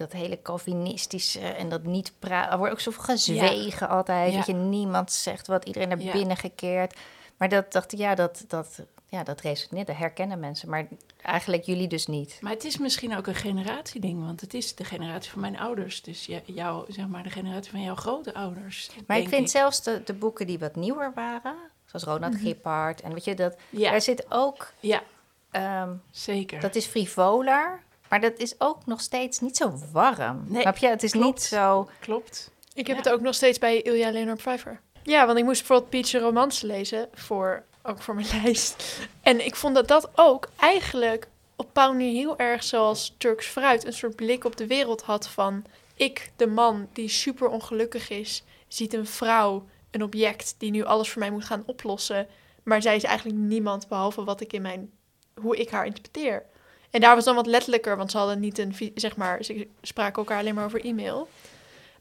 dat 0.01 0.13
hele 0.13 0.43
Calvinistische 0.43 1.41
en 1.41 1.69
dat 1.69 1.83
niet 1.83 2.13
praten. 2.19 2.53
Er 2.53 2.59
wordt 2.59 2.73
ook 2.73 2.81
zoveel 2.81 3.03
gezwegen 3.03 3.89
altijd. 3.89 4.31
Ja. 4.31 4.37
Dat 4.37 4.47
je 4.47 4.53
niemand 4.53 5.13
zegt 5.13 5.47
wat 5.47 5.65
iedereen 5.65 5.89
naar 5.89 6.01
Ja. 6.01 6.13
binnen 6.13 6.37
gekeerd. 6.37 6.97
Maar 7.37 7.49
dat 7.49 7.73
dacht 7.73 7.93
ik, 7.93 7.99
ja, 7.99 8.15
dat, 8.15 8.45
dat, 8.49 8.81
ja, 9.07 9.23
dat 9.23 9.41
resoneert, 9.41 9.87
dat 9.87 9.97
herkennen 9.97 10.41
mensen. 10.41 10.69
Maar 10.69 10.89
eigenlijk 11.23 11.63
jullie 11.65 11.89
dus 11.89 12.07
niet. 12.07 12.39
Maar 12.41 12.53
het 12.53 12.65
is 12.65 12.79
misschien 12.79 13.17
ook 13.17 13.27
een 13.27 13.35
generatieding, 13.35 14.25
want 14.25 14.41
het 14.41 14.55
is 14.55 14.75
de 14.75 14.85
generatie 14.85 15.31
van 15.31 15.41
mijn 15.41 15.59
ouders. 15.59 16.03
Dus 16.03 16.29
jou, 16.45 16.93
zeg 16.93 17.07
maar, 17.09 17.23
de 17.23 17.31
generatie 17.31 17.71
van 17.71 17.83
jouw 17.83 17.95
grote 17.95 18.35
ouders. 18.35 18.91
Maar 19.07 19.19
ik 19.19 19.29
vind 19.29 19.51
zelfs 19.51 19.83
de, 19.83 20.03
de 20.05 20.15
boeken 20.15 20.47
die 20.47 20.59
wat 20.59 20.77
nieuwer 20.77 21.13
waren, 21.15 21.57
zoals 21.87 22.05
Ronald 22.05 22.35
Gippard 22.35 23.01
en 23.01 23.13
weet 23.13 23.25
je 23.25 23.35
dat, 23.35 23.57
daar 23.71 24.01
zit 24.01 24.27
ook, 24.29 24.73
ja 24.81 25.03
ehm, 25.51 25.95
zeker. 26.11 26.61
dat 26.61 26.75
is 26.75 26.87
frivoler, 26.87 27.83
maar 28.11 28.21
dat 28.21 28.39
is 28.39 28.55
ook 28.59 28.87
nog 28.87 29.01
steeds 29.01 29.41
niet 29.41 29.57
zo 29.57 29.73
warm. 29.93 30.45
Nee, 30.47 30.61
Snap 30.63 30.77
je? 30.77 30.87
Het 30.89 31.03
is 31.03 31.11
klopt. 31.13 31.27
niet 31.27 31.43
zo. 31.43 31.89
Klopt. 32.01 32.51
Ik 32.75 32.87
heb 32.87 32.97
Ja. 32.97 33.03
het 33.03 33.13
ook 33.13 33.21
nog 33.21 33.35
steeds 33.35 33.59
bij 33.59 33.83
Ilja 33.83 34.11
Leonard 34.11 34.39
Pfeiffer. 34.39 34.81
Ja, 35.03 35.27
want 35.27 35.39
ik 35.39 35.45
moest 35.45 35.59
bijvoorbeeld 35.59 35.91
Peach 35.91 36.13
een 36.13 36.21
romans 36.21 36.61
lezen, 36.61 37.09
voor, 37.15 37.65
ook 37.83 38.03
voor 38.03 38.15
mijn 38.15 38.27
lijst. 38.43 38.99
En 39.21 39.45
ik 39.45 39.55
vond 39.57 39.75
dat 39.75 39.89
dat 39.89 40.11
ook 40.15 40.49
eigenlijk 40.57 41.29
op 41.57 41.75
manier 41.75 42.13
heel 42.13 42.39
erg 42.39 42.63
zoals 42.63 43.15
Turks 43.19 43.47
Fruit... 43.47 43.85
een 43.85 43.93
soort 43.93 44.17
blik 44.17 44.45
op 44.45 44.57
de 44.57 44.67
wereld 44.67 45.03
had 45.03 45.29
van... 45.29 45.65
ik, 45.95 46.33
de 46.37 46.47
man 46.47 46.89
die 46.93 47.09
super 47.09 47.49
ongelukkig 47.49 48.11
is, 48.11 48.45
ziet 48.69 48.95
een 48.95 49.07
vrouw, 49.07 49.67
een 49.91 50.03
object... 50.03 50.55
die 50.59 50.71
nu 50.71 50.85
alles 50.85 51.11
voor 51.11 51.21
mij 51.21 51.31
moet 51.31 51.45
gaan 51.45 51.63
oplossen. 51.67 52.27
Maar 52.63 52.83
zij 52.83 52.97
is 52.97 53.03
eigenlijk 53.05 53.39
niemand 53.39 53.89
behalve 53.89 54.25
wat 54.25 54.41
ik 54.41 54.53
in 54.53 54.63
mijn... 54.63 54.91
hoe 55.35 55.57
ik 55.57 55.71
haar 55.71 55.87
interpreteer. 55.87 56.47
En 56.91 57.01
daar 57.01 57.15
was 57.15 57.25
dan 57.25 57.35
wat 57.35 57.47
letterlijker, 57.47 57.97
want 57.97 58.11
ze 58.11 58.19
hadden 58.19 58.41
niet 58.41 58.59
een... 58.59 58.93
zeg 58.95 59.17
maar, 59.17 59.45
ze 59.45 59.69
spraken 59.83 60.17
elkaar 60.17 60.39
alleen 60.39 60.55
maar 60.55 60.65
over 60.65 60.85
e-mail... 60.85 61.29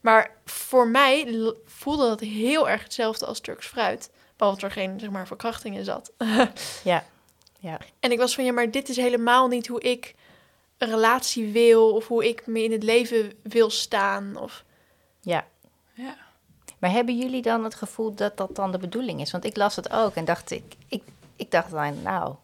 Maar 0.02 0.32
voor 0.46 0.88
mij 0.88 1.38
voelde 1.66 2.08
dat 2.08 2.20
heel 2.20 2.70
erg 2.70 2.84
hetzelfde 2.84 3.26
als 3.26 3.40
Turks 3.40 3.68
fruit. 3.68 4.10
Behalve 4.38 4.62
dat 4.62 4.70
er 4.70 4.76
geen 4.76 5.00
zeg 5.00 5.10
maar, 5.10 5.28
verkrachting 5.28 5.78
in 5.78 5.84
zat. 5.84 6.12
Ja, 6.84 7.06
ja. 7.60 7.78
en 8.00 8.12
ik 8.12 8.18
was 8.18 8.36
van, 8.36 8.44
ja, 8.44 8.52
maar 8.52 8.72
dit 8.72 8.90
is 8.90 8.96
helemaal 8.96 9.48
niet 9.48 9.68
hoe 9.68 9.82
ik 9.82 10.16
een 10.78 10.90
relatie 10.90 11.52
wil... 11.52 11.94
of 11.94 12.08
hoe 12.08 12.28
ik 12.28 12.48
me 12.48 12.64
in 12.64 12.72
het 12.72 12.84
leven 12.84 13.34
wil 13.44 13.70
staan. 13.70 14.38
Of... 14.38 14.64
ja. 15.22 15.48
Ja. 15.94 16.18
Maar 16.80 16.92
hebben 16.92 17.18
jullie 17.18 17.42
dan 17.42 17.64
het 17.64 17.76
gevoel 17.76 18.14
dat 18.14 18.38
dat 18.38 18.56
dan 18.56 18.72
de 18.72 18.78
bedoeling 18.78 19.22
is? 19.22 19.32
Want 19.32 19.46
ik 19.46 19.58
las 19.58 19.76
het 19.76 19.92
ook 19.92 20.16
en 20.16 20.26
dacht 20.26 20.52
ik, 20.52 20.64
ik, 20.88 21.04
ik 21.36 21.52
dacht 21.52 21.72
dan, 21.72 22.02
nou, 22.02 22.36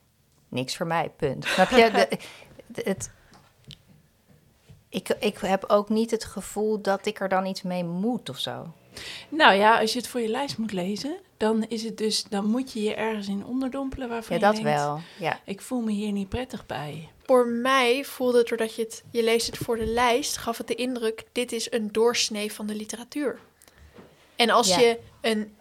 niks 0.56 0.78
voor 0.78 0.88
mij, 0.88 1.10
punt. 1.16 1.46
Snap 1.46 1.70
je? 1.70 1.92
De, 1.94 2.08
de- 2.68 2.82
het, 2.90 3.12
ik, 4.90 5.10
ik 5.20 5.38
heb 5.38 5.64
ook 5.68 5.90
niet 5.90 6.12
het 6.12 6.26
gevoel 6.26 6.82
dat 6.82 7.06
ik 7.06 7.20
er 7.20 7.30
dan 7.30 7.46
iets 7.46 7.62
mee 7.62 7.84
moet 7.84 8.30
of 8.30 8.40
zo. 8.40 8.74
Nou 9.30 9.54
ja, 9.54 9.80
als 9.80 9.92
je 9.94 9.98
het 10.00 10.08
voor 10.08 10.22
je 10.22 10.28
lijst 10.28 10.58
moet 10.58 10.72
lezen, 10.72 11.18
dan 11.38 11.66
is 11.68 11.84
het 11.84 11.98
dus, 11.98 12.24
dan 12.24 12.46
moet 12.46 12.74
je 12.74 12.84
je 12.84 12.94
ergens 12.96 13.28
in 13.28 13.46
onderdompelen 13.46 14.10
waarvan 14.10 14.40
Ja, 14.40 14.48
je 14.48 14.54
dat 14.54 14.64
denkt, 14.64 14.80
wel. 14.80 15.00
Ja. 15.20 15.40
ik 15.46 15.62
voel 15.62 15.82
me 15.82 15.92
hier 15.92 16.12
niet 16.12 16.30
prettig 16.30 16.66
bij. 16.66 17.10
Voor 17.24 17.48
mij 17.48 18.04
voelde 18.04 18.38
het, 18.38 18.48
doordat 18.48 18.76
je 18.76 18.82
het... 18.82 19.04
je 19.12 19.24
leest 19.24 19.46
het 19.48 19.58
voor 19.58 19.78
de 19.78 19.86
lijst, 19.86 20.38
gaf 20.38 20.58
het 20.58 20.68
de 20.68 20.76
indruk... 20.76 21.24
dit 21.32 21.52
is 21.52 21.72
een 21.72 21.92
doorsnee 21.92 22.52
van 22.54 22.66
de 22.68 22.76
literatuur. 22.76 23.40
En 24.36 24.50
als 24.50 24.68
Ja. 24.68 24.80
je 24.80 25.00
een... 25.22 25.56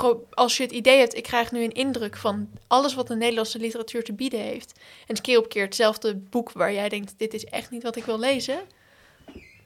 pro- 0.00 0.26
Als 0.30 0.56
je 0.56 0.62
het 0.62 0.72
idee 0.72 0.98
hebt, 0.98 1.16
ik 1.16 1.22
krijg 1.22 1.52
nu 1.52 1.62
een 1.64 1.72
indruk 1.72 2.16
van 2.16 2.48
alles 2.66 2.94
wat 2.94 3.06
de 3.08 3.16
Nederlandse 3.16 3.58
literatuur 3.58 4.04
te 4.04 4.12
bieden 4.12 4.40
heeft. 4.40 4.72
En 4.78 5.14
het 5.14 5.20
keer 5.20 5.38
op 5.38 5.48
keer 5.48 5.64
hetzelfde 5.64 6.16
boek 6.16 6.52
waar 6.52 6.72
jij 6.72 6.88
denkt, 6.88 7.14
dit 7.16 7.34
is 7.34 7.44
echt 7.44 7.70
niet 7.70 7.82
wat 7.82 7.96
ik 7.96 8.04
wil 8.04 8.18
lezen. 8.18 8.60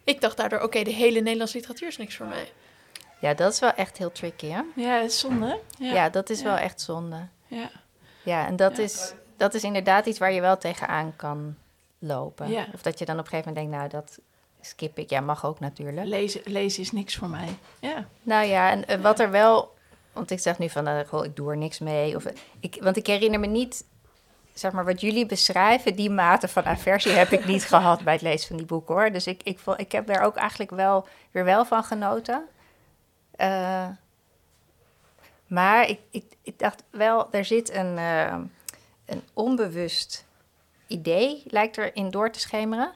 Ik 0.05 0.21
dacht 0.21 0.37
daardoor, 0.37 0.61
oké, 0.61 0.83
de 0.83 0.91
hele 0.91 1.21
Nederlandse 1.21 1.57
literatuur 1.57 1.89
is 1.89 1.97
niks 1.97 2.17
voor 2.17 2.27
mij. 2.27 2.53
ja, 3.21 3.35
dat 3.35 3.53
is 3.53 3.59
wel 3.59 3.73
echt 3.73 3.99
heel 3.99 4.13
tricky, 4.13 4.47
hè? 4.47 4.61
Ja, 4.75 5.01
dat 5.01 5.11
is 5.11 5.19
zonde. 5.19 5.59
Ja, 5.79 5.93
Ja, 5.93 6.09
dat 6.09 6.31
is 6.31 6.39
Ja. 6.39 6.45
wel 6.45 6.57
echt 6.57 6.81
zonde. 6.81 7.27
ja. 7.47 7.71
Ja, 8.25 8.47
en 8.47 8.57
dat, 8.57 8.77
Ja. 8.77 8.83
Is, 8.83 9.15
dat 9.37 9.55
is 9.55 9.63
inderdaad 9.63 10.07
iets 10.07 10.19
waar 10.19 10.33
je 10.33 10.41
wel 10.41 10.59
tegenaan 10.59 11.17
kan 11.17 11.57
lopen. 11.99 12.49
Ja. 12.51 12.67
Of 12.75 12.83
dat 12.83 12.99
je 12.99 13.05
dan 13.05 13.19
op 13.19 13.25
een 13.25 13.31
gegeven 13.31 13.53
moment 13.53 13.71
denkt, 13.73 13.93
nou, 13.93 14.03
dat 14.05 14.19
skip 14.61 14.99
ik. 14.99 15.11
Ja, 15.11 15.21
mag 15.21 15.47
ook 15.47 15.61
natuurlijk. 15.61 16.07
Lezen, 16.07 16.41
lezen 16.45 16.83
is 16.83 16.93
niks 16.93 17.17
voor 17.17 17.29
mij. 17.29 17.49
Ja, 17.81 18.07
Nou 18.23 18.47
ja, 18.47 18.71
en 18.71 18.87
eh, 18.87 19.01
wat 19.01 19.21
er 19.21 19.31
wel... 19.31 19.74
Want 20.15 20.31
ik 20.31 20.39
zeg 20.39 20.59
nu 20.59 20.69
van, 20.69 20.87
eh, 20.87 21.23
ik 21.23 21.37
doe 21.37 21.51
er 21.51 21.57
niks 21.57 21.79
mee. 21.79 22.17
Of, 22.17 22.25
ik, 22.61 22.77
want 22.81 22.97
ik 22.97 23.07
herinner 23.07 23.41
me 23.41 23.47
niet 23.47 23.85
zeg 24.55 24.73
maar, 24.73 24.85
wat 24.85 25.01
jullie 25.01 25.27
beschrijven, 25.27 25.97
die 25.97 26.11
mate 26.11 26.49
van 26.49 26.65
aversie 26.65 27.13
heb 27.13 27.31
ik 27.31 27.47
niet 27.47 27.65
gehad 27.75 28.03
bij 28.03 28.13
het 28.13 28.23
lezen 28.23 28.49
van 28.49 28.57
die 28.57 28.67
boeken 28.67 28.95
hoor. 28.95 29.13
Dus 29.13 29.27
ik, 29.27 29.43
ik, 29.43 29.61
ik 29.77 29.93
heb 29.93 30.07
daar 30.07 30.23
ook 30.23 30.37
eigenlijk 30.37 30.71
wel 30.71 31.07
weer 31.31 31.45
wel 31.45 31.65
van 31.65 31.85
genoten. 31.85 32.45
Eh, 33.37 33.89
maar 35.47 35.89
ik, 35.89 36.01
ik, 36.43 36.59
dacht 36.59 36.83
wel, 36.91 37.33
er 37.33 37.45
zit 37.45 37.75
een, 37.75 37.99
eh, 37.99 38.37
een 39.07 39.23
onbewust 39.33 40.27
idee, 40.87 41.43
lijkt 41.47 41.77
erin 41.77 42.11
door 42.11 42.31
te 42.31 42.41
schemeren. 42.41 42.93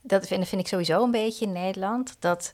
Dat 0.00 0.26
vind, 0.26 0.48
vind 0.48 0.60
ik 0.60 0.68
sowieso 0.68 1.02
een 1.02 1.10
beetje 1.10 1.44
in 1.44 1.52
Nederland. 1.52 2.16
Dat 2.18 2.52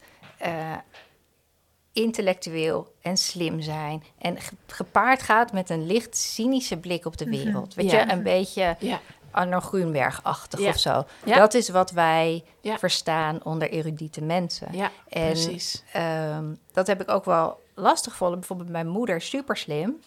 intellectueel 1.97 2.93
en 3.03 3.17
slim 3.17 3.61
zijn. 3.61 4.03
En 4.19 4.41
ge- 4.41 4.55
gepaard 4.67 5.23
gaat 5.23 5.53
met 5.53 5.71
een 5.71 5.87
licht 5.87 6.17
cynische 6.17 6.77
blik 6.77 7.05
op 7.07 7.17
de 7.17 7.25
wereld. 7.25 7.75
Weet 7.75 7.91
Ja. 7.91 8.01
je, 8.01 8.13
een 8.13 8.23
beetje 8.23 8.77
Ja, 8.79 9.01
Arno 9.31 9.61
Grunberg-achtig 9.61 10.61
Ja. 10.61 10.69
of 10.69 10.79
zo. 10.79 11.05
Dat 11.25 11.55
is 11.55 11.69
wat 11.69 11.91
wij 11.91 12.45
verstaan 12.63 13.45
onder 13.45 13.71
erudite 13.71 14.23
mensen. 14.23 14.69
ja 14.73 14.91
En 15.09 15.27
precies. 15.27 15.83
ehm, 15.93 16.45
dat 16.73 16.87
heb 16.87 17.01
ik 17.01 17.11
ook 17.11 17.25
wel 17.25 17.61
lastig 17.75 18.13
gevonden. 18.13 18.39
Bijvoorbeeld 18.39 18.69
mijn 18.71 18.89
moeder, 18.89 19.21
super 19.21 19.57
slim. 19.57 20.01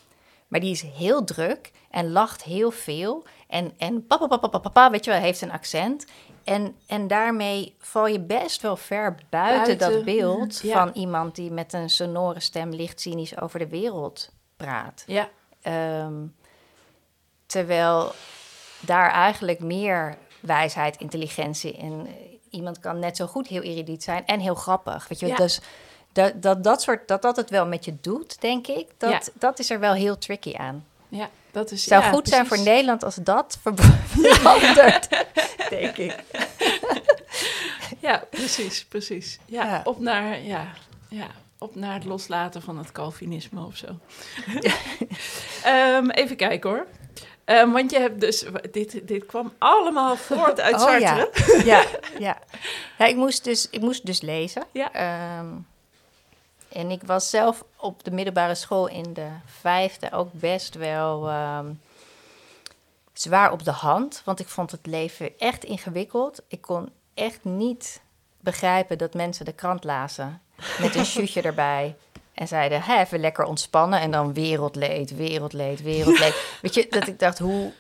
Maar 0.48 0.60
die 0.60 0.72
is 0.72 0.82
heel 0.82 1.24
druk 1.24 1.72
en 1.92 2.12
lacht 2.12 2.44
heel 2.44 2.72
veel. 2.72 3.24
En, 3.50 3.74
en 3.78 4.08
papa, 4.08 4.28
papa, 4.28 4.48
papa, 4.48 4.60
papa, 4.60 4.92
weet 4.92 5.06
je 5.06 5.12
wel, 5.12 5.20
heeft 5.20 5.42
een 5.42 5.52
accent. 5.52 6.06
En, 6.44 6.76
en 6.88 7.08
daarmee 7.08 7.76
val 7.80 8.08
je 8.08 8.20
best 8.20 8.62
wel 8.62 8.76
ver 8.78 9.16
buiten, 9.30 9.78
Buiten, 9.78 9.78
dat 9.78 10.06
beeld 10.06 10.60
ja. 10.62 10.74
van 10.74 10.92
iemand 11.02 11.36
die 11.36 11.52
met 11.52 11.74
een 11.74 11.90
sonore 11.90 12.40
stem 12.40 12.70
licht 12.70 13.02
cynisch 13.02 13.42
over 13.42 13.60
de 13.60 13.68
wereld 13.68 14.30
praat. 14.58 15.04
Ja, 15.08 15.30
Ehm, 15.62 16.14
terwijl 17.46 18.12
daar 18.80 19.12
eigenlijk 19.12 19.60
meer 19.60 20.18
wijsheid, 20.40 20.98
intelligentie 20.98 21.78
en 21.78 22.06
eh, 22.08 22.14
iemand 22.50 22.80
kan 22.80 23.00
net 23.00 23.18
zo 23.18 23.26
goed 23.28 23.48
heel 23.48 23.62
erudiet 23.62 24.04
zijn 24.04 24.26
en 24.26 24.40
heel 24.40 24.56
grappig. 24.56 25.08
Weet 25.08 25.20
je, 25.20 25.28
Ja. 25.28 25.36
dus 25.36 25.60
dat, 26.12 26.42
dat 26.42 26.64
dat 26.64 26.82
soort 26.82 27.08
dat 27.08 27.22
dat 27.22 27.36
het 27.36 27.50
wel 27.50 27.66
met 27.68 27.86
je 27.86 27.96
doet, 28.02 28.42
denk 28.42 28.68
ik. 28.68 28.88
Dat, 28.98 29.12
Ja. 29.12 29.32
dat 29.34 29.60
is 29.60 29.70
er 29.70 29.80
wel 29.80 29.94
heel 29.94 30.18
tricky 30.18 30.56
aan. 30.56 30.86
ja, 31.08 31.30
dat 31.52 31.72
is 31.72 31.84
zou 31.84 32.04
ja, 32.04 32.10
goed 32.12 32.28
zijn 32.28 32.48
voor. 32.48 32.60
Nederland 32.60 33.04
als 33.04 33.16
dat 33.16 33.58
ver- 33.62 33.74
verandert, 34.16 35.08
denk 35.70 35.98
ik. 35.98 36.16
Ja, 38.00 38.24
precies, 38.30 38.86
precies. 38.86 39.40
Ja, 39.46 39.66
Ja. 39.66 39.82
Op, 39.84 40.00
naar, 40.00 40.42
ja, 40.42 40.68
ja, 41.10 41.28
op 41.58 41.76
naar 41.76 41.94
het 41.94 42.06
loslaten 42.06 42.62
van 42.62 42.78
het 42.78 42.92
Calvinisme 42.92 43.66
of 43.66 43.76
zo. 43.78 43.88
Ehm, 45.64 46.10
even 46.10 46.36
kijken 46.36 46.70
hoor. 46.70 46.86
Ehm, 47.46 47.72
want 47.72 47.92
je 47.92 48.00
hebt 48.00 48.22
dus, 48.22 48.46
dit, 48.72 49.08
dit 49.08 49.26
kwam 49.26 49.54
allemaal 49.58 50.16
voort 50.16 50.60
uit 50.60 50.76
Oh, 50.76 50.80
Sartre. 50.82 51.00
ja. 51.04 51.64
ja, 51.64 51.86
ja. 52.20 52.38
ja 52.98 53.06
ik, 53.06 53.16
moest 53.16 53.44
dus, 53.44 53.68
ik 53.70 53.82
moest 53.82 54.06
dus 54.06 54.22
lezen. 54.22 54.64
Ja. 54.72 54.94
Ehm, 54.94 55.48
en 56.72 56.92
ik 56.92 57.04
was 57.04 57.30
zelf 57.30 57.64
op 57.76 58.04
de 58.04 58.12
middelbare 58.12 58.56
school 58.56 58.88
in 58.88 59.14
de 59.14 59.28
vijfde 59.46 60.12
ook 60.12 60.30
best 60.32 60.76
wel 60.76 61.30
ehm, 61.30 61.66
zwaar 63.14 63.52
op 63.52 63.64
de 63.64 63.72
hand. 63.72 64.22
Want 64.26 64.40
ik 64.40 64.48
vond 64.48 64.72
het 64.72 64.86
leven 64.86 65.40
echt 65.40 65.64
ingewikkeld. 65.64 66.42
Ik 66.48 66.62
kon 66.62 66.92
echt 67.14 67.44
niet 67.44 68.02
begrijpen 68.40 68.98
dat 68.98 69.14
mensen 69.14 69.46
de 69.46 69.54
krant 69.54 69.84
lazen 69.84 70.42
met 70.80 70.96
een 70.96 71.06
shootje 71.06 71.42
erbij. 71.52 71.96
En 72.34 72.48
zeiden, 72.48 72.84
even 72.90 73.20
lekker 73.20 73.46
ontspannen. 73.46 74.00
En 74.00 74.12
dan 74.12 74.34
wereldleed, 74.34 75.16
wereldleed, 75.16 75.82
wereldleed. 75.82 76.36
Weet 76.62 76.74
je, 76.74 76.88
dat 76.90 77.08
ik 77.08 77.20
dacht, 77.20 77.40
hoe, 77.40 77.72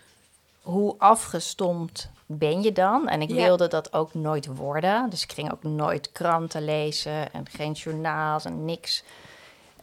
hoe 0.61 0.95
afgestompt 0.97 2.09
ben 2.31 2.61
je 2.61 2.71
dan? 2.71 3.07
En 3.07 3.21
ik 3.21 3.29
Ja. 3.29 3.35
wilde 3.35 3.67
dat 3.67 3.93
ook 3.93 4.13
nooit 4.13 4.45
worden. 4.45 5.09
Dus 5.09 5.23
ik 5.23 5.31
ging 5.31 5.51
ook 5.51 5.63
nooit 5.63 6.11
kranten 6.11 6.65
lezen 6.65 7.33
en 7.33 7.49
geen 7.49 7.71
journaals 7.71 8.45
en 8.45 8.65
niks. 8.65 9.03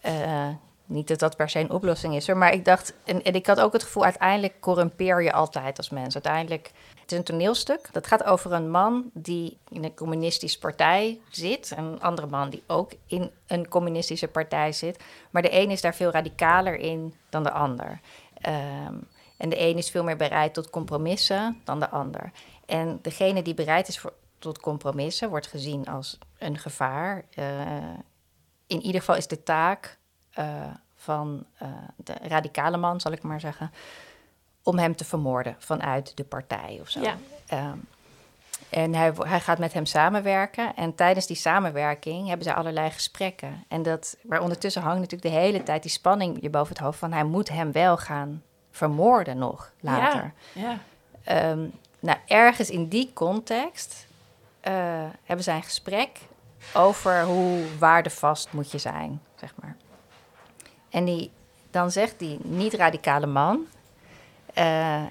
Eh, 0.00 0.48
niet 0.84 1.08
dat 1.08 1.18
dat 1.18 1.36
per 1.36 1.48
se 1.48 1.58
een 1.60 1.70
oplossing 1.70 2.14
is, 2.14 2.26
hoor. 2.26 2.36
maar 2.36 2.52
ik 2.52 2.64
dacht, 2.64 2.94
en, 3.04 3.22
en 3.22 3.34
ik 3.34 3.46
had 3.46 3.60
ook 3.60 3.72
het 3.72 3.82
gevoel, 3.82 4.04
uiteindelijk 4.04 4.60
corrumpeer 4.60 5.22
je 5.22 5.32
altijd 5.32 5.76
als 5.78 5.90
mens. 5.90 6.14
Uiteindelijk, 6.14 6.70
het 7.00 7.12
is 7.12 7.18
een 7.18 7.24
toneelstuk. 7.24 7.88
Dat 7.92 8.06
gaat 8.06 8.24
over 8.24 8.52
een 8.52 8.70
man 8.70 9.10
die 9.12 9.58
in 9.68 9.84
een 9.84 9.94
communistische 9.94 10.58
partij 10.58 11.20
zit. 11.30 11.72
En 11.76 11.84
een 11.84 12.02
andere 12.02 12.26
man 12.26 12.50
die 12.50 12.62
ook 12.66 12.92
in 13.06 13.30
een 13.46 13.68
communistische 13.68 14.28
partij 14.28 14.72
zit. 14.72 15.04
Maar 15.30 15.42
de 15.42 15.52
een 15.60 15.70
is 15.70 15.80
daar 15.80 15.94
veel 15.94 16.10
radicaler 16.10 16.78
in 16.78 17.14
dan 17.28 17.42
de 17.42 17.50
ander. 17.50 18.00
Ehm, 18.40 18.94
en 19.36 19.48
de 19.48 19.60
een 19.60 19.76
is 19.76 19.90
veel 19.90 20.04
meer 20.04 20.16
bereid 20.16 20.54
tot 20.54 20.70
compromissen 20.70 21.60
dan 21.64 21.80
de 21.80 21.90
ander. 21.90 22.32
En 22.66 22.98
degene 23.02 23.42
die 23.42 23.54
bereid 23.54 23.88
is 23.88 23.98
voor, 23.98 24.12
tot 24.38 24.60
compromissen 24.60 25.28
wordt 25.28 25.46
gezien 25.46 25.86
als 25.86 26.18
een 26.38 26.58
gevaar. 26.58 27.24
Eh, 27.34 27.44
in 28.66 28.80
ieder 28.80 29.00
geval 29.00 29.16
is 29.16 29.26
de 29.26 29.42
taak 29.42 29.98
eh, 30.30 30.46
van 30.94 31.46
eh, 31.58 31.68
de 31.96 32.14
radicale 32.22 32.76
man, 32.76 33.00
zal 33.00 33.12
ik 33.12 33.22
maar 33.22 33.40
zeggen, 33.40 33.70
om 34.62 34.78
hem 34.78 34.96
te 34.96 35.04
vermoorden 35.04 35.56
vanuit 35.58 36.16
de 36.16 36.24
partij 36.24 36.78
of 36.80 36.88
zo. 36.88 37.00
Ja. 37.00 37.16
Ehm, 37.46 37.78
en 38.70 38.94
hij, 38.94 39.12
hij 39.18 39.40
gaat 39.40 39.58
met 39.58 39.72
hem 39.72 39.86
samenwerken. 39.86 40.76
En 40.76 40.94
tijdens 40.94 41.26
die 41.26 41.36
samenwerking 41.36 42.26
hebben 42.26 42.44
zij 42.44 42.54
allerlei 42.54 42.90
gesprekken. 42.90 43.64
En 43.68 43.82
dat, 43.82 44.16
maar 44.22 44.40
ondertussen 44.40 44.82
hangt 44.82 45.00
natuurlijk 45.00 45.34
de 45.34 45.40
hele 45.40 45.62
tijd 45.62 45.82
die 45.82 45.90
spanning 45.90 46.38
je 46.40 46.50
boven 46.50 46.74
het 46.74 46.82
hoofd 46.82 46.98
van 46.98 47.12
hij 47.12 47.24
moet 47.24 47.48
hem 47.48 47.72
wel 47.72 47.96
gaan 47.96 48.42
vermoorden 48.76 49.38
nog 49.38 49.70
later. 49.80 50.32
Ja, 50.52 50.62
ja. 50.62 50.78
Ehm, 51.24 51.66
nou, 52.00 52.18
ergens 52.26 52.70
in 52.70 52.88
die 52.88 53.10
context 53.14 54.06
eh, 54.60 54.74
hebben 55.24 55.44
zij 55.44 55.56
een 55.56 55.62
gesprek 55.62 56.18
over 56.74 57.22
hoe 57.24 57.64
waardevast 57.78 58.52
moet 58.52 58.70
je 58.70 58.78
zijn, 58.78 59.20
zeg 59.34 59.54
maar. 59.60 59.76
En 60.90 61.04
die, 61.04 61.30
dan 61.70 61.90
zegt 61.90 62.18
die 62.18 62.38
niet-radicale 62.42 63.26
man... 63.26 63.66
eh, 64.54 65.02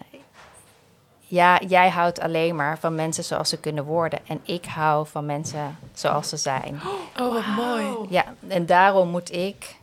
ja, 1.28 1.60
jij 1.68 1.90
houdt 1.90 2.20
alleen 2.20 2.56
maar 2.56 2.80
van 2.80 2.96
mensen 2.96 3.24
zoals 3.24 3.50
ze 3.50 3.60
kunnen 3.60 3.86
worden... 3.86 4.20
en 4.28 4.40
ik 4.44 4.66
hou 4.66 5.08
van 5.08 5.26
mensen 5.26 5.78
zoals 5.94 6.30
ze 6.30 6.38
zijn. 6.38 6.82
Oh, 7.20 7.34
wat 7.34 7.46
mooi. 7.46 8.08
Ja, 8.10 8.26
en 8.48 8.66
daarom 8.66 9.10
moet 9.10 9.32
ik... 9.32 9.76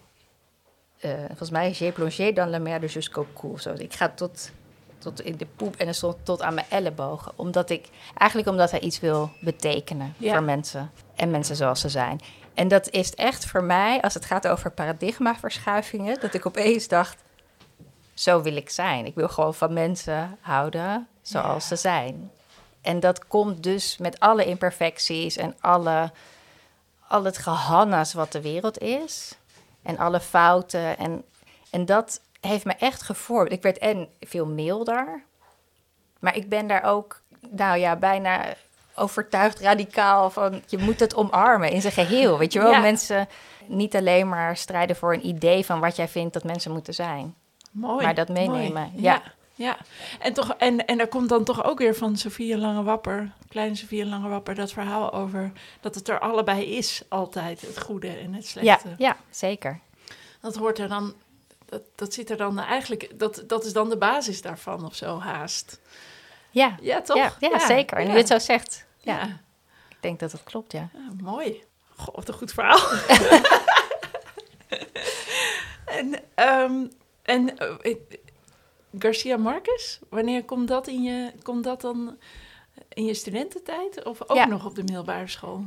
eh, 1.03 1.11
volgens 1.27 1.51
mij, 1.51 1.73
j'ai 1.73 1.93
plongé 1.93 2.33
dans 2.33 2.51
la 2.51 2.59
mer 2.59 2.81
de 2.81 2.87
jusqu'au 2.87 3.27
cou. 3.35 3.59
Zo, 3.59 3.73
ik 3.79 3.95
ga 3.95 4.09
tot, 4.09 4.51
tot 4.99 5.21
in 5.21 5.37
de 5.37 5.47
poep 5.57 5.77
en 5.77 5.87
er 5.87 5.95
stond 5.95 6.17
tot 6.23 6.43
aan 6.43 6.55
mijn 6.55 6.67
ellebogen. 6.71 7.33
Omdat 7.37 7.71
ik, 7.71 7.88
eigenlijk 8.17 8.51
omdat 8.51 8.71
hij 8.71 8.81
iets 8.81 9.01
wil 9.01 9.31
betekenen 9.41 10.15
Ja. 10.19 10.33
voor 10.33 10.43
mensen. 10.43 10.91
En 11.17 11.31
mensen 11.31 11.57
zoals 11.57 11.81
ze 11.81 11.88
zijn. 11.88 12.21
En 12.55 12.69
dat 12.69 12.91
is 12.91 13.15
echt 13.15 13.47
voor 13.47 13.65
mij, 13.65 14.01
als 14.03 14.15
het 14.15 14.25
gaat 14.25 14.49
over 14.49 14.71
paradigmaverschuivingen... 14.71 16.21
dat 16.21 16.35
ik 16.35 16.47
opeens 16.47 16.88
dacht, 16.88 17.17
zo 18.15 18.43
wil 18.43 18.57
ik 18.57 18.71
zijn. 18.71 19.07
Ik 19.07 19.15
wil 19.15 19.29
gewoon 19.29 19.55
van 19.55 19.73
mensen 19.73 20.38
houden 20.41 21.09
zoals 21.23 21.62
Ja. 21.62 21.69
ze 21.69 21.77
zijn. 21.77 22.31
En 22.81 23.01
dat 23.01 23.27
komt 23.27 23.62
dus 23.62 23.99
met 23.99 24.21
alle 24.21 24.45
imperfecties 24.45 25.37
en 25.37 25.55
alle, 25.61 26.11
al 27.09 27.25
het 27.25 27.38
gehannas 27.38 28.12
wat 28.12 28.33
de 28.33 28.41
wereld 28.41 28.79
is. 28.79 29.37
En 29.83 29.99
alle 29.99 30.21
fouten. 30.21 30.99
En, 30.99 31.25
en 31.71 31.85
dat 31.85 32.21
heeft 32.40 32.64
me 32.64 32.73
echt 32.73 33.03
gevormd. 33.03 33.53
Ik 33.53 33.62
werd 33.62 33.79
en 33.79 34.09
veel 34.21 34.47
milder. 34.47 35.23
Maar 36.18 36.37
ik 36.37 36.49
ben 36.49 36.66
daar 36.66 36.83
ook, 36.85 37.21
nou 37.51 37.79
ja, 37.79 37.97
bijna 37.97 38.45
overtuigd 38.95 39.61
radicaal 39.61 40.31
van... 40.31 40.62
je 40.66 40.79
moet 40.79 41.01
het 41.01 41.14
omarmen 41.14 41.71
in 41.71 41.81
zijn 41.81 41.92
geheel. 41.92 42.38
Weet 42.38 42.53
je 42.53 42.59
wel, 42.59 42.71
Ja. 42.71 42.81
mensen 42.81 43.29
niet 43.66 43.97
alleen 43.97 44.29
maar 44.29 44.57
strijden 44.57 44.97
voor 44.97 45.12
een 45.14 45.27
idee... 45.27 45.64
van 45.64 45.81
wat 45.81 45.97
jij 45.97 46.09
vindt 46.09 46.33
dat 46.33 46.45
mensen 46.45 46.73
moeten 46.73 46.95
zijn. 46.95 47.35
Mooi. 47.71 48.05
Maar 48.05 48.14
dat 48.14 48.29
meenemen, 48.29 48.90
mooi. 48.92 49.03
ja. 49.03 49.23
Ja. 49.55 49.67
ja. 49.67 49.77
En, 50.19 50.33
toch, 50.33 50.55
en, 50.59 50.87
en 50.87 51.01
er 51.01 51.09
komt 51.09 51.29
dan 51.29 51.45
toch 51.45 51.65
ook 51.65 51.79
weer 51.79 51.95
van 51.95 52.17
Sofie 52.17 52.59
Lange-Wapper, 52.59 53.33
kleine 53.49 53.75
Sofie 53.75 54.07
Lange-Wapper, 54.07 54.55
dat 54.55 54.73
verhaal 54.73 55.12
over 55.12 55.53
dat 55.81 55.95
het 55.95 56.09
er 56.09 56.19
allebei 56.21 56.77
is, 56.77 57.03
altijd, 57.09 57.61
het 57.61 57.81
goede 57.81 58.09
en 58.09 58.35
het 58.35 58.45
Ja, 58.51 58.53
slechte. 58.79 58.95
ja, 58.99 59.17
zeker. 59.31 59.81
Dat 60.41 60.57
hoort 60.57 60.79
er 60.79 60.88
dan, 60.88 61.15
dat, 61.67 61.83
dat 61.95 62.15
zit 62.15 62.31
er 62.31 62.37
dan 62.37 62.59
eigenlijk, 62.59 63.19
dat, 63.19 63.45
dat 63.47 63.65
is 63.65 63.73
dan 63.73 63.88
de 63.88 63.97
basis 63.97 64.43
daarvan 64.43 64.85
of 64.85 64.95
zo, 64.95 65.19
haast. 65.19 65.81
Ja, 66.51 66.77
Ja, 66.81 67.01
toch? 67.01 67.17
ja, 67.17 67.33
ja, 67.38 67.59
zeker. 67.67 67.97
En 67.97 68.03
nu 68.03 68.09
ja. 68.09 68.12
je 68.15 68.19
het 68.21 68.29
zo 68.29 68.39
zegt, 68.39 68.87
ja, 68.99 69.16
Ja. 69.16 69.24
ik 69.89 69.97
denk 70.01 70.20
dat 70.20 70.33
het 70.33 70.43
klopt, 70.43 70.72
ja. 70.72 70.89
Ja, 70.93 71.09
mooi. 71.22 71.62
Wat 72.12 72.29
een 72.29 72.35
goed 72.35 72.53
verhaal. 72.53 72.81
en 75.99 76.14
ehm, 76.35 76.87
en 77.22 77.59
eh, 77.59 77.95
Garcia 78.99 79.36
Marquez, 79.36 79.99
wanneer 80.09 80.45
komt 80.45 80.68
dat 80.68 80.86
in 80.86 81.03
je, 81.03 81.32
komt 81.43 81.64
dat 81.64 81.80
dan 81.80 82.16
in 82.88 83.05
je 83.05 83.14
studententijd 83.14 84.05
of 84.05 84.22
ook 84.28 84.36
Ja. 84.36 84.45
nog 84.47 84.66
op 84.66 84.74
de 84.74 84.82
middelbare 84.82 85.28
school? 85.28 85.64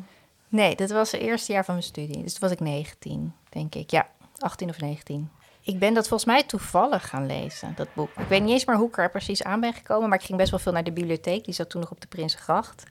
Nee, 0.48 0.76
dat 0.76 0.90
was 0.90 1.12
het 1.12 1.22
eerste 1.22 1.52
jaar 1.52 1.66
van 1.66 1.74
mijn 1.74 1.86
studie. 1.88 2.22
Dus 2.24 2.32
toen 2.32 2.42
was 2.42 2.52
ik 2.52 2.60
19, 2.60 3.34
denk 3.50 3.76
ik. 3.76 3.92
Ja, 3.92 4.10
18 4.38 4.70
of 4.70 4.80
19. 4.80 5.30
Ik 5.62 5.80
ben 5.80 5.94
dat 5.94 6.08
volgens 6.08 6.30
mij 6.30 6.44
toevallig 6.44 7.10
gaan 7.10 7.26
lezen, 7.26 7.74
dat 7.76 7.88
boek. 7.94 8.10
Ik 8.18 8.28
weet 8.28 8.42
niet 8.42 8.52
eens 8.52 8.66
meer 8.66 8.76
hoe 8.76 8.88
ik 8.88 8.98
er 8.98 9.10
precies 9.10 9.44
aan 9.44 9.60
ben 9.60 9.74
gekomen, 9.74 10.10
maar 10.10 10.18
ik 10.20 10.26
ging 10.26 10.38
best 10.38 10.52
wel 10.52 10.60
veel 10.60 10.72
naar 10.72 10.84
de 10.84 10.92
bibliotheek. 10.92 11.46
Die 11.46 11.54
zat 11.54 11.70
toen 11.70 11.82
nog 11.82 11.92
op 11.92 12.02
de 12.02 12.08
Prinsengracht. 12.08 12.84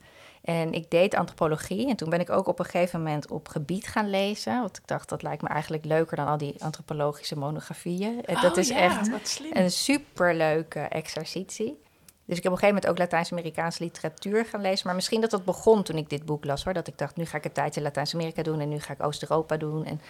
En 0.45 0.73
ik 0.73 0.91
deed 0.91 1.15
antropologie 1.15 1.89
en 1.89 1.95
toen 1.95 2.09
ben 2.09 2.19
ik 2.19 2.29
ook 2.29 2.47
op 2.47 2.59
een 2.59 2.65
gegeven 2.65 3.03
moment 3.03 3.31
op 3.31 3.47
gebied 3.47 3.87
gaan 3.87 4.09
lezen. 4.09 4.59
Want 4.59 4.77
ik 4.77 4.87
dacht, 4.87 5.09
dat 5.09 5.21
lijkt 5.21 5.41
me 5.41 5.47
eigenlijk 5.47 5.85
leuker 5.85 6.17
dan 6.17 6.27
al 6.27 6.37
die 6.37 6.63
antropologische 6.63 7.37
monografieën. 7.37 8.25
En 8.25 8.41
dat 8.41 8.51
Oh 8.51 8.57
is 8.57 8.67
ja, 8.67 8.75
echt 8.75 9.41
een 9.53 9.71
superleuke 9.71 10.79
exercitie. 10.79 11.83
Dus 12.25 12.37
ik 12.37 12.43
heb 12.43 12.51
op 12.51 12.57
een 12.61 12.63
gegeven 12.63 12.67
moment 12.67 12.87
ook 12.87 12.97
Latijns-Amerikaanse 12.97 13.83
literatuur 13.83 14.45
gaan 14.45 14.61
lezen. 14.61 14.85
Maar 14.87 14.95
misschien 14.95 15.21
dat 15.21 15.29
dat 15.29 15.45
begon 15.45 15.83
toen 15.83 15.97
ik 15.97 16.09
dit 16.09 16.25
boek 16.25 16.45
las 16.45 16.63
hoor. 16.63 16.73
Dat 16.73 16.87
ik 16.87 16.97
dacht, 16.97 17.15
nu 17.15 17.25
ga 17.25 17.37
ik 17.37 17.45
een 17.45 17.51
tijdje 17.51 17.81
Latijns-Amerika 17.81 18.43
doen 18.43 18.59
en 18.59 18.69
nu 18.69 18.79
ga 18.79 18.93
ik 18.93 19.03
Oost-Europa 19.03 19.57
doen. 19.57 19.85
En... 19.85 20.01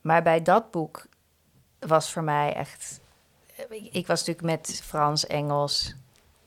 Maar 0.00 0.22
bij 0.22 0.42
dat 0.42 0.70
boek 0.70 1.06
was 1.78 2.12
voor 2.12 2.22
mij 2.22 2.54
echt... 2.54 3.00
Ik 3.68 4.06
was 4.06 4.24
natuurlijk 4.24 4.46
met 4.46 4.80
Frans, 4.84 5.26
Engels, 5.26 5.94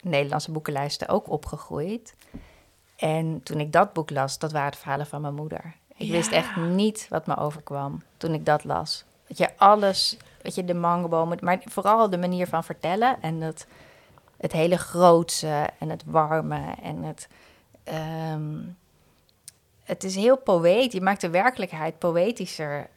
Nederlandse 0.04 0.52
boekenlijsten 0.52 1.08
ook 1.08 1.30
opgegroeid. 1.30 2.16
En 2.96 3.44
toen 3.44 3.60
ik 3.60 3.72
dat 3.72 3.94
boek 3.94 4.10
las, 4.10 4.40
dat 4.40 4.52
waren 4.52 4.72
de 4.72 4.78
verhalen 4.78 5.06
van 5.08 5.22
mijn 5.22 5.34
moeder. 5.36 5.76
Ik 5.98 6.12
wist 6.12 6.32
echt 6.32 6.56
niet 6.56 7.08
wat 7.10 7.26
me 7.28 7.38
overkwam 7.38 8.04
toen 8.18 8.34
ik 8.34 8.46
dat 8.46 8.64
las. 8.64 9.04
Dat 9.28 9.38
je 9.38 9.58
alles, 9.58 10.18
weet 10.42 10.56
je, 10.56 10.66
de 10.66 10.74
mangobomen, 10.74 11.38
maar 11.42 11.62
vooral 11.66 12.10
de 12.10 12.18
manier 12.18 12.48
van 12.48 12.64
vertellen 12.64 13.22
en 13.22 13.42
het, 13.42 13.68
het 14.38 14.52
hele 14.52 14.78
grootse 14.78 15.70
en 15.80 15.90
het 15.90 16.04
warme 16.06 16.62
en 16.84 17.04
het. 17.04 17.28
ehm, 17.84 18.58
het 19.84 20.04
is 20.04 20.16
heel 20.16 20.38
poëtisch. 20.38 20.94
Je 20.94 21.02
maakt 21.02 21.22
de 21.22 21.30
werkelijkheid 21.30 22.00
poëtischer. 22.00 22.90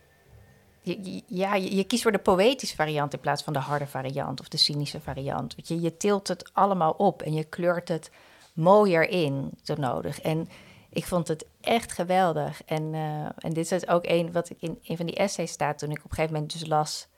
Je, 0.80 1.02
je- 1.14 1.22
ja, 1.26 1.54
je, 1.54 1.76
je 1.76 1.84
kiest 1.84 2.02
voor 2.02 2.12
de 2.12 2.18
poëtische 2.18 2.76
variant 2.76 3.12
in 3.12 3.20
plaats 3.20 3.42
van 3.42 3.52
de 3.52 3.58
harde 3.58 3.86
variant 3.86 4.40
of 4.40 4.48
de 4.48 4.56
cynische 4.56 5.00
variant. 5.00 5.54
Weet 5.54 5.68
je, 5.68 5.80
je 5.80 5.96
tilt 5.96 6.28
het 6.28 6.50
allemaal 6.52 6.90
op 6.92 7.22
en 7.22 7.32
je 7.34 7.44
kleurt 7.44 7.88
het 7.88 8.10
mooier 8.58 9.08
in, 9.08 9.50
zo 9.62 9.74
nodig. 9.74 10.20
En 10.20 10.48
ik 10.90 11.04
vond 11.04 11.28
het 11.28 11.46
echt 11.60 11.92
geweldig. 11.92 12.62
En, 12.64 12.94
eh, 12.94 13.24
en 13.38 13.52
dit 13.52 13.72
is 13.72 13.88
ook 13.88 14.06
een 14.06 14.32
wat 14.32 14.50
ik 14.50 14.56
in 14.60 14.78
een 14.84 14.96
van 14.96 15.06
die 15.06 15.16
essays 15.16 15.50
staat 15.50 15.78
toen 15.78 15.90
ik 15.90 15.98
op 15.98 16.04
een 16.04 16.10
gegeven 16.10 16.32
moment 16.32 16.52
dus 16.52 16.66
las 16.66 17.08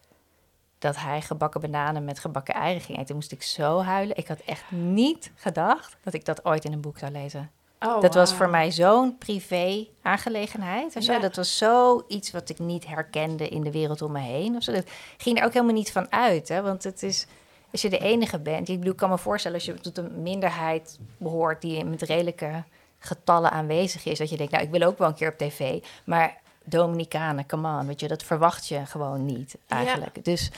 dat 0.79 0.97
hij 0.97 1.21
gebakken 1.21 1.61
bananen 1.61 2.05
met 2.05 2.19
gebakken 2.19 2.55
eieren 2.55 2.83
ging 2.83 2.93
eten. 2.93 3.07
Toen 3.07 3.17
moest 3.17 3.33
ik 3.33 3.43
zo 3.43 3.81
huilen. 3.83 4.17
Ik 4.17 4.29
had 4.29 4.41
echt 4.41 4.71
niet 4.71 5.33
gedacht 5.35 5.97
dat 6.03 6.15
ik 6.15 6.25
dat 6.25 6.45
ooit 6.45 6.65
in 6.65 6.73
een 6.73 6.81
boek 6.81 6.99
zou 6.99 7.13
lezen. 7.13 7.51
Oh, 7.81 8.01
dat 8.01 8.15
was 8.15 8.35
voor 8.35 8.49
mij 8.49 8.71
zo'n 8.71 9.19
privé 9.19 9.87
aangelegenheid. 10.03 10.97
Of 10.97 11.03
zo. 11.03 11.13
Ja. 11.13 11.19
Dat 11.19 11.37
was 11.37 11.59
zoiets 11.59 12.31
wat 12.31 12.49
ik 12.49 12.59
niet 12.59 12.87
herkende 12.87 13.49
in 13.49 13.63
de 13.63 13.71
wereld 13.71 14.03
om 14.03 14.13
me 14.13 14.21
heen. 14.21 14.57
Of 14.57 14.63
zo. 14.63 14.73
Dat 14.73 14.91
ging 15.17 15.39
er 15.39 15.45
ook 15.45 15.53
helemaal 15.53 15.75
niet 15.75 15.93
van 15.93 16.13
uit. 16.13 16.49
Hè? 16.49 16.63
Want 16.63 16.85
het 16.85 17.03
is, 17.03 17.27
als 17.73 17.83
je 17.83 17.91
de 17.91 17.99
enige 17.99 18.39
bent. 18.39 18.69
Ik 18.69 18.79
bedoel, 18.79 18.93
ik 18.93 18.99
kan 18.99 19.11
me 19.11 19.19
voorstellen 19.19 19.57
als 19.57 19.67
je 19.67 19.75
tot 19.75 19.99
een 19.99 20.23
minderheid 20.23 20.99
behoort 21.17 21.61
die 21.63 21.85
met 21.85 22.03
redelijke 22.03 22.65
getallen 22.99 23.51
aanwezig 23.51 24.05
is. 24.05 24.19
Dat 24.19 24.31
je 24.31 24.37
denkt, 24.37 24.53
nou, 24.53 24.65
ik 24.65 24.71
wil 24.71 24.83
ook 24.83 24.99
wel 24.99 25.09
een 25.09 25.15
keer 25.15 25.33
op 25.33 25.39
tv. 25.39 25.85
Maar 26.05 26.41
Dominicanen, 26.65 27.47
come 27.47 27.79
on, 27.79 27.87
weet 27.87 28.01
je, 28.01 28.09
dat 28.09 28.23
verwacht 28.23 28.69
je 28.69 28.87
gewoon 28.87 29.25
niet 29.25 29.57
eigenlijk. 29.69 30.25
Dus, 30.25 30.51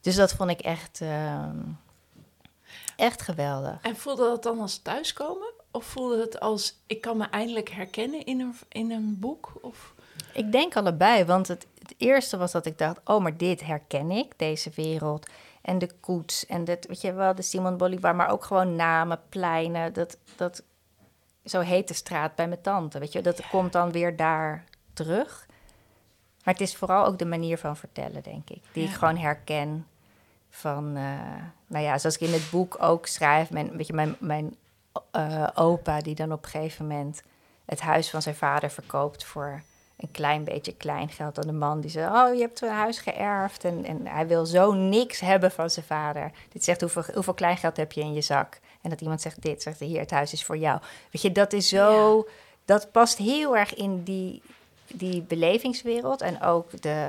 dus 0.00 0.16
dat 0.16 0.32
vond 0.32 0.50
ik 0.50 0.60
echt, 0.60 1.00
ehm, 1.00 1.58
echt 2.96 3.22
geweldig. 3.22 3.78
En 3.82 3.96
voelde 3.96 4.22
dat 4.22 4.42
dan 4.42 4.60
als 4.60 4.78
thuiskomen? 4.78 5.52
Of 5.70 5.84
voelde 5.84 6.20
het 6.20 6.40
als, 6.40 6.74
ik 6.86 7.00
kan 7.00 7.16
me 7.16 7.24
eindelijk 7.24 7.68
herkennen 7.68 8.24
in 8.24 8.40
een, 8.40 8.54
in 8.68 8.90
een 8.90 9.16
boek? 9.20 9.52
Of... 9.60 9.94
Ik 10.32 10.52
denk 10.52 10.76
allebei, 10.76 11.24
want 11.24 11.48
het, 11.48 11.66
het 11.78 11.94
eerste 11.96 12.36
was 12.36 12.52
dat 12.52 12.66
ik 12.66 12.78
dacht, 12.78 12.98
oh, 13.04 13.22
maar 13.22 13.36
dit 13.36 13.60
herken 13.60 14.10
ik, 14.10 14.32
deze 14.36 14.70
wereld. 14.74 15.26
En 15.60 15.78
de 15.78 15.90
koets 16.00 16.46
en 16.46 16.64
dit, 16.64 16.86
weet 16.86 17.00
je 17.00 17.12
wel, 17.12 17.34
de 17.34 17.42
Simon 17.42 17.76
Bolivar, 17.76 18.16
maar 18.16 18.30
ook 18.30 18.44
gewoon 18.44 18.76
namen, 18.76 19.20
pleinen. 19.28 19.92
Dat, 19.92 20.18
dat, 20.36 20.62
zo 21.44 21.60
heet 21.60 21.88
de 21.88 21.94
straat 21.94 22.34
bij 22.34 22.48
mijn 22.48 22.60
tante, 22.60 22.98
weet 22.98 23.12
je. 23.12 23.22
Dat 23.22 23.48
komt 23.48 23.72
dan 23.72 23.92
weer 23.92 24.16
daar 24.16 24.64
terug. 24.92 25.46
Maar 26.44 26.54
het 26.54 26.62
is 26.62 26.76
vooral 26.76 27.06
ook 27.06 27.18
de 27.18 27.24
manier 27.24 27.58
van 27.58 27.76
vertellen, 27.76 28.22
denk 28.22 28.50
ik. 28.50 28.62
Die 28.72 28.84
ik 28.84 28.94
gewoon 28.94 29.16
herken 29.16 29.86
van, 30.50 30.96
eh, 30.96 31.42
nou 31.66 31.84
ja, 31.84 31.98
zoals 31.98 32.18
ik 32.18 32.28
in 32.28 32.32
het 32.32 32.50
boek 32.50 32.82
ook 32.82 33.06
schrijf. 33.06 33.50
Mijn, 33.50 33.76
weet 33.76 33.86
je, 33.86 33.92
mijn, 33.92 34.16
mijn 34.18 34.56
eh, 35.10 35.48
opa 35.54 36.00
die 36.00 36.14
dan 36.14 36.32
op 36.32 36.44
een 36.44 36.50
gegeven 36.50 36.86
moment 36.86 37.22
het 37.64 37.80
huis 37.80 38.10
van 38.10 38.22
zijn 38.22 38.34
vader 38.34 38.70
verkoopt 38.70 39.24
voor 39.24 39.62
een 40.00 40.10
klein 40.10 40.44
beetje 40.44 40.74
kleingeld 40.74 41.38
aan 41.38 41.46
de 41.46 41.52
man 41.52 41.80
die 41.80 41.90
zei: 41.90 42.06
Oh, 42.06 42.34
je 42.34 42.40
hebt 42.40 42.60
een 42.60 42.68
huis 42.68 42.98
geërfd. 42.98 43.64
En, 43.64 43.84
en 43.84 44.06
hij 44.06 44.26
wil 44.26 44.46
zo 44.46 44.72
niks 44.72 45.20
hebben 45.20 45.50
van 45.50 45.70
zijn 45.70 45.86
vader. 45.86 46.30
Dit 46.52 46.64
zegt: 46.64 46.80
hoeveel, 46.80 47.04
hoeveel 47.14 47.34
kleingeld 47.34 47.76
heb 47.76 47.92
je 47.92 48.00
in 48.00 48.12
je 48.12 48.20
zak? 48.20 48.60
En 48.80 48.90
dat 48.90 49.00
iemand 49.00 49.20
zegt: 49.20 49.42
Dit 49.42 49.62
zegt 49.62 49.80
Hier, 49.80 50.00
het 50.00 50.10
huis 50.10 50.32
is 50.32 50.44
voor 50.44 50.56
jou. 50.56 50.80
Weet 51.10 51.22
je, 51.22 51.32
dat 51.32 51.52
is 51.52 51.68
zo. 51.68 52.26
Dat 52.64 52.92
past 52.92 53.18
heel 53.18 53.56
erg 53.56 53.74
in 53.74 54.02
die, 54.02 54.42
die 54.86 55.22
belevingswereld. 55.22 56.20
En 56.20 56.42
ook 56.42 56.82
de, 56.82 57.08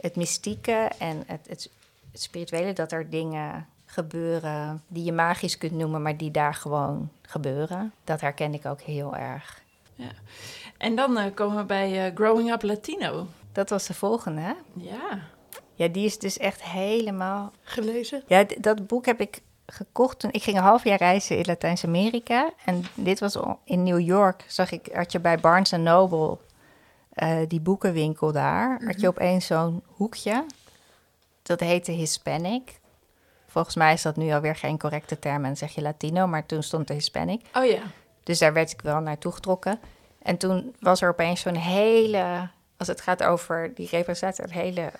het 0.00 0.16
mystieke 0.16 0.90
en 0.98 1.22
het, 1.26 1.46
het, 1.48 1.70
het 2.12 2.22
spirituele. 2.22 2.72
Dat 2.72 2.92
er 2.92 3.10
dingen 3.10 3.68
gebeuren 3.86 4.82
die 4.86 5.04
je 5.04 5.12
magisch 5.12 5.58
kunt 5.58 5.72
noemen, 5.72 6.02
maar 6.02 6.16
die 6.16 6.30
daar 6.30 6.54
gewoon 6.54 7.10
gebeuren. 7.22 7.92
Dat 8.04 8.20
herken 8.20 8.54
ik 8.54 8.66
ook 8.66 8.80
heel 8.80 9.16
erg. 9.16 9.62
En 10.84 10.94
dan 10.94 11.18
eh, 11.18 11.34
komen 11.34 11.56
we 11.56 11.64
bij 11.64 12.06
eh, 12.06 12.14
Growing 12.14 12.52
Up 12.52 12.62
Latino. 12.62 13.26
Dat 13.52 13.70
was 13.70 13.86
de 13.86 13.94
volgende, 13.94 14.40
hè? 14.40 14.52
Ja. 14.74 15.20
Ja, 15.74 15.88
die 15.88 16.04
is 16.04 16.18
dus 16.18 16.38
echt 16.38 16.62
helemaal... 16.62 17.52
Gelezen. 17.62 18.22
Ja, 18.26 18.44
dat 18.58 18.86
boek 18.86 19.06
heb 19.06 19.20
ik 19.20 19.40
gekocht 19.66 20.18
toen... 20.18 20.32
Ik 20.32 20.42
ging 20.42 20.56
een 20.56 20.62
half 20.62 20.84
jaar 20.84 20.98
reizen 20.98 21.38
in 21.38 21.44
Latijns-Amerika. 21.46 22.52
En 22.64 22.84
dit 22.94 23.20
was 23.20 23.38
in 23.64 23.82
New 23.82 24.00
York. 24.00 24.44
Zag 24.48 24.72
ik, 24.72 24.88
had 24.92 25.12
je 25.12 25.20
bij 25.20 25.38
Barnes 25.38 25.70
Noble, 25.70 26.38
eh, 27.12 27.38
die 27.48 27.60
boekenwinkel 27.60 28.32
daar... 28.32 28.82
had 28.84 29.00
je 29.00 29.08
opeens 29.08 29.46
zo'n 29.46 29.82
hoekje. 29.86 30.44
Dat 31.42 31.60
heette 31.60 31.92
Hispanic. 31.92 32.80
Volgens 33.46 33.74
mij 33.74 33.92
is 33.92 34.02
dat 34.02 34.16
nu 34.16 34.32
alweer 34.32 34.56
geen 34.56 34.78
correcte 34.78 35.18
term. 35.18 35.44
En 35.44 35.56
zeg 35.56 35.74
je 35.74 35.82
Latino, 35.82 36.26
maar 36.26 36.46
toen 36.46 36.62
stond 36.62 36.88
er 36.88 36.94
Hispanic. 36.94 37.40
Oh 37.54 37.64
ja. 37.64 37.82
Dus 38.22 38.38
daar 38.38 38.52
werd 38.52 38.70
ik 38.70 38.80
wel 38.80 39.00
naartoe 39.00 39.32
getrokken. 39.32 39.80
En 40.24 40.36
toen 40.36 40.74
was 40.80 41.00
er 41.00 41.08
opeens 41.08 41.40
zo'n 41.40 41.54
hele, 41.54 42.48
als 42.76 42.88
het 42.88 43.00
gaat 43.00 43.22
over 43.22 43.74
die 43.74 43.88
representatie, 43.88 44.44
een 44.44 44.50
hele 44.50 44.92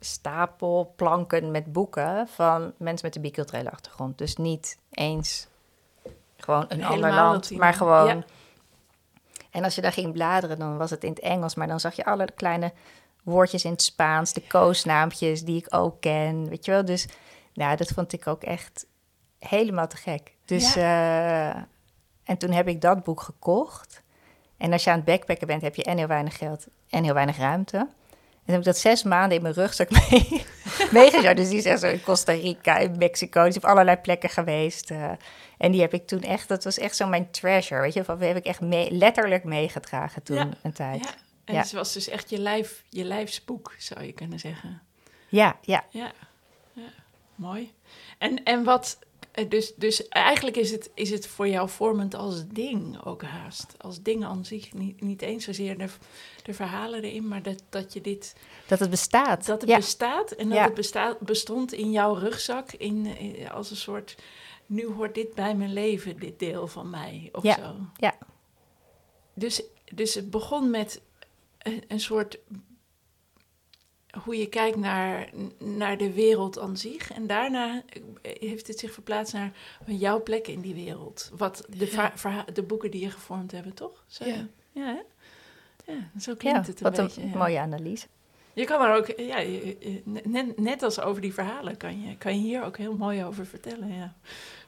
stapel 0.00 0.92
planken 0.96 1.50
met 1.50 1.72
boeken 1.72 2.28
van 2.28 2.72
mensen 2.78 3.06
met 3.06 3.16
een 3.16 3.22
biculturele 3.22 3.70
achtergrond. 3.70 4.18
Dus 4.18 4.36
niet 4.36 4.78
eens 4.90 5.46
gewoon 6.36 6.64
een 6.68 6.84
ander 6.84 7.12
land, 7.12 7.50
maar 7.50 7.74
gewoon. 7.74 8.06
Ja. 8.06 8.24
En 9.50 9.64
als 9.64 9.74
je 9.74 9.80
daar 9.80 9.92
ging 9.92 10.12
bladeren, 10.12 10.58
dan 10.58 10.76
was 10.76 10.90
het 10.90 11.04
in 11.04 11.10
het 11.10 11.20
Engels, 11.20 11.54
maar 11.54 11.66
dan 11.66 11.80
zag 11.80 11.94
je 11.94 12.04
alle 12.04 12.28
kleine 12.34 12.72
woordjes 13.22 13.64
in 13.64 13.70
het 13.70 13.82
Spaans, 13.82 14.32
de 14.32 14.46
koosnaampjes 14.46 15.44
die 15.44 15.56
ik 15.56 15.74
ook 15.74 16.00
ken, 16.00 16.48
weet 16.48 16.64
je 16.64 16.70
wel. 16.70 16.84
Dus 16.84 17.08
nou, 17.54 17.76
dat 17.76 17.88
vond 17.88 18.12
ik 18.12 18.26
ook 18.26 18.42
echt 18.42 18.86
helemaal 19.38 19.88
te 19.88 19.96
gek. 19.96 20.34
Dus, 20.44 20.76
eh, 20.76 21.56
en 22.24 22.38
toen 22.38 22.50
heb 22.50 22.68
ik 22.68 22.80
dat 22.80 23.04
boek 23.04 23.20
gekocht. 23.20 24.02
En 24.64 24.72
als 24.72 24.84
je 24.84 24.90
aan 24.90 24.96
het 24.96 25.04
backpacken 25.04 25.46
bent, 25.46 25.62
heb 25.62 25.74
je 25.74 25.82
en 25.84 25.98
heel 25.98 26.06
weinig 26.06 26.36
geld 26.36 26.66
en 26.90 27.04
heel 27.04 27.14
weinig 27.14 27.36
ruimte. 27.36 27.76
En 27.76 28.52
heb 28.52 28.58
ik 28.58 28.64
dat 28.64 28.78
zes 28.78 29.02
maanden 29.02 29.36
in 29.36 29.42
mijn 29.42 29.54
rugzak 29.54 29.90
mee, 30.10 30.44
meegezet. 30.90 31.36
Dus 31.36 31.48
die 31.48 31.58
is 31.58 31.64
echt 31.64 31.80
zo 31.80 31.86
in 31.88 32.02
Costa 32.02 32.32
Rica, 32.32 32.78
in 32.78 32.98
Mexico. 32.98 33.40
Die 33.40 33.50
is 33.50 33.56
op 33.56 33.64
allerlei 33.64 33.96
plekken 33.96 34.28
geweest. 34.30 34.90
eh. 34.90 35.10
en 35.58 35.72
die 35.72 35.80
heb 35.80 35.94
ik 35.94 36.06
toen 36.06 36.22
echt, 36.22 36.48
dat 36.48 36.64
was 36.64 36.78
echt 36.78 36.96
zo 36.96 37.06
mijn 37.06 37.30
treasure, 37.30 37.80
weet 37.80 37.92
je. 37.94 38.04
Van, 38.04 38.18
die 38.18 38.26
heb 38.28 38.36
ik 38.36 38.44
echt 38.44 38.60
mee, 38.60 38.90
letterlijk 38.92 39.44
meegedragen 39.44 40.22
toen 40.22 40.36
Ja, 40.36 40.48
een 40.62 40.72
tijd. 40.72 41.04
ja. 41.04 41.10
En 41.44 41.54
Ja. 41.54 41.60
het 41.60 41.72
was 41.72 41.92
dus 41.92 42.08
echt 42.08 42.30
je, 42.30 42.38
lijf, 42.38 42.82
je 42.88 43.04
lijfsboek, 43.04 43.74
zou 43.78 44.02
je 44.04 44.12
kunnen 44.12 44.38
zeggen. 44.38 44.82
Ja, 45.28 45.56
ja. 45.60 45.84
Ja, 45.90 46.12
ja. 46.72 46.82
mooi. 47.34 47.72
En, 48.18 48.42
en 48.44 48.64
wat, 48.64 48.98
dus, 49.48 49.74
dus 49.76 50.08
eigenlijk 50.08 50.56
is 50.56 50.70
het, 50.70 50.90
is 50.94 51.10
het 51.10 51.26
voor 51.26 51.48
jou 51.48 51.68
vormend 51.68 52.14
als 52.14 52.46
ding 52.48 53.04
ook 53.04 53.22
haast. 53.22 53.74
Als 53.78 54.02
ding 54.02 54.24
aan 54.24 54.44
zich, 54.44 54.72
niet, 54.72 55.00
niet 55.00 55.22
eens 55.22 55.44
zozeer 55.44 55.78
de, 55.78 55.86
de 56.42 56.54
verhalen 56.54 57.02
erin, 57.02 57.28
maar 57.28 57.42
dat, 57.42 57.62
dat 57.68 57.92
je 57.92 58.00
dit, 58.00 58.34
Dat 58.66 58.78
het 58.78 58.90
bestaat. 58.90 59.46
dat 59.46 59.60
het 59.60 59.70
ja. 59.70 59.76
bestaat 59.76 60.30
en 60.30 60.48
dat 60.48 60.56
Ja. 60.58 60.64
het 60.64 60.74
bestaat, 60.74 61.18
bestond 61.20 61.72
in 61.72 61.90
jouw 61.90 62.14
rugzak 62.14 62.72
in, 62.72 63.06
eh, 63.06 63.50
als 63.50 63.70
een 63.70 63.76
soort, 63.76 64.16
nu 64.66 64.86
hoort 64.86 65.14
dit 65.14 65.34
bij 65.34 65.54
mijn 65.54 65.72
leven, 65.72 66.18
dit 66.18 66.38
deel 66.38 66.66
van 66.66 66.90
mij 66.90 67.28
of 67.32 67.42
Ja. 67.42 67.54
zo. 67.54 67.74
Ja. 67.96 68.14
Dus, 69.34 69.62
dus 69.94 70.14
het 70.14 70.30
begon 70.30 70.70
met 70.70 71.00
een, 71.58 71.84
een 71.88 72.00
soort 72.00 72.38
hoe 74.22 74.36
je 74.38 74.46
kijkt 74.48 74.76
naar, 74.76 75.28
naar 75.58 75.96
de 75.96 76.12
wereld 76.12 76.58
aan 76.58 76.76
zich. 76.76 77.12
En 77.12 77.26
daarna 77.26 77.82
heeft 78.22 78.66
het 78.66 78.78
zich 78.78 78.92
verplaatst 78.92 79.32
naar 79.34 79.52
jouw 79.86 80.22
plek 80.22 80.48
in 80.48 80.60
die 80.60 80.74
wereld. 80.74 81.30
Wat 81.36 81.66
de, 81.78 82.10
de 82.52 82.62
boeken 82.62 82.90
die 82.90 83.00
je 83.00 83.10
gevormd 83.10 83.52
hebben, 83.52 83.74
toch? 83.74 84.04
Zo, 84.06 84.24
Ja. 84.24 84.46
ja, 84.72 84.84
hè? 84.84 85.00
ja 85.92 86.10
zo 86.20 86.34
klinkt 86.34 86.66
Ja, 86.66 86.72
het 86.72 86.80
een 86.80 86.90
wat 86.92 86.96
beetje. 86.96 87.22
een 87.22 87.28
ja. 87.30 87.36
mooie 87.36 87.58
analyse. 87.58 88.06
Je 88.52 88.64
kan 88.64 88.82
er 88.82 88.96
ook, 88.96 89.06
ja, 89.16 89.38
je- 89.38 89.76
je- 89.80 90.20
net, 90.24 90.58
net 90.58 90.82
als 90.82 91.00
over 91.00 91.22
die 91.22 91.34
verhalen, 91.34 91.76
kan 91.76 92.02
je, 92.02 92.16
kan 92.16 92.34
je 92.36 92.40
hier 92.42 92.64
ook 92.64 92.76
heel 92.76 92.96
mooi 92.96 93.24
over 93.24 93.46
vertellen, 93.46 93.92
ja, 93.94 94.14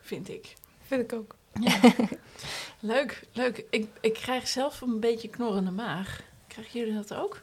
vind 0.00 0.28
ik. 0.28 0.54
Vind 0.86 1.02
ik 1.02 1.12
ook. 1.18 1.34
Ja. 1.60 1.80
leuk, 2.80 3.22
leuk. 3.32 3.64
Ik, 3.70 3.86
ik 4.00 4.12
krijg 4.14 4.48
zelf 4.48 4.80
een 4.80 5.00
beetje 5.00 5.28
knorrende 5.28 5.70
maag. 5.70 6.22
Krijgen 6.46 6.80
jullie 6.80 6.94
dat 6.94 7.14
ook? 7.14 7.40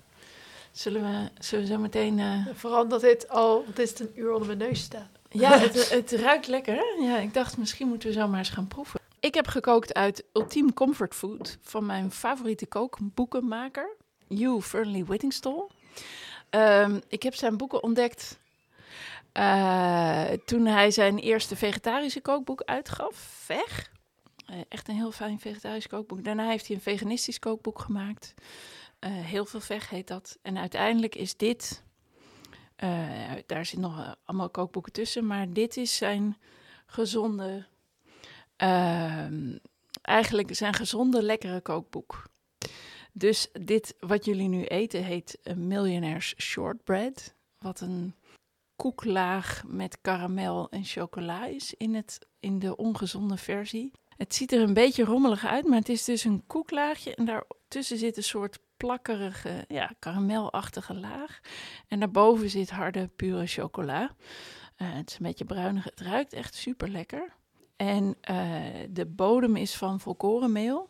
Zullen 0.73 1.01
we, 1.01 1.41
zullen 1.43 1.65
we 1.67 1.71
zo 1.73 1.79
meteen... 1.79 2.19
eh, 2.19 2.45
Vooral 2.53 2.81
omdat 2.81 3.01
dit 3.01 3.29
al, 3.29 3.65
wat 3.65 3.79
is 3.79 3.89
het, 3.89 3.99
een 3.99 4.11
uur 4.15 4.31
onder 4.31 4.47
mijn 4.47 4.57
neus 4.69 4.79
staat. 4.81 5.07
Ja, 5.29 5.57
het, 5.59 5.89
het 5.89 6.11
ruikt 6.11 6.47
lekker. 6.47 6.73
hè? 6.75 7.05
Ja, 7.05 7.17
ik 7.17 7.33
dacht 7.33 7.57
misschien 7.57 7.87
moeten 7.87 8.07
we 8.09 8.13
zo 8.15 8.27
maar 8.27 8.37
eens 8.39 8.49
gaan 8.49 8.67
proeven. 8.67 8.99
Ik 9.19 9.33
heb 9.33 9.47
gekookt 9.47 9.93
uit 9.93 10.23
Ultime 10.33 10.73
Comfort 10.73 11.15
Food 11.15 11.57
van 11.61 11.85
mijn 11.85 12.11
favoriete 12.11 12.65
kookboekenmaker, 12.65 13.95
Hugh 14.27 14.61
Fernley 14.65 15.05
Whittingstall. 15.05 15.67
Ehm, 16.49 16.99
ik 17.07 17.23
heb 17.23 17.35
zijn 17.35 17.57
boeken 17.57 17.83
ontdekt 17.83 18.39
eh, 19.31 20.23
toen 20.45 20.65
hij 20.65 20.91
zijn 20.91 21.17
eerste 21.17 21.55
vegetarische 21.55 22.21
kookboek 22.21 22.61
uitgaf, 22.61 23.15
Veg. 23.43 23.91
Eh, 24.45 24.55
echt 24.69 24.87
een 24.87 24.95
heel 24.95 25.11
fijn 25.11 25.39
vegetarisch 25.39 25.87
kookboek. 25.87 26.23
Daarna 26.23 26.47
heeft 26.49 26.67
hij 26.67 26.75
een 26.75 26.81
veganistisch 26.81 27.39
kookboek 27.39 27.79
gemaakt. 27.79 28.33
Eh, 29.03 29.11
heel 29.11 29.45
veel 29.45 29.59
veg 29.59 29.89
heet 29.89 30.07
dat. 30.07 30.37
En 30.41 30.57
uiteindelijk 30.57 31.15
is 31.15 31.37
dit 31.37 31.83
eh, 32.75 33.31
daar 33.45 33.65
zit 33.65 33.79
nog 33.79 34.15
allemaal 34.25 34.49
kookboeken 34.49 34.91
tussen, 34.91 35.27
maar 35.27 35.53
dit 35.53 35.77
is 35.77 35.97
zijn 35.97 36.37
gezonde, 36.85 37.65
ehm, 38.55 39.57
eigenlijk 40.01 40.55
zijn 40.55 40.73
gezonde, 40.73 41.23
lekkere 41.23 41.61
kookboek. 41.61 42.29
Dus 43.13 43.49
dit 43.51 43.95
wat 43.99 44.25
jullie 44.25 44.47
nu 44.47 44.63
eten 44.63 45.03
heet 45.03 45.39
Millionaire's 45.55 46.33
Shortbread, 46.37 47.33
wat 47.57 47.81
een 47.81 48.15
koeklaag 48.75 49.63
met 49.67 49.97
karamel 50.01 50.69
en 50.69 50.83
chocola 50.83 51.45
is 51.45 51.73
in, 51.73 51.95
het, 51.95 52.19
in 52.39 52.59
de 52.59 52.75
ongezonde 52.75 53.37
versie. 53.37 53.91
Het 54.17 54.35
ziet 54.35 54.51
er 54.51 54.61
een 54.61 54.73
beetje 54.73 55.03
rommelig 55.03 55.45
uit, 55.45 55.65
maar 55.65 55.79
het 55.79 55.89
is 55.89 56.03
dus 56.03 56.23
een 56.23 56.43
koeklaagje 56.47 57.15
en 57.15 57.25
daartussen 57.25 57.97
zit 57.97 58.17
een 58.17 58.23
soort 58.23 58.59
plakkerige, 58.83 59.65
ja, 59.67 59.91
karamelachtige 59.99 60.93
laag. 60.93 61.39
En 61.87 61.99
daarboven 61.99 62.49
zit 62.49 62.69
harde, 62.69 63.07
pure 63.15 63.47
chocola. 63.47 64.11
Eh, 64.75 64.87
het 64.93 65.09
is 65.09 65.15
een 65.15 65.25
beetje 65.25 65.45
bruinig. 65.45 65.83
Het 65.83 66.01
ruikt 66.01 66.33
echt 66.33 66.55
super 66.55 66.89
lekker. 66.89 67.33
En 67.75 68.15
eh, 68.21 68.37
de 68.89 69.05
bodem 69.05 69.55
is 69.55 69.75
van 69.75 69.99
volkorenmeel. 69.99 70.89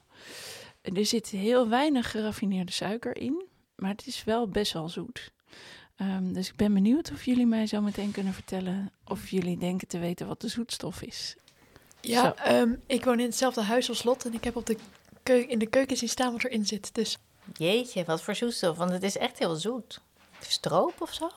Er 0.82 1.06
zit 1.06 1.30
heel 1.30 1.70
weinig 1.70 2.12
geraffineerde 2.12 2.72
suiker 2.72 3.18
in. 3.18 3.46
Maar 3.76 3.92
het 3.92 4.08
is 4.08 4.24
wel 4.24 4.48
best 4.48 4.74
wel 4.74 4.90
zoet. 4.90 5.32
Ehm, 5.96 6.34
dus 6.34 6.50
ik 6.50 6.56
ben 6.56 6.74
benieuwd 6.74 7.12
of 7.12 7.26
jullie 7.26 7.46
mij 7.46 7.68
zo 7.68 7.82
meteen 7.82 8.12
kunnen 8.12 8.34
vertellen... 8.34 8.92
of 9.06 9.30
jullie 9.30 9.58
denken 9.58 9.88
te 9.88 10.00
weten 10.00 10.28
wat 10.28 10.42
de 10.42 10.48
zoetstof 10.48 11.02
is. 11.02 11.36
Ja, 12.02 12.36
ehm, 12.36 12.74
ik 12.88 13.04
woon 13.06 13.20
in 13.20 13.26
hetzelfde 13.26 13.62
huis 13.62 13.90
als 13.90 14.04
Lot 14.04 14.26
en 14.26 14.34
ik 14.34 14.44
heb 14.44 14.56
op 14.56 14.66
de 14.66 14.78
in 15.24 15.60
de 15.60 15.68
keuken 15.68 15.98
zien 15.98 16.10
staan 16.10 16.32
wat 16.32 16.44
erin 16.44 16.66
zit. 16.66 16.96
Dus 16.96 17.18
Jeetje, 17.54 18.04
wat 18.06 18.22
voor 18.22 18.36
zoetstof, 18.36 18.78
want 18.78 18.92
het 18.92 19.04
is 19.04 19.18
echt 19.18 19.40
heel 19.40 19.56
zoet. 19.56 20.00
Stroop 20.40 20.94
of 21.00 21.14
zo? 21.14 21.30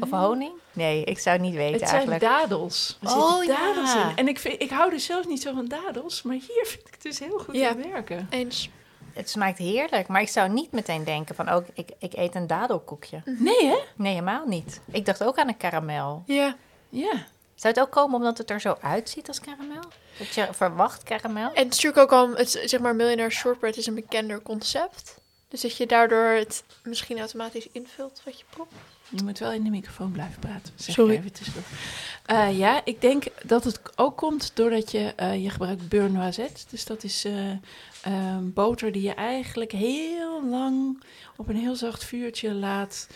Of 0.00 0.10
honing? 0.10 0.52
Nee, 0.72 1.04
ik 1.04 1.18
zou 1.18 1.36
het 1.36 1.44
niet 1.44 1.54
weten 1.54 1.80
Het 1.80 1.88
zijn 1.88 2.08
eigenlijk. 2.08 2.20
dadels. 2.40 2.98
Er 3.02 3.08
Oh, 3.16 3.36
zitten 3.38 3.56
dadels 3.56 3.92
ja. 3.92 4.08
in. 4.10 4.16
En 4.16 4.28
ik, 4.28 4.38
vind, 4.38 4.62
ik 4.62 4.70
hou 4.70 4.90
dus 4.90 5.04
zelf 5.04 5.26
niet 5.26 5.42
zo 5.42 5.54
van 5.54 5.66
dadels, 5.66 6.22
maar 6.22 6.34
hier 6.34 6.66
vind 6.66 6.86
ik 6.86 6.92
het 6.94 7.02
dus 7.02 7.18
heel 7.18 7.38
goed 7.38 7.54
Ja. 7.54 7.70
in 7.70 7.90
werken. 7.90 8.26
eens. 8.30 8.70
Het 9.12 9.30
smaakt 9.30 9.58
heerlijk, 9.58 10.08
maar 10.08 10.20
ik 10.20 10.28
zou 10.28 10.48
niet 10.48 10.72
meteen 10.72 11.04
denken 11.04 11.34
van, 11.34 11.52
oh, 11.52 11.66
ik, 11.74 11.88
ik 11.98 12.12
eet 12.16 12.34
een 12.34 12.46
dadelkoekje. 12.46 13.22
Nee, 13.24 13.66
hè? 13.66 13.76
Nee, 13.96 14.12
helemaal 14.12 14.46
niet. 14.46 14.80
Ik 14.92 15.04
dacht 15.06 15.24
ook 15.24 15.38
aan 15.38 15.48
een 15.48 15.56
karamel. 15.56 16.22
Ja, 16.26 16.56
Ja. 16.88 17.26
Zou 17.54 17.74
het 17.74 17.82
ook 17.82 17.90
komen 17.90 18.16
omdat 18.16 18.38
het 18.38 18.50
er 18.50 18.60
zo 18.60 18.76
uitziet 18.80 19.28
als 19.28 19.40
karamel? 19.40 19.82
Dat 20.18 20.34
je 20.34 20.48
verwacht 20.50 21.02
karamel? 21.02 21.52
en 21.52 21.64
het 21.64 21.74
is 21.74 21.82
natuurlijk 21.82 22.12
ook 22.12 22.12
al, 22.18 22.30
het, 22.36 22.50
zeg 22.64 22.80
maar, 22.80 22.94
Millionaire 22.94 23.34
Shortbread 23.34 23.76
is 23.76 23.86
een 23.86 23.94
bekender 23.94 24.42
concept. 24.42 25.22
Dus 25.54 25.62
dat 25.62 25.76
je 25.76 25.86
daardoor 25.86 26.28
het 26.28 26.64
misschien 26.82 27.18
automatisch 27.18 27.68
invult 27.72 28.22
wat 28.24 28.38
je 28.38 28.44
proeft. 28.50 28.70
Je 29.08 29.22
moet 29.22 29.38
wel 29.38 29.52
in 29.52 29.64
de 29.64 29.70
microfoon 29.70 30.12
blijven 30.12 30.40
praten. 30.40 30.72
Zeg 30.74 30.94
Sorry. 30.94 31.14
Even 31.14 31.32
tussendoor. 31.32 31.62
Eh, 32.26 32.58
ja, 32.58 32.80
ik 32.84 33.00
denk 33.00 33.24
dat 33.44 33.64
het 33.64 33.80
ook 33.98 34.16
komt 34.16 34.50
doordat 34.54 34.90
je, 34.90 35.12
eh, 35.16 35.42
je 35.42 35.50
gebruikt 35.50 35.88
beurre 35.88 36.08
noisette. 36.08 36.64
Dus 36.70 36.84
dat 36.84 37.04
is 37.04 37.24
eh, 37.24 38.36
boter 38.42 38.92
die 38.92 39.02
je 39.02 39.14
eigenlijk 39.14 39.72
heel 39.72 40.48
lang 40.48 41.02
op 41.36 41.48
een 41.48 41.56
heel 41.56 41.76
zacht 41.76 42.04
vuurtje 42.04 42.54
laat 42.54 43.08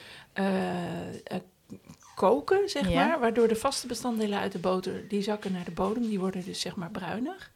koken, 2.15 2.69
zeg 2.69 2.89
Ja. 2.89 3.07
maar. 3.07 3.21
Waardoor 3.21 3.49
de 3.49 3.57
vaste 3.57 3.87
bestanddelen 3.87 4.39
uit 4.39 4.53
de 4.53 4.59
boter, 4.59 5.09
die 5.09 5.23
zakken 5.23 5.53
naar 5.53 5.65
de 5.65 5.71
bodem. 5.71 6.09
Die 6.09 6.19
worden 6.19 6.45
dus 6.45 6.61
zeg 6.61 6.77
maar 6.77 6.91
bruinig. 6.91 7.51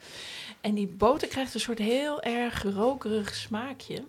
En 0.61 0.75
die 0.75 0.87
boter 0.87 1.29
krijgt 1.29 1.55
een 1.55 1.61
soort 1.61 1.79
heel 1.79 2.23
erg 2.23 2.63
rokerig 2.63 3.35
smaakje. 3.35 4.05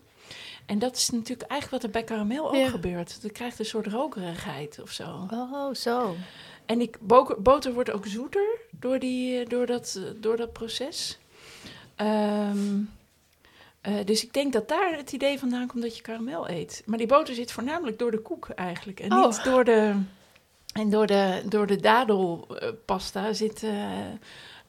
En 0.65 0.79
dat 0.79 0.95
is 0.95 1.09
natuurlijk 1.09 1.49
eigenlijk 1.51 1.71
wat 1.83 1.83
er 1.93 1.99
bij 1.99 2.03
karamel 2.15 2.47
ook 2.47 2.55
Ja. 2.55 2.69
gebeurt. 2.69 3.17
Het 3.21 3.31
krijgt 3.31 3.59
een 3.59 3.65
soort 3.65 3.87
rokerigheid 3.87 4.79
of 4.81 4.91
zo. 4.91 5.27
Oh, 5.31 5.73
zo. 5.73 6.15
En 6.65 6.77
die 6.79 6.89
boker- 6.99 7.41
boter 7.41 7.73
wordt 7.73 7.91
ook 7.91 8.05
zoeter 8.05 8.47
door, 8.71 8.99
die, 8.99 9.47
door, 9.47 9.65
dat, 9.65 9.99
door 10.15 10.37
dat 10.37 10.53
proces. 10.53 11.17
Ehm, 11.95 12.81
eh, 13.81 13.93
dus 14.05 14.23
ik 14.23 14.33
denk 14.33 14.53
dat 14.53 14.67
daar 14.67 14.97
het 14.97 15.11
idee 15.11 15.39
vandaan 15.39 15.67
komt 15.67 15.83
dat 15.83 15.95
je 15.95 16.01
karamel 16.01 16.49
eet. 16.49 16.83
Maar 16.85 16.97
die 16.97 17.07
boter 17.07 17.33
zit 17.35 17.51
voornamelijk 17.51 17.99
door 17.99 18.11
de 18.11 18.19
koek 18.21 18.49
eigenlijk. 18.49 18.99
En 18.99 19.13
Oh. 19.13 19.25
niet 19.25 19.43
door 19.43 19.63
de... 19.63 19.95
En 20.73 20.89
door 20.89 21.07
de, 21.07 21.41
door 21.45 21.67
de 21.67 21.79
dadelpasta 21.79 23.33
zit 23.33 23.63
eh, 23.63 23.87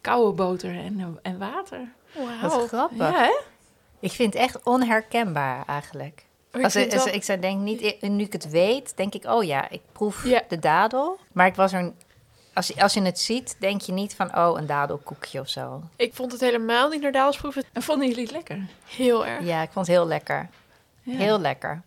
koude 0.01 0.32
boter 0.32 0.70
en, 0.76 1.18
en 1.22 1.38
water. 1.38 1.88
Wat 2.14 2.51
Wauw. 2.51 2.66
grappig. 2.66 2.99
Ja, 2.99 3.12
hè? 3.24 3.34
Ik 4.05 4.12
vind 4.12 4.32
het 4.34 4.42
echt 4.42 4.62
onherkenbaar 4.64 5.64
eigenlijk. 5.66 6.24
Ik 6.52 6.64
Als, 6.64 6.76
als- 6.76 7.05
wel- 7.05 7.07
ik 7.14 7.24
zou 7.24 7.38
denk 7.38 7.61
niet, 7.61 8.00
nu 8.02 8.22
ik 8.24 8.32
het 8.32 8.48
weet, 8.50 8.96
denk 8.96 9.14
ik, 9.14 9.24
oh 9.24 9.44
ja, 9.44 9.70
ik 9.70 9.80
proef 9.92 10.24
Ja. 10.26 10.42
de 10.48 10.59
dadel. 10.59 11.18
Maar 11.32 11.46
ik 11.46 11.55
was 11.55 11.72
er, 11.72 11.92
als, 12.52 12.66
je- 12.66 12.82
als 12.82 12.94
je 12.94 13.02
het 13.02 13.20
ziet, 13.20 13.57
denk 13.59 13.80
je 13.80 13.92
niet 13.92 14.14
van, 14.14 14.36
oh, 14.38 14.59
een 14.59 14.66
dadelkoekje 14.66 15.40
of 15.40 15.48
zo. 15.48 15.82
Ik 15.96 16.14
vond 16.14 16.32
het 16.32 16.40
helemaal 16.40 16.88
niet 16.88 17.00
naar 17.02 17.12
dadelsproeven. 17.12 17.64
En 17.72 17.82
vonden 17.82 18.09
jullie 18.09 18.22
het 18.22 18.32
lekker? 18.32 18.66
Heel 18.84 19.26
erg. 19.26 19.44
Ja, 19.44 19.62
ik 19.62 19.70
vond 19.72 19.86
het 19.86 19.96
heel 19.96 20.07
lekker. 20.07 20.48
Ja. 21.02 21.16
Heel 21.16 21.38
lekker. 21.40 21.82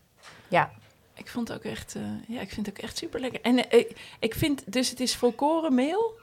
Ja. 0.48 0.72
Ik 1.14 1.30
vond 1.30 1.48
het 1.48 1.58
ook 1.58 1.64
echt, 1.64 1.96
eh, 1.96 2.02
ja, 2.28 2.42
ik 2.42 2.50
vind 2.52 2.66
het 2.66 2.78
ook 2.78 2.84
echt 2.84 2.98
super 2.98 3.20
lekker. 3.20 3.42
En 3.42 3.70
eh, 3.70 3.80
ik, 3.80 3.98
ik 4.20 4.34
vind, 4.36 4.64
dus 4.66 4.90
het 4.90 5.00
is 5.00 5.16
volkorenmeel 5.16 6.14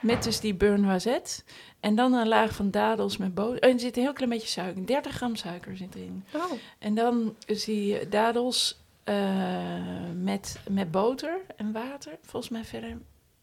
met 0.00 0.22
dus 0.22 0.40
die 0.40 0.54
beurre 0.54 0.78
noisette. 0.78 1.42
En 1.80 1.94
dan 1.94 2.12
een 2.12 2.28
laag 2.28 2.54
van 2.54 2.70
dadels 2.70 3.16
met 3.16 3.34
boter. 3.34 3.60
En 3.62 3.70
er 3.72 3.80
zit 3.80 3.96
een 3.96 4.02
heel 4.02 4.12
klein 4.12 4.30
beetje 4.30 4.48
suiker, 4.48 4.86
30 4.86 5.14
gram 5.14 5.36
suiker 5.36 5.76
zit 5.76 5.94
erin. 5.94 6.24
Oh. 6.34 6.52
En 6.78 6.94
dan 6.94 7.36
is 7.46 7.64
die 7.64 8.08
dadels 8.08 8.80
eh, 9.04 10.10
met, 10.14 10.60
met 10.70 10.90
boter 10.90 11.40
en 11.56 11.72
water. 11.72 12.18
Volgens 12.22 12.52
mij 12.52 12.64
verder 12.64 12.98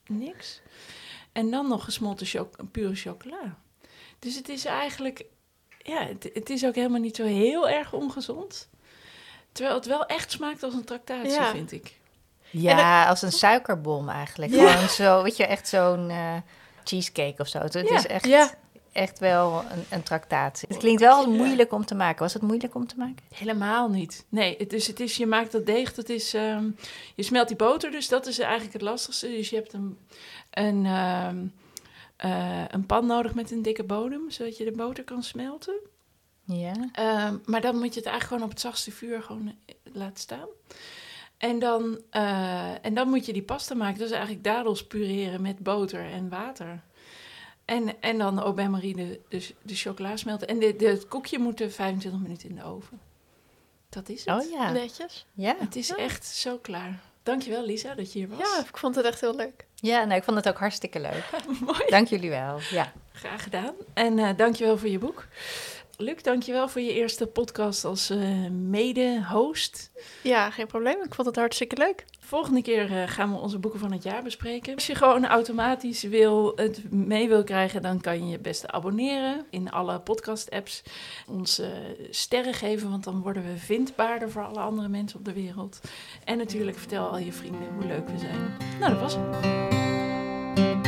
niks. 0.08 0.62
En 1.32 1.52
dan 1.52 1.68
nog 1.68 1.84
gesmolten 1.84 2.26
cho- 2.28 2.50
pure 2.72 2.96
chocola. 2.96 3.58
Dus 4.20 4.36
het 4.36 4.50
is 4.50 4.66
eigenlijk, 4.66 5.26
ja, 5.82 6.06
het, 6.08 6.30
het 6.34 6.50
is 6.50 6.66
ook 6.66 6.76
helemaal 6.76 7.00
niet 7.00 7.16
zo 7.16 7.24
heel 7.24 7.70
erg 7.70 7.94
ongezond. 7.94 8.70
Terwijl 9.52 9.76
het 9.76 9.86
wel 9.86 10.06
echt 10.06 10.32
smaakt 10.32 10.64
als 10.64 10.74
een 10.74 10.84
tractatie, 10.86 11.32
Ja. 11.32 11.52
vind 11.52 11.72
ik. 11.72 11.94
Ja, 12.62 13.08
als 13.08 13.22
een 13.22 13.32
suikerbom 13.32 14.10
eigenlijk. 14.10 14.52
Ja. 14.54 14.72
Gewoon 14.72 14.90
zo, 14.90 15.24
weet 15.24 15.38
je, 15.38 15.46
echt 15.46 15.68
zo'n 15.68 16.10
eh, 16.10 16.36
cheesecake 16.84 17.42
of 17.42 17.48
zo. 17.48 17.60
Het 17.60 17.74
Ja. 17.74 17.96
is 17.96 18.06
echt, 18.08 18.26
Ja. 18.26 18.54
echt 18.92 19.20
wel 19.20 19.64
een, 19.72 19.84
een 19.90 20.04
tractatie. 20.04 20.68
Het 20.68 20.78
klinkt 20.78 21.02
wel 21.02 21.32
moeilijk 21.32 21.72
om 21.74 21.86
te 21.86 21.96
maken. 21.96 22.20
Was 22.22 22.34
het 22.34 22.42
moeilijk 22.42 22.76
om 22.76 22.88
te 22.88 22.96
maken? 22.98 23.16
Helemaal 23.34 23.90
niet. 23.90 24.26
Nee, 24.30 24.56
het 24.58 24.74
is, 24.74 24.88
het 24.88 25.00
is, 25.00 25.18
je 25.18 25.26
maakt 25.26 25.52
dat 25.52 25.66
deeg, 25.66 25.94
dat 25.94 26.10
is, 26.10 26.34
ehm, 26.34 26.66
je 27.16 27.24
smelt 27.24 27.48
die 27.48 27.58
boter, 27.58 27.92
dus 27.92 28.08
dat 28.08 28.26
is 28.28 28.40
eigenlijk 28.40 28.74
het 28.74 28.82
lastigste. 28.82 29.28
Dus 29.28 29.50
je 29.50 29.56
hebt 29.56 29.74
een, 29.74 29.98
een, 30.52 30.86
ehm, 30.86 31.38
eh, 32.18 32.64
een 32.68 32.86
pan 32.86 33.06
nodig 33.06 33.34
met 33.34 33.52
een 33.52 33.62
dikke 33.62 33.84
bodem, 33.84 34.30
zodat 34.32 34.58
je 34.58 34.64
de 34.66 34.72
boter 34.72 35.04
kan 35.04 35.24
smelten. 35.24 35.76
Ja. 36.44 36.74
Ehm, 36.92 37.36
maar 37.46 37.62
dan 37.62 37.76
moet 37.76 37.94
je 37.94 38.00
het 38.00 38.10
eigenlijk 38.10 38.24
gewoon 38.28 38.44
op 38.44 38.50
het 38.50 38.60
zachtste 38.60 38.92
vuur 38.92 39.24
gewoon 39.24 39.56
eh, 39.66 39.76
laten 39.94 40.20
staan. 40.20 40.48
En 41.38 41.60
dan, 41.60 42.02
eh, 42.10 42.86
en 42.86 42.94
dan 42.94 43.10
moet 43.10 43.26
je 43.26 43.34
die 43.34 43.44
pasta 43.44 43.76
maken. 43.76 43.98
Dat 43.98 44.08
is 44.08 44.14
eigenlijk 44.14 44.44
dadels 44.44 44.88
pureren 44.88 45.42
met 45.42 45.60
boter 45.60 46.12
en 46.12 46.30
water. 46.30 46.82
En, 47.66 48.02
en 48.02 48.18
dan 48.18 48.40
au 48.40 48.54
bain-marie 48.54 48.96
de, 48.96 49.20
de, 49.30 49.54
de 49.62 49.76
chocola 49.76 50.18
smelten. 50.18 50.48
En 50.48 50.60
de, 50.60 50.76
de, 50.76 50.88
het 50.88 51.08
koekje 51.08 51.40
moet 51.40 51.62
er 51.62 51.72
25 51.72 52.22
minuten 52.22 52.50
in 52.50 52.56
de 52.56 52.64
oven. 52.64 53.00
Dat 53.90 54.10
is 54.10 54.26
het. 54.26 54.44
Oh 54.44 54.52
ja. 54.52 54.72
Netjes. 54.72 55.26
Ja. 55.34 55.56
Het 55.60 55.76
is 55.76 55.96
echt 55.96 56.26
zo 56.26 56.58
klaar. 56.58 57.00
Dankjewel 57.24 57.66
Lisa 57.66 57.96
dat 57.96 58.14
je 58.14 58.20
hier 58.20 58.28
was. 58.28 58.38
Ja, 58.38 58.60
ik 58.70 58.78
vond 58.78 58.96
het 58.96 59.06
echt 59.06 59.22
heel 59.22 59.36
leuk. 59.36 59.66
Ja, 59.76 60.04
nou, 60.04 60.18
ik 60.18 60.24
vond 60.24 60.38
het 60.38 60.48
ook 60.48 60.58
hartstikke 60.58 61.00
leuk. 61.00 61.30
mooi. 61.66 61.86
Dank 61.88 62.08
jullie 62.08 62.30
wel. 62.30 62.60
Ja. 62.70 62.92
Graag 63.12 63.44
gedaan. 63.44 63.74
En 63.94 64.20
eh 64.20 64.38
dankjewel 64.38 64.78
voor 64.78 64.90
je 64.90 65.00
boek. 65.00 65.28
Luc, 65.98 66.22
dankjewel 66.22 66.68
voor 66.68 66.82
je 66.82 66.94
eerste 66.94 67.28
podcast 67.28 67.86
als 67.86 68.12
uh, 68.12 68.50
mede-host. 68.50 69.92
Ja, 70.24 70.50
geen 70.50 70.68
probleem. 70.68 71.04
Ik 71.04 71.16
vond 71.16 71.28
het 71.28 71.36
hartstikke 71.36 71.78
leuk. 71.78 72.06
Volgende 72.20 72.62
keer 72.62 72.92
uh, 72.92 73.04
gaan 73.06 73.32
we 73.32 73.38
onze 73.40 73.60
boeken 73.60 73.80
van 73.80 73.92
het 73.92 74.04
jaar 74.04 74.24
bespreken. 74.24 74.74
Als 74.76 74.88
je 74.88 74.96
gewoon 74.96 75.26
automatisch 75.26 76.04
wil, 76.04 76.52
het 76.56 76.92
mee 76.92 77.28
wil 77.28 77.44
krijgen, 77.44 77.82
dan 77.82 78.02
kan 78.02 78.26
je 78.26 78.32
je 78.32 78.40
beste 78.40 78.72
abonneren 78.72 79.46
in 79.50 79.72
alle 79.72 80.00
podcast-apps. 80.00 80.84
Ons 81.28 81.60
uh, 81.60 81.68
sterren 82.10 82.54
geven, 82.54 82.90
want 82.90 83.04
dan 83.04 83.22
worden 83.22 83.44
we 83.44 83.58
vindbaarder 83.58 84.32
voor 84.32 84.46
alle 84.46 84.60
andere 84.60 84.88
mensen 84.88 85.20
op 85.20 85.26
de 85.26 85.34
wereld. 85.34 85.80
En 86.24 86.38
natuurlijk 86.38 86.78
vertel 86.78 87.08
al 87.08 87.18
je 87.18 87.32
vrienden 87.32 87.74
hoe 87.74 87.86
leuk 87.86 88.10
we 88.10 88.18
zijn. 88.18 88.58
Nou, 88.80 88.92
dat 88.92 89.02
was 89.02 89.16
het. 89.18 90.85